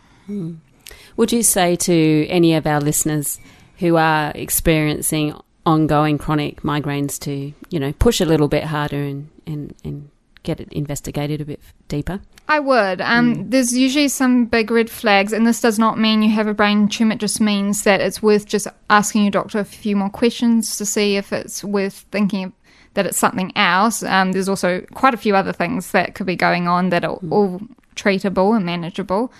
Would 1.16 1.32
you 1.32 1.44
say 1.44 1.76
to 1.76 2.28
any 2.28 2.56
of 2.56 2.66
our 2.66 2.82
listeners 2.82 3.40
who 3.78 3.96
are 3.96 4.32
experiencing 4.34 5.40
ongoing 5.66 6.18
chronic 6.18 6.64
migraines 6.64 7.20
to, 7.20 7.54
you 7.70 7.80
know, 7.80 7.94
push 7.94 8.20
a 8.20 8.26
little 8.26 8.48
bit 8.48 8.64
harder 8.64 9.02
and, 9.04 9.30
and, 9.46 9.76
and 9.84 10.10
get 10.44 10.60
it 10.60 10.72
investigated 10.72 11.42
a 11.42 11.46
bit 11.46 11.60
deeper? 11.88 12.22
I 12.48 12.60
would. 12.60 13.02
Um, 13.02 13.50
There's 13.50 13.76
usually 13.76 14.10
some 14.10 14.46
big 14.46 14.70
red 14.70 14.90
flags, 14.90 15.34
and 15.34 15.48
this 15.48 15.62
does 15.62 15.80
not 15.80 15.98
mean 15.98 16.22
you 16.22 16.32
have 16.32 16.48
a 16.48 16.54
brain 16.54 16.88
tumor. 16.88 17.14
It 17.14 17.20
just 17.20 17.42
means 17.42 17.84
that 17.84 18.02
it's 18.02 18.22
worth 18.22 18.46
just 18.46 18.68
asking 18.90 19.24
your 19.24 19.32
doctor 19.32 19.60
a 19.60 19.66
few 19.66 19.96
more 19.96 20.10
questions 20.10 20.78
to 20.78 20.86
see 20.86 21.16
if 21.16 21.34
it's 21.34 21.64
worth 21.64 22.06
thinking 22.12 22.54
that 22.94 23.06
it's 23.06 23.18
something 23.18 23.52
else. 23.56 24.04
Um, 24.04 24.34
there's 24.34 24.50
also 24.50 24.82
quite 24.94 25.14
a 25.14 25.18
few 25.18 25.36
other 25.36 25.54
things 25.54 25.92
that 25.92 26.16
could 26.16 26.28
be 26.28 26.36
going 26.36 26.68
on 26.68 26.90
that 26.90 27.04
are 27.04 27.18
all 27.32 27.62
treatable 27.96 28.56
and 28.56 28.66
manageable. 28.66 29.32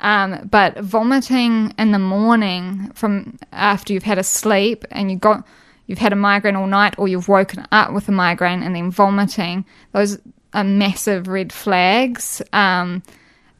Um, 0.00 0.48
but 0.50 0.78
vomiting 0.78 1.74
in 1.78 1.92
the 1.92 1.98
morning 1.98 2.90
from 2.94 3.38
after 3.52 3.92
you've 3.92 4.02
had 4.02 4.18
a 4.18 4.22
sleep 4.22 4.84
and 4.90 5.10
you 5.10 5.18
got 5.18 5.46
you've 5.86 5.98
had 5.98 6.12
a 6.12 6.16
migraine 6.16 6.56
all 6.56 6.66
night 6.66 6.94
or 6.98 7.08
you've 7.08 7.28
woken 7.28 7.66
up 7.72 7.92
with 7.92 8.08
a 8.08 8.12
migraine 8.12 8.62
and 8.62 8.74
then 8.74 8.90
vomiting, 8.90 9.64
those 9.92 10.18
are 10.54 10.64
massive 10.64 11.28
red 11.28 11.52
flags. 11.52 12.42
Um, 12.52 13.02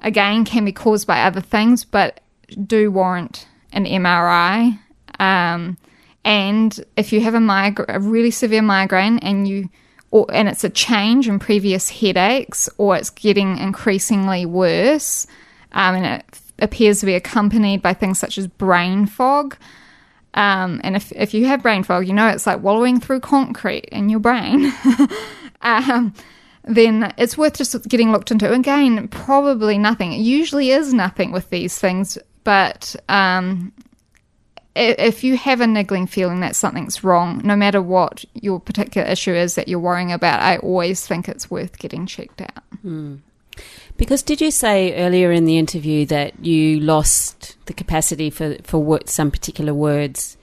again, 0.01 0.45
can 0.45 0.65
be 0.65 0.73
caused 0.73 1.07
by 1.07 1.23
other 1.23 1.41
things, 1.41 1.85
but 1.85 2.21
do 2.67 2.91
warrant 2.91 3.47
an 3.73 3.85
MRI. 3.85 4.79
Um, 5.19 5.77
and 6.25 6.85
if 6.97 7.13
you 7.13 7.21
have 7.21 7.35
a, 7.35 7.39
migra- 7.39 7.87
a 7.89 8.01
really 8.01 8.31
severe 8.31 8.63
migraine 8.63 9.19
and 9.19 9.47
you 9.47 9.69
or, 10.13 10.27
and 10.33 10.49
it's 10.49 10.65
a 10.65 10.69
change 10.69 11.29
in 11.29 11.39
previous 11.39 11.89
headaches 11.89 12.69
or 12.79 12.97
it's 12.97 13.11
getting 13.11 13.59
increasingly 13.59 14.45
worse 14.45 15.29
um, 15.71 15.95
and 15.95 16.05
it's 16.05 16.51
appears 16.61 17.01
to 17.01 17.07
be 17.07 17.15
accompanied 17.15 17.83
by 17.83 17.95
things 17.95 18.19
such 18.19 18.39
as 18.39 18.47
brain 18.47 19.07
fog. 19.07 19.57
Um, 20.35 20.81
and 20.85 20.95
if, 20.95 21.11
if 21.13 21.35
you 21.35 21.47
have 21.47 21.63
brain 21.63 21.83
fog, 21.83 22.07
you 22.07 22.13
know 22.13 22.29
it's 22.29 22.47
like 22.47 22.63
wallowing 22.63 23.01
through 23.01 23.21
concrete 23.21 23.87
in 23.87 24.09
your 24.09 24.21
brain. 24.21 24.73
um, 25.63 26.15
then 26.65 27.13
it's 27.17 27.39
worth 27.39 27.57
just 27.57 27.89
getting 27.89 28.13
looked 28.13 28.31
into. 28.31 28.53
Again, 28.53 29.09
probably 29.09 29.79
nothing. 29.79 30.13
It 30.13 30.21
usually 30.21 30.71
is 30.71 30.93
nothing 30.93 31.33
with 31.33 31.51
these 31.51 31.79
things, 31.79 32.19
but 32.45 32.95
um, 33.09 33.73
if 34.77 35.25
you 35.25 35.37
have 35.37 35.61
a 35.61 35.67
niggling 35.67 36.07
feeling 36.07 36.41
that 36.41 36.57
something's 36.57 37.03
wrong, 37.03 37.41
no 37.45 37.57
matter 37.57 37.83
what 37.83 38.25
your 38.35 38.61
particular 38.61 39.07
issue 39.07 39.35
is 39.35 39.55
that 39.55 39.69
you're 39.69 39.79
worrying 39.79 40.13
about, 40.13 40.41
I 40.41 40.59
always 40.59 41.07
think 41.07 41.29
it's 41.29 41.51
worth 41.51 41.79
getting 41.79 42.07
checked 42.07 42.41
out. 42.41 42.63
Mm. 42.85 43.21
Because 43.97 44.23
did 44.23 44.41
you 44.41 44.51
say 44.51 44.95
earlier 44.95 45.31
in 45.33 45.45
the 45.45 45.59
interview 45.59 46.07
that 46.07 46.45
you 46.45 46.81
lost 46.81 47.57
the 47.67 47.75
capacity 47.75 48.31
for 48.31 48.57
for 48.63 49.01
some 49.05 49.31
particular 49.31 49.75
words 49.75 50.39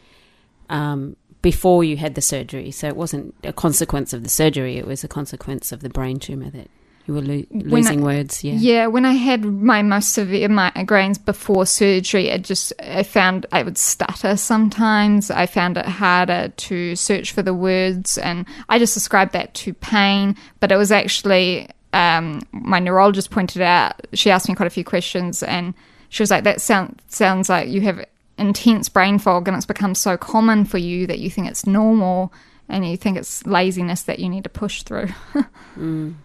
um, 0.69 1.15
before 1.41 1.83
you 1.83 1.97
had 1.97 2.15
the 2.15 2.21
surgery? 2.21 2.71
So 2.71 2.87
it 2.87 2.95
wasn't 2.95 3.35
a 3.43 3.53
consequence 3.53 4.13
of 4.13 4.23
the 4.23 4.29
surgery; 4.29 4.77
it 4.77 4.87
was 4.87 5.03
a 5.03 5.07
consequence 5.07 5.71
of 5.71 5.81
the 5.81 5.89
brain 5.89 6.19
tumor 6.19 6.49
that 6.49 6.69
you 7.07 7.13
were 7.13 7.21
lo- 7.21 7.45
losing 7.51 8.01
I, 8.01 8.03
words. 8.03 8.43
Yeah, 8.43 8.53
yeah. 8.53 8.87
When 8.87 9.05
I 9.05 9.13
had 9.13 9.45
my 9.45 9.81
most 9.81 10.13
severe 10.13 10.49
migraines 10.49 11.23
before 11.23 11.65
surgery, 11.65 12.27
it 12.27 12.43
just 12.43 12.73
I 12.79 13.03
found 13.03 13.45
I 13.51 13.63
would 13.63 13.77
stutter 13.77 14.35
sometimes. 14.35 15.31
I 15.31 15.45
found 15.45 15.77
it 15.77 15.85
harder 15.85 16.49
to 16.49 16.95
search 16.95 17.31
for 17.31 17.41
the 17.41 17.53
words, 17.53 18.17
and 18.17 18.45
I 18.67 18.77
just 18.77 18.97
ascribed 18.97 19.33
that 19.33 19.53
to 19.55 19.73
pain. 19.73 20.35
But 20.59 20.71
it 20.71 20.77
was 20.77 20.91
actually 20.91 21.69
um, 21.93 22.41
my 22.51 22.79
neurologist 22.79 23.31
pointed 23.31 23.61
out, 23.61 24.05
she 24.13 24.29
asked 24.29 24.49
me 24.49 24.55
quite 24.55 24.67
a 24.67 24.71
few 24.71 24.83
questions, 24.83 25.41
and 25.41 25.73
she 26.09 26.21
was 26.21 26.31
like, 26.31 26.43
"That 26.43 26.61
sound, 26.61 27.01
sounds 27.07 27.49
like 27.49 27.69
you 27.69 27.81
have 27.81 28.05
intense 28.37 28.89
brain 28.89 29.19
fog, 29.19 29.47
and 29.47 29.57
it's 29.57 29.65
become 29.65 29.95
so 29.95 30.17
common 30.17 30.65
for 30.65 30.77
you 30.77 31.07
that 31.07 31.19
you 31.19 31.29
think 31.29 31.47
it's 31.47 31.65
normal, 31.65 32.33
and 32.69 32.87
you 32.87 32.97
think 32.97 33.17
it's 33.17 33.45
laziness 33.45 34.03
that 34.03 34.19
you 34.19 34.29
need 34.29 34.43
to 34.43 34.49
push 34.49 34.83
through." 34.83 35.09
mm. 35.77 36.15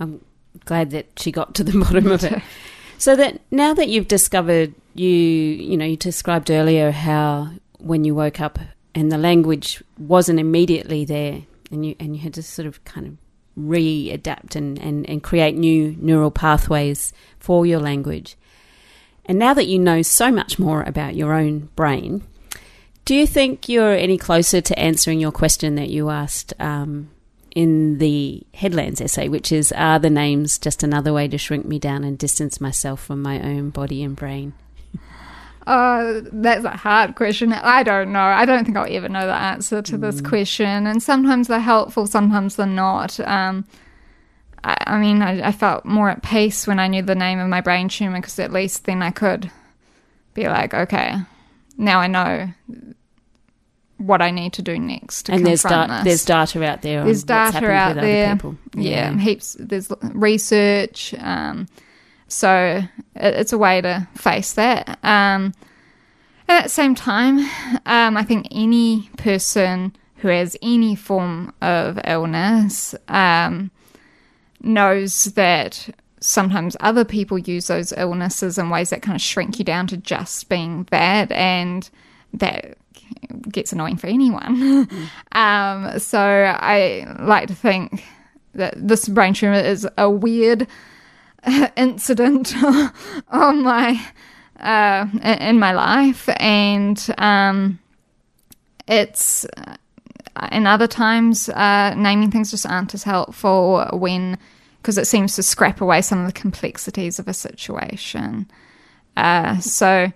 I'm 0.00 0.24
glad 0.64 0.90
that 0.90 1.18
she 1.18 1.30
got 1.32 1.54
to 1.56 1.64
the 1.64 1.78
bottom 1.84 2.10
of 2.10 2.24
it. 2.24 2.42
So 2.96 3.16
that 3.16 3.40
now 3.50 3.74
that 3.74 3.88
you've 3.88 4.08
discovered, 4.08 4.72
you 4.94 5.10
you 5.10 5.76
know, 5.76 5.84
you 5.84 5.96
described 5.96 6.48
earlier 6.50 6.92
how 6.92 7.50
when 7.78 8.04
you 8.04 8.14
woke 8.14 8.40
up 8.40 8.58
and 8.94 9.10
the 9.10 9.18
language 9.18 9.82
wasn't 9.98 10.38
immediately 10.38 11.04
there, 11.04 11.42
and 11.70 11.84
you 11.84 11.96
and 11.98 12.14
you 12.14 12.22
had 12.22 12.32
to 12.34 12.42
sort 12.42 12.66
of 12.66 12.82
kind 12.84 13.06
of 13.06 13.16
readapt 13.58 14.56
and, 14.56 14.78
and, 14.78 15.08
and 15.08 15.22
create 15.22 15.56
new 15.56 15.96
neural 15.98 16.30
pathways 16.30 17.12
for 17.38 17.66
your 17.66 17.80
language. 17.80 18.36
And 19.26 19.38
now 19.38 19.54
that 19.54 19.66
you 19.66 19.78
know 19.78 20.02
so 20.02 20.30
much 20.30 20.58
more 20.58 20.82
about 20.82 21.16
your 21.16 21.32
own 21.32 21.70
brain, 21.76 22.22
do 23.04 23.14
you 23.14 23.26
think 23.26 23.68
you're 23.68 23.94
any 23.94 24.18
closer 24.18 24.60
to 24.60 24.78
answering 24.78 25.20
your 25.20 25.32
question 25.32 25.74
that 25.76 25.90
you 25.90 26.10
asked 26.10 26.54
um, 26.58 27.10
in 27.54 27.98
the 27.98 28.42
Headlands 28.52 29.00
essay, 29.00 29.28
which 29.28 29.52
is 29.52 29.72
Are 29.72 29.98
the 29.98 30.10
names 30.10 30.58
just 30.58 30.82
another 30.82 31.12
way 31.12 31.28
to 31.28 31.38
shrink 31.38 31.64
me 31.64 31.78
down 31.78 32.04
and 32.04 32.18
distance 32.18 32.60
myself 32.60 33.02
from 33.02 33.22
my 33.22 33.40
own 33.40 33.70
body 33.70 34.02
and 34.02 34.16
brain? 34.16 34.52
Uh, 35.66 36.20
that's 36.30 36.62
a 36.66 36.76
hard 36.76 37.14
question. 37.14 37.50
I 37.50 37.82
don't 37.82 38.12
know. 38.12 38.20
I 38.20 38.44
don't 38.44 38.66
think 38.66 38.76
I'll 38.76 38.86
ever 38.86 39.08
know 39.08 39.26
the 39.26 39.32
answer 39.32 39.80
to 39.80 39.96
this 39.96 40.20
mm. 40.20 40.28
question. 40.28 40.86
And 40.86 41.02
sometimes 41.02 41.48
they're 41.48 41.58
helpful, 41.58 42.06
sometimes 42.06 42.56
they're 42.56 42.66
not. 42.66 43.18
Um, 43.20 43.64
I, 44.64 44.76
I, 44.86 44.98
mean, 44.98 45.20
I, 45.20 45.48
I, 45.48 45.52
felt 45.52 45.84
more 45.84 46.08
at 46.08 46.22
peace 46.22 46.66
when 46.66 46.78
I 46.78 46.88
knew 46.88 47.02
the 47.02 47.14
name 47.14 47.38
of 47.38 47.48
my 47.48 47.60
brain 47.60 47.88
tumor 47.88 48.18
because 48.18 48.38
at 48.38 48.50
least 48.50 48.86
then 48.86 49.02
I 49.02 49.10
could 49.10 49.50
be 50.32 50.48
like, 50.48 50.72
okay, 50.72 51.16
now 51.76 52.00
I 52.00 52.06
know 52.06 52.48
what 53.98 54.22
I 54.22 54.30
need 54.30 54.54
to 54.54 54.62
do 54.62 54.78
next. 54.78 55.24
To 55.26 55.32
and 55.32 55.46
there's 55.46 55.62
da- 55.62 56.02
there's 56.02 56.24
data 56.24 56.64
out 56.64 56.82
there. 56.82 57.04
There's 57.04 57.24
data 57.24 57.70
out 57.70 57.96
there. 57.96 58.38
Yeah. 58.74 59.12
yeah. 59.12 59.18
heaps. 59.18 59.56
There's 59.60 59.90
research. 60.02 61.14
Um, 61.18 61.68
so 62.26 62.82
it's 63.14 63.52
a 63.52 63.58
way 63.58 63.82
to 63.82 64.08
face 64.14 64.54
that. 64.54 64.98
Um, 65.04 65.52
at 66.48 66.64
the 66.64 66.70
same 66.70 66.94
time, 66.94 67.38
um, 67.86 68.16
I 68.16 68.22
think 68.22 68.48
any 68.50 69.10
person 69.18 69.94
who 70.16 70.28
has 70.28 70.56
any 70.62 70.96
form 70.96 71.52
of 71.60 71.98
illness 72.06 72.94
um, 73.08 73.70
knows 74.64 75.24
that 75.34 75.94
sometimes 76.20 76.76
other 76.80 77.04
people 77.04 77.38
use 77.38 77.66
those 77.66 77.92
illnesses 77.96 78.56
in 78.56 78.70
ways 78.70 78.90
that 78.90 79.02
kind 79.02 79.14
of 79.14 79.20
shrink 79.20 79.58
you 79.58 79.64
down 79.64 79.86
to 79.88 79.96
just 79.96 80.48
being 80.48 80.86
that, 80.90 81.30
and 81.32 81.90
that 82.32 82.76
gets 83.50 83.72
annoying 83.72 83.96
for 83.96 84.06
anyone. 84.06 84.88
Um, 85.32 85.98
so 85.98 86.20
I 86.20 87.12
like 87.18 87.48
to 87.48 87.56
think 87.56 88.04
that 88.54 88.74
this 88.76 89.08
brain 89.08 89.34
tumor 89.34 89.54
is 89.54 89.84
a 89.98 90.08
weird 90.08 90.68
incident 91.76 92.54
on 93.28 93.62
my 93.64 94.00
uh, 94.60 95.08
in 95.40 95.58
my 95.58 95.72
life, 95.72 96.28
and 96.36 97.04
um, 97.18 97.80
it's 98.86 99.44
in 100.52 100.68
other 100.68 100.86
times 100.86 101.48
uh, 101.48 101.94
naming 101.96 102.30
things 102.30 102.52
just 102.52 102.64
aren't 102.64 102.94
as 102.94 103.02
helpful 103.02 103.88
when 103.92 104.38
because 104.84 104.98
it 104.98 105.06
seems 105.06 105.34
to 105.36 105.42
scrap 105.42 105.80
away 105.80 106.02
some 106.02 106.20
of 106.20 106.26
the 106.26 106.38
complexities 106.38 107.18
of 107.18 107.26
a 107.26 107.34
situation. 107.34 108.46
Uh, 109.16 109.58
so. 109.58 110.12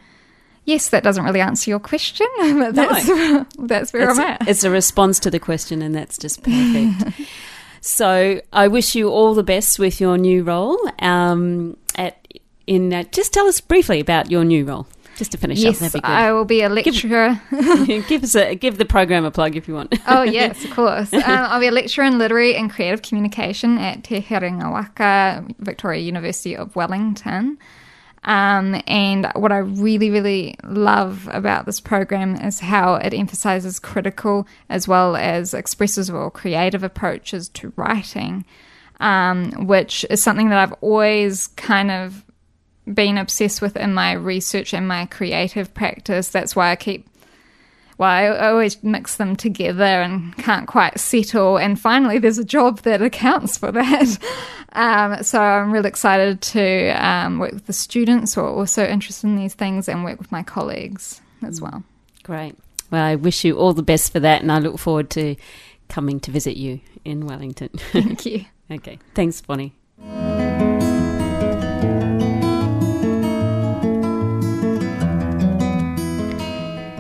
Yes, 0.66 0.90
that 0.90 1.02
doesn't 1.02 1.24
really 1.24 1.40
answer 1.40 1.70
your 1.70 1.78
question, 1.78 2.26
but 2.38 2.74
that's, 2.74 3.08
no. 3.08 3.46
that's 3.60 3.90
where 3.90 4.10
it's 4.10 4.18
I'm 4.18 4.26
at. 4.26 4.46
A, 4.46 4.50
it's 4.50 4.64
a 4.64 4.70
response 4.70 5.18
to 5.20 5.30
the 5.30 5.38
question, 5.38 5.80
and 5.80 5.94
that's 5.94 6.18
just 6.18 6.42
perfect. 6.42 7.18
So 7.80 8.40
I 8.52 8.68
wish 8.68 8.94
you 8.94 9.08
all 9.08 9.34
the 9.34 9.42
best 9.42 9.78
with 9.78 10.00
your 10.00 10.18
new 10.18 10.42
role. 10.42 10.78
Um, 10.98 11.76
at 11.94 12.26
in 12.66 12.92
uh, 12.92 13.04
just 13.04 13.32
tell 13.32 13.46
us 13.46 13.60
briefly 13.60 14.00
about 14.00 14.30
your 14.30 14.44
new 14.44 14.64
role. 14.64 14.86
Just 15.18 15.32
to 15.32 15.36
finish 15.36 15.58
yes, 15.58 15.82
up, 15.82 16.04
I 16.04 16.32
will 16.32 16.44
be 16.44 16.62
a 16.62 16.68
lecturer. 16.68 17.40
Give, 17.86 18.06
give, 18.06 18.22
us 18.22 18.36
a 18.36 18.54
give 18.54 18.78
the 18.78 18.84
program 18.84 19.24
a 19.24 19.32
plug 19.32 19.56
if 19.56 19.66
you 19.66 19.74
want. 19.74 19.92
oh 20.06 20.22
yes, 20.22 20.64
of 20.64 20.70
course. 20.70 21.12
Um, 21.18 21.22
I'll 21.26 21.60
be 21.60 21.66
a 21.66 21.72
lecturer 21.72 22.04
in 22.04 22.18
literary 22.18 22.54
and 22.54 22.70
creative 22.70 23.02
communication 23.02 23.76
at 23.78 24.04
Te 24.04 24.22
Herenga 24.22 24.70
Waka 24.70 25.44
Victoria 25.58 26.00
University 26.00 26.56
of 26.56 26.74
Wellington. 26.76 27.58
Um, 28.24 28.80
and 28.86 29.30
what 29.34 29.50
I 29.50 29.58
really, 29.58 30.10
really 30.10 30.56
love 30.62 31.28
about 31.32 31.66
this 31.66 31.80
program 31.80 32.36
is 32.36 32.60
how 32.60 32.94
it 32.94 33.12
emphasizes 33.12 33.80
critical 33.80 34.46
as 34.68 34.86
well 34.86 35.16
as 35.16 35.52
expressive 35.52 36.14
or 36.14 36.30
creative 36.30 36.84
approaches 36.84 37.48
to 37.50 37.72
writing, 37.76 38.44
um, 39.00 39.66
which 39.66 40.06
is 40.10 40.22
something 40.22 40.50
that 40.50 40.58
I've 40.58 40.74
always 40.80 41.48
kind 41.48 41.90
of 41.90 42.24
been 42.94 43.18
obsessed 43.18 43.62
with 43.62 43.76
in 43.76 43.94
my 43.94 44.12
research 44.12 44.74
and 44.74 44.86
my 44.86 45.06
creative 45.06 45.72
practice. 45.74 46.28
That's 46.28 46.56
why 46.56 46.70
I 46.70 46.76
keep 46.76 47.08
well, 47.98 48.08
I 48.08 48.48
always 48.48 48.82
mix 48.84 49.16
them 49.16 49.34
together 49.34 49.82
and 49.82 50.36
can't 50.36 50.68
quite 50.68 51.00
settle. 51.00 51.58
And 51.58 51.78
finally, 51.78 52.18
there's 52.18 52.38
a 52.38 52.44
job 52.44 52.82
that 52.82 53.02
accounts 53.02 53.58
for 53.58 53.72
that. 53.72 54.18
Um, 54.74 55.22
so 55.22 55.40
I'm 55.40 55.72
really 55.72 55.88
excited 55.88 56.42
to 56.42 56.90
um, 56.90 57.38
work 57.38 57.52
with 57.52 57.66
the 57.66 57.72
students 57.72 58.34
who 58.34 58.42
are 58.42 58.50
also 58.50 58.86
interested 58.86 59.26
in 59.26 59.36
these 59.36 59.54
things 59.54 59.88
and 59.88 60.04
work 60.04 60.18
with 60.18 60.30
my 60.30 60.42
colleagues 60.42 61.22
as 61.42 61.58
well. 61.58 61.82
Great. 62.22 62.54
Well, 62.90 63.02
I 63.02 63.14
wish 63.14 63.46
you 63.46 63.56
all 63.56 63.72
the 63.72 63.82
best 63.82 64.12
for 64.12 64.20
that, 64.20 64.42
and 64.42 64.52
I 64.52 64.58
look 64.58 64.78
forward 64.78 65.08
to 65.10 65.36
coming 65.88 66.20
to 66.20 66.30
visit 66.30 66.58
you 66.58 66.80
in 67.02 67.26
Wellington. 67.26 67.70
Thank 67.92 68.26
you. 68.26 68.44
okay. 68.70 68.98
Thanks, 69.14 69.40
Bonnie. 69.40 69.72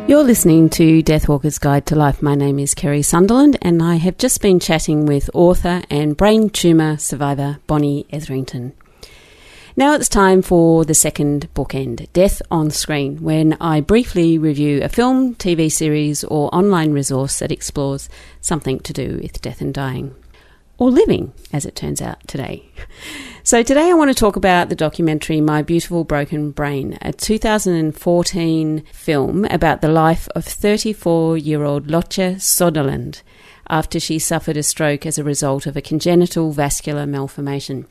You're 0.08 0.24
listening 0.24 0.70
to 0.70 1.02
Deathwalker's 1.02 1.58
Guide 1.58 1.84
to 1.84 1.94
Life. 1.94 2.22
My 2.22 2.34
name 2.34 2.58
is 2.58 2.72
Kerry 2.72 3.02
Sunderland, 3.02 3.58
and 3.60 3.82
I 3.82 3.96
have 3.96 4.16
just 4.16 4.40
been 4.40 4.58
chatting 4.58 5.04
with 5.04 5.28
author 5.34 5.82
and 5.90 6.16
brain 6.16 6.48
tumour 6.48 6.96
survivor 6.96 7.58
Bonnie 7.66 8.06
Etherington. 8.08 8.72
Now 9.76 9.92
it's 9.92 10.08
time 10.08 10.40
for 10.40 10.86
the 10.86 10.94
second 10.94 11.52
bookend, 11.52 12.10
Death 12.14 12.40
on 12.50 12.70
Screen, 12.70 13.18
when 13.18 13.58
I 13.60 13.82
briefly 13.82 14.38
review 14.38 14.82
a 14.82 14.88
film, 14.88 15.34
TV 15.34 15.70
series, 15.70 16.24
or 16.24 16.48
online 16.54 16.92
resource 16.92 17.40
that 17.40 17.52
explores 17.52 18.08
something 18.40 18.80
to 18.80 18.94
do 18.94 19.18
with 19.20 19.42
death 19.42 19.60
and 19.60 19.74
dying. 19.74 20.14
Or 20.78 20.92
living, 20.92 21.32
as 21.52 21.66
it 21.66 21.74
turns 21.74 22.00
out 22.00 22.26
today. 22.28 22.70
So, 23.42 23.64
today 23.64 23.90
I 23.90 23.94
want 23.94 24.10
to 24.10 24.14
talk 24.14 24.36
about 24.36 24.68
the 24.68 24.76
documentary 24.76 25.40
My 25.40 25.60
Beautiful 25.60 26.04
Broken 26.04 26.52
Brain, 26.52 26.98
a 27.02 27.12
2014 27.12 28.84
film 28.92 29.44
about 29.46 29.80
the 29.80 29.88
life 29.88 30.28
of 30.36 30.44
34 30.44 31.36
year 31.38 31.64
old 31.64 31.88
Lotje 31.88 32.36
Sodderland 32.36 33.22
after 33.68 33.98
she 33.98 34.20
suffered 34.20 34.56
a 34.56 34.62
stroke 34.62 35.04
as 35.04 35.18
a 35.18 35.24
result 35.24 35.66
of 35.66 35.76
a 35.76 35.82
congenital 35.82 36.52
vascular 36.52 37.06
malformation. 37.06 37.86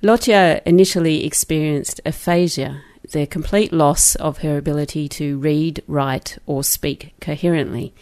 Lotje 0.00 0.62
initially 0.64 1.24
experienced 1.24 2.00
aphasia, 2.06 2.82
the 3.10 3.26
complete 3.26 3.72
loss 3.72 4.14
of 4.16 4.38
her 4.38 4.58
ability 4.58 5.08
to 5.08 5.38
read, 5.38 5.82
write, 5.88 6.38
or 6.46 6.62
speak 6.62 7.14
coherently. 7.20 7.92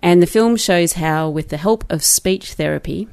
And 0.00 0.22
the 0.22 0.26
film 0.26 0.56
shows 0.56 0.94
how, 0.94 1.30
with 1.30 1.48
the 1.48 1.56
help 1.56 1.90
of 1.90 2.04
speech 2.04 2.52
therapy 2.52 3.08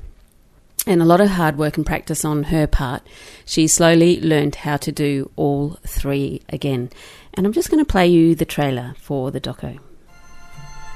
and 0.86 1.02
a 1.02 1.06
lot 1.06 1.22
of 1.22 1.30
hard 1.30 1.58
work 1.58 1.78
and 1.78 1.86
practice 1.86 2.24
on 2.24 2.44
her 2.44 2.68
part, 2.68 3.02
she 3.46 3.68
slowly 3.68 4.22
learned 4.22 4.56
how 4.56 4.78
to 4.78 4.92
do 4.92 5.32
all 5.36 5.78
three 5.86 6.42
again. 6.50 6.90
And 7.34 7.46
I'm 7.46 7.54
just 7.54 7.70
going 7.70 7.84
to 7.84 7.90
play 7.90 8.08
you 8.08 8.36
the 8.36 8.46
trailer 8.46 8.96
for 8.98 9.32
the 9.32 9.42
doco. 9.42 9.80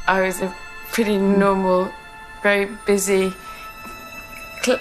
I 0.07 0.21
was 0.21 0.41
a 0.41 0.55
pretty 0.91 1.17
normal, 1.17 1.91
very 2.41 2.69
busy, 2.85 3.31
cl- 4.63 4.79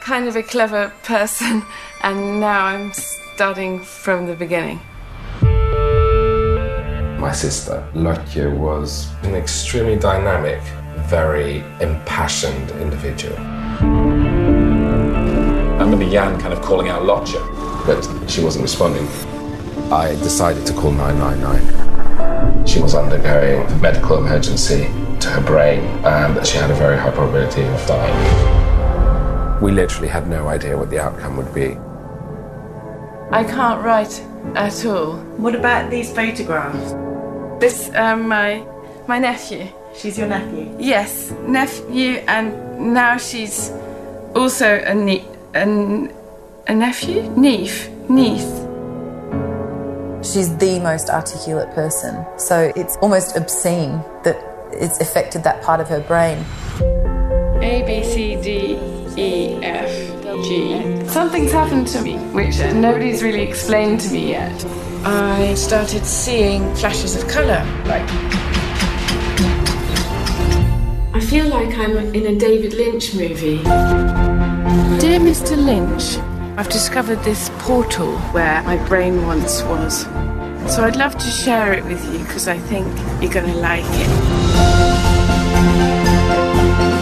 kind 0.00 0.28
of 0.28 0.36
a 0.36 0.42
clever 0.42 0.92
person, 1.02 1.62
and 2.02 2.40
now 2.40 2.66
I'm 2.66 2.92
starting 3.34 3.82
from 3.82 4.26
the 4.26 4.34
beginning. 4.34 4.80
My 7.20 7.32
sister, 7.32 7.86
Lotje, 7.94 8.56
was 8.56 9.08
an 9.22 9.34
extremely 9.34 9.96
dynamic, 9.96 10.60
very 11.08 11.58
impassioned 11.80 12.70
individual. 12.82 13.36
I 15.76 15.80
remember 15.80 16.08
Jan 16.08 16.40
kind 16.40 16.54
of 16.54 16.62
calling 16.62 16.88
out 16.88 17.02
Lotje, 17.02 17.38
but 17.84 18.30
she 18.30 18.42
wasn't 18.42 18.62
responding. 18.62 19.06
I 19.92 20.14
decided 20.22 20.66
to 20.68 20.72
call 20.72 20.90
999. 20.90 22.66
She 22.66 22.80
was 22.80 22.94
undergoing 22.94 23.70
a 23.70 23.76
medical 23.76 24.16
emergency 24.16 24.88
to 25.20 25.28
her 25.28 25.42
brain 25.42 25.80
and 26.02 26.34
that 26.34 26.46
she 26.46 26.56
had 26.56 26.70
a 26.70 26.74
very 26.74 26.96
high 26.96 27.10
probability 27.10 27.62
of 27.62 27.86
dying. 27.86 29.60
We 29.60 29.70
literally 29.70 30.08
had 30.08 30.28
no 30.28 30.48
idea 30.48 30.78
what 30.78 30.88
the 30.88 30.98
outcome 30.98 31.36
would 31.36 31.52
be. 31.52 31.76
I 33.30 33.44
can't 33.44 33.84
write 33.84 34.22
at 34.54 34.82
all. 34.86 35.16
What 35.36 35.54
about 35.54 35.90
these 35.90 36.10
photographs? 36.10 36.92
This, 37.60 37.90
um, 37.94 38.28
my, 38.28 38.66
my 39.06 39.18
nephew. 39.18 39.68
She's 39.94 40.16
your 40.16 40.28
nephew? 40.28 40.74
Yes, 40.78 41.32
nephew, 41.46 42.24
and 42.28 42.94
now 42.94 43.18
she's 43.18 43.70
also 44.34 44.82
a, 44.86 44.94
nie- 44.94 45.26
a, 45.56 46.08
a 46.68 46.74
nephew? 46.74 47.22
Niece. 47.36 47.88
Niece. 48.08 48.66
She's 50.22 50.54
the 50.56 50.80
most 50.82 51.08
articulate 51.08 51.72
person, 51.74 52.24
so 52.36 52.72
it's 52.76 52.96
almost 52.96 53.36
obscene 53.36 54.02
that 54.24 54.36
it's 54.72 55.00
affected 55.00 55.44
that 55.44 55.62
part 55.62 55.80
of 55.80 55.88
her 55.88 56.00
brain. 56.00 56.44
A, 57.62 57.82
B, 57.86 58.04
C, 58.04 58.36
D, 58.40 58.78
E, 59.16 59.62
F, 59.62 59.90
G. 60.44 61.06
Something's 61.06 61.52
happened 61.52 61.86
to 61.88 62.02
me, 62.02 62.16
which 62.34 62.58
nobody's 62.74 63.22
really 63.22 63.42
explained 63.42 64.00
to 64.00 64.12
me 64.12 64.30
yet. 64.30 64.64
I 65.04 65.54
started 65.54 66.04
seeing 66.04 66.74
flashes 66.74 67.14
of 67.14 67.28
colour, 67.28 67.64
like. 67.86 68.08
I 71.14 71.20
feel 71.20 71.46
like 71.46 71.76
I'm 71.78 71.96
in 72.14 72.26
a 72.26 72.38
David 72.38 72.74
Lynch 72.74 73.14
movie. 73.14 73.62
Dear 74.76 75.20
Mr. 75.20 75.56
Lynch, 75.56 76.18
I've 76.58 76.68
discovered 76.68 77.16
this 77.20 77.50
portal 77.60 78.18
where 78.32 78.62
my 78.64 78.76
brain 78.86 79.26
once 79.26 79.62
was. 79.62 80.02
So 80.70 80.84
I'd 80.84 80.96
love 80.96 81.16
to 81.16 81.26
share 81.30 81.72
it 81.72 81.82
with 81.86 82.04
you 82.12 82.18
because 82.18 82.46
I 82.46 82.58
think 82.58 82.86
you're 83.22 83.32
going 83.32 83.50
to 83.50 83.58
like 83.58 83.86
it. 83.86 84.08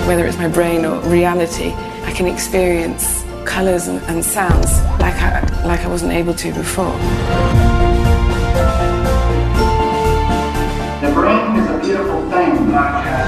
Whether 0.06 0.24
it's 0.24 0.38
my 0.38 0.46
brain 0.46 0.84
or 0.84 1.00
reality, 1.10 1.72
I 2.04 2.12
can 2.14 2.28
experience 2.28 3.24
colours 3.44 3.88
and, 3.88 4.00
and 4.02 4.24
sounds 4.24 4.70
like 5.00 5.16
I, 5.16 5.40
like 5.66 5.80
I 5.80 5.88
wasn't 5.88 6.12
able 6.12 6.34
to 6.34 6.52
before. 6.54 6.96
The 11.02 11.12
brain 11.12 11.56
is 11.58 11.70
a 11.70 11.78
beautiful 11.82 12.30
thing, 12.30 12.72
uh, 12.72 13.23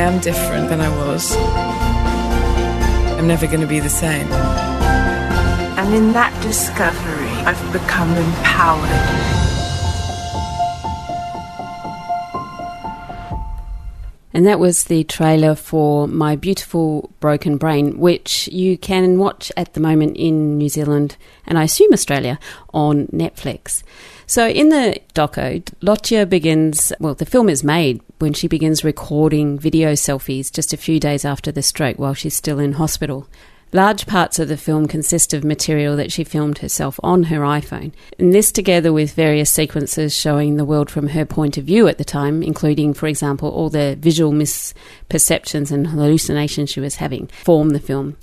am 0.00 0.18
different 0.20 0.68
than 0.70 0.80
I 0.80 0.88
was. 1.04 1.36
I'm 3.18 3.26
never 3.26 3.46
going 3.46 3.60
to 3.60 3.66
be 3.66 3.80
the 3.80 3.90
same. 3.90 4.26
And 5.78 5.94
in 5.94 6.12
that 6.12 6.32
discovery, 6.42 7.28
I've 7.44 7.72
become 7.72 8.10
empowered. 8.16 9.39
And 14.40 14.46
that 14.46 14.58
was 14.58 14.84
the 14.84 15.04
trailer 15.04 15.54
for 15.54 16.08
My 16.08 16.34
Beautiful 16.34 17.12
Broken 17.20 17.58
Brain, 17.58 17.98
which 17.98 18.48
you 18.48 18.78
can 18.78 19.18
watch 19.18 19.52
at 19.54 19.74
the 19.74 19.80
moment 19.80 20.16
in 20.16 20.56
New 20.56 20.70
Zealand 20.70 21.18
and 21.44 21.58
I 21.58 21.64
assume 21.64 21.92
Australia 21.92 22.38
on 22.72 23.08
Netflix. 23.08 23.82
So 24.26 24.48
in 24.48 24.70
the 24.70 24.98
doco, 25.12 25.62
Lotje 25.82 26.26
begins, 26.26 26.90
well, 27.00 27.14
the 27.14 27.26
film 27.26 27.50
is 27.50 27.62
made 27.62 28.00
when 28.18 28.32
she 28.32 28.48
begins 28.48 28.82
recording 28.82 29.58
video 29.58 29.92
selfies 29.92 30.50
just 30.50 30.72
a 30.72 30.78
few 30.78 30.98
days 30.98 31.26
after 31.26 31.52
the 31.52 31.60
stroke 31.60 31.98
while 31.98 32.14
she's 32.14 32.34
still 32.34 32.58
in 32.58 32.72
hospital. 32.72 33.28
Large 33.72 34.06
parts 34.06 34.40
of 34.40 34.48
the 34.48 34.56
film 34.56 34.88
consist 34.88 35.32
of 35.32 35.44
material 35.44 35.96
that 35.96 36.10
she 36.10 36.24
filmed 36.24 36.58
herself 36.58 36.98
on 37.04 37.24
her 37.24 37.40
iPhone. 37.40 37.92
And 38.18 38.34
this, 38.34 38.50
together 38.50 38.92
with 38.92 39.12
various 39.12 39.48
sequences 39.48 40.12
showing 40.12 40.56
the 40.56 40.64
world 40.64 40.90
from 40.90 41.08
her 41.08 41.24
point 41.24 41.56
of 41.56 41.64
view 41.64 41.86
at 41.86 41.96
the 41.96 42.04
time, 42.04 42.42
including, 42.42 42.94
for 42.94 43.06
example, 43.06 43.48
all 43.48 43.70
the 43.70 43.96
visual 44.00 44.32
misperceptions 44.32 45.70
and 45.70 45.86
hallucinations 45.86 46.70
she 46.70 46.80
was 46.80 46.96
having, 46.96 47.28
form 47.28 47.70
the 47.70 47.78
film. 47.78 48.16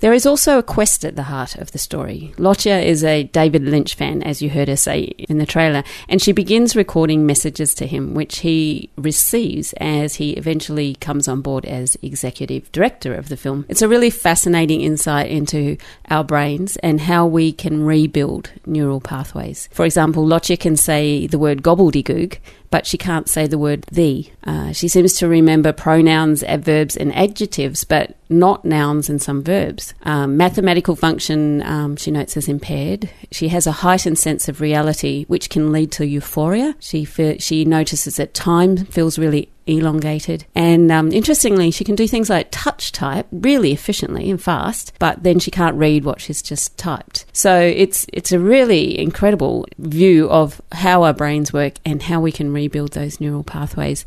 There 0.00 0.12
is 0.12 0.26
also 0.26 0.58
a 0.58 0.62
quest 0.62 1.06
at 1.06 1.16
the 1.16 1.22
heart 1.22 1.56
of 1.56 1.72
the 1.72 1.78
story. 1.78 2.34
Lotje 2.36 2.84
is 2.84 3.02
a 3.02 3.22
David 3.24 3.62
Lynch 3.62 3.94
fan, 3.94 4.22
as 4.22 4.42
you 4.42 4.50
heard 4.50 4.68
her 4.68 4.76
say 4.76 5.00
in 5.00 5.38
the 5.38 5.46
trailer, 5.46 5.84
and 6.06 6.20
she 6.20 6.32
begins 6.32 6.76
recording 6.76 7.24
messages 7.24 7.74
to 7.76 7.86
him, 7.86 8.12
which 8.12 8.40
he 8.40 8.90
receives 8.96 9.72
as 9.78 10.16
he 10.16 10.32
eventually 10.32 10.96
comes 10.96 11.28
on 11.28 11.40
board 11.40 11.64
as 11.64 11.96
executive 12.02 12.70
director 12.72 13.14
of 13.14 13.30
the 13.30 13.38
film. 13.38 13.64
It's 13.70 13.80
a 13.80 13.88
really 13.88 14.10
fascinating 14.10 14.82
insight 14.82 15.30
into 15.30 15.78
our 16.10 16.24
brains 16.24 16.76
and 16.78 17.00
how 17.00 17.26
we 17.26 17.50
can 17.52 17.82
rebuild 17.82 18.50
neural 18.66 19.00
pathways. 19.00 19.68
For 19.72 19.86
example, 19.86 20.26
Lotje 20.26 20.60
can 20.60 20.76
say 20.76 21.26
the 21.26 21.38
word 21.38 21.62
gobbledygook, 21.62 22.38
but 22.70 22.86
she 22.86 22.98
can't 22.98 23.28
say 23.28 23.46
the 23.46 23.58
word 23.58 23.82
the. 23.90 24.30
Uh, 24.44 24.72
she 24.72 24.88
seems 24.88 25.14
to 25.14 25.28
remember 25.28 25.72
pronouns, 25.72 26.42
adverbs, 26.42 26.96
and 26.96 27.14
adjectives, 27.14 27.84
but 27.84 28.16
not 28.28 28.64
nouns 28.64 29.08
and 29.08 29.20
some 29.20 29.42
verbs. 29.42 29.94
Um, 30.02 30.36
mathematical 30.36 30.96
function, 30.96 31.62
um, 31.62 31.96
she 31.96 32.10
notes, 32.10 32.36
is 32.36 32.48
impaired. 32.48 33.10
She 33.30 33.48
has 33.48 33.66
a 33.66 33.72
heightened 33.72 34.18
sense 34.18 34.48
of 34.48 34.60
reality, 34.60 35.24
which 35.26 35.50
can 35.50 35.72
lead 35.72 35.92
to 35.92 36.06
euphoria. 36.06 36.74
She 36.80 37.04
fe- 37.04 37.38
she 37.38 37.64
notices 37.64 38.16
that 38.16 38.34
time 38.34 38.76
feels 38.86 39.18
really 39.18 39.50
elongated. 39.66 40.46
And 40.54 40.90
um, 40.90 41.12
interestingly, 41.12 41.70
she 41.70 41.84
can 41.84 41.94
do 41.94 42.06
things 42.06 42.30
like 42.30 42.48
touch 42.50 42.92
type 42.92 43.26
really 43.30 43.72
efficiently 43.72 44.30
and 44.30 44.40
fast, 44.40 44.92
but 44.98 45.22
then 45.22 45.38
she 45.38 45.50
can't 45.50 45.76
read 45.76 46.04
what 46.04 46.20
she's 46.20 46.42
just 46.42 46.76
typed. 46.78 47.26
So 47.32 47.58
it's 47.60 48.06
it's 48.12 48.32
a 48.32 48.38
really 48.38 48.98
incredible 48.98 49.66
view 49.78 50.28
of 50.30 50.60
how 50.72 51.02
our 51.02 51.12
brains 51.12 51.52
work 51.52 51.74
and 51.84 52.02
how 52.02 52.20
we 52.20 52.32
can 52.32 52.52
rebuild 52.52 52.92
those 52.92 53.20
neural 53.20 53.44
pathways. 53.44 54.06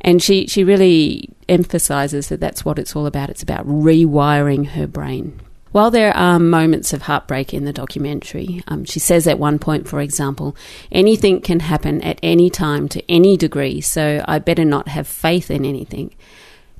And 0.00 0.22
she, 0.22 0.46
she 0.46 0.64
really 0.64 1.30
emphasizes 1.48 2.28
that 2.28 2.38
that's 2.38 2.62
what 2.62 2.78
it's 2.78 2.94
all 2.94 3.06
about. 3.06 3.30
It's 3.30 3.42
about 3.42 3.66
rewiring 3.66 4.66
her 4.68 4.86
brain. 4.86 5.40
While 5.74 5.90
there 5.90 6.16
are 6.16 6.38
moments 6.38 6.92
of 6.92 7.02
heartbreak 7.02 7.52
in 7.52 7.64
the 7.64 7.72
documentary, 7.72 8.62
um, 8.68 8.84
she 8.84 9.00
says 9.00 9.26
at 9.26 9.40
one 9.40 9.58
point, 9.58 9.88
for 9.88 10.00
example, 10.00 10.56
anything 10.92 11.40
can 11.40 11.58
happen 11.58 12.00
at 12.02 12.20
any 12.22 12.48
time 12.48 12.88
to 12.90 13.02
any 13.10 13.36
degree, 13.36 13.80
so 13.80 14.24
I 14.28 14.38
better 14.38 14.64
not 14.64 14.86
have 14.86 15.08
faith 15.08 15.50
in 15.50 15.64
anything. 15.64 16.14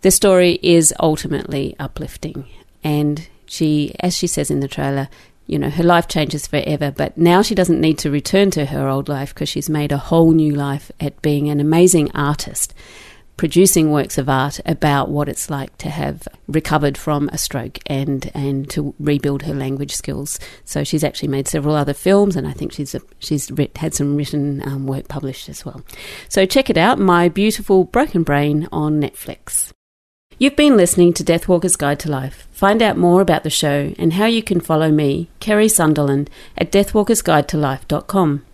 The 0.02 0.12
story 0.12 0.60
is 0.62 0.94
ultimately 1.00 1.74
uplifting, 1.80 2.46
and 2.84 3.26
she, 3.46 3.96
as 3.98 4.16
she 4.16 4.28
says 4.28 4.48
in 4.48 4.60
the 4.60 4.68
trailer, 4.68 5.08
you 5.48 5.58
know, 5.58 5.70
her 5.70 5.82
life 5.82 6.06
changes 6.06 6.46
forever, 6.46 6.92
but 6.92 7.18
now 7.18 7.42
she 7.42 7.56
doesn't 7.56 7.80
need 7.80 7.98
to 7.98 8.12
return 8.12 8.52
to 8.52 8.66
her 8.66 8.86
old 8.86 9.08
life 9.08 9.34
because 9.34 9.48
she's 9.48 9.68
made 9.68 9.90
a 9.90 9.98
whole 9.98 10.30
new 10.30 10.54
life 10.54 10.92
at 11.00 11.20
being 11.20 11.48
an 11.48 11.58
amazing 11.58 12.12
artist 12.14 12.72
producing 13.36 13.90
works 13.90 14.18
of 14.18 14.28
art 14.28 14.60
about 14.64 15.10
what 15.10 15.28
it's 15.28 15.50
like 15.50 15.76
to 15.78 15.90
have 15.90 16.26
recovered 16.46 16.96
from 16.96 17.28
a 17.30 17.38
stroke 17.38 17.78
and 17.86 18.30
and 18.34 18.70
to 18.70 18.94
rebuild 18.98 19.42
her 19.42 19.54
language 19.54 19.94
skills. 19.94 20.38
So 20.64 20.84
she's 20.84 21.04
actually 21.04 21.28
made 21.28 21.48
several 21.48 21.74
other 21.74 21.94
films, 21.94 22.36
and 22.36 22.46
I 22.46 22.52
think 22.52 22.72
she's 22.72 22.94
a, 22.94 23.00
she's 23.18 23.50
had 23.76 23.94
some 23.94 24.16
written 24.16 24.66
um, 24.66 24.86
work 24.86 25.08
published 25.08 25.48
as 25.48 25.64
well. 25.64 25.82
So 26.28 26.46
check 26.46 26.70
it 26.70 26.76
out, 26.76 26.98
My 26.98 27.28
Beautiful 27.28 27.84
Broken 27.84 28.22
Brain 28.22 28.68
on 28.72 29.00
Netflix. 29.00 29.72
You've 30.36 30.56
been 30.56 30.76
listening 30.76 31.12
to 31.14 31.24
Deathwalker's 31.24 31.76
Guide 31.76 32.00
to 32.00 32.10
Life. 32.10 32.48
Find 32.50 32.82
out 32.82 32.96
more 32.96 33.20
about 33.20 33.44
the 33.44 33.50
show 33.50 33.94
and 33.98 34.14
how 34.14 34.26
you 34.26 34.42
can 34.42 34.60
follow 34.60 34.90
me, 34.90 35.28
Kerry 35.38 35.68
Sunderland, 35.68 36.28
at 36.58 36.72
deathwalkersguidetolife.com. 36.72 38.44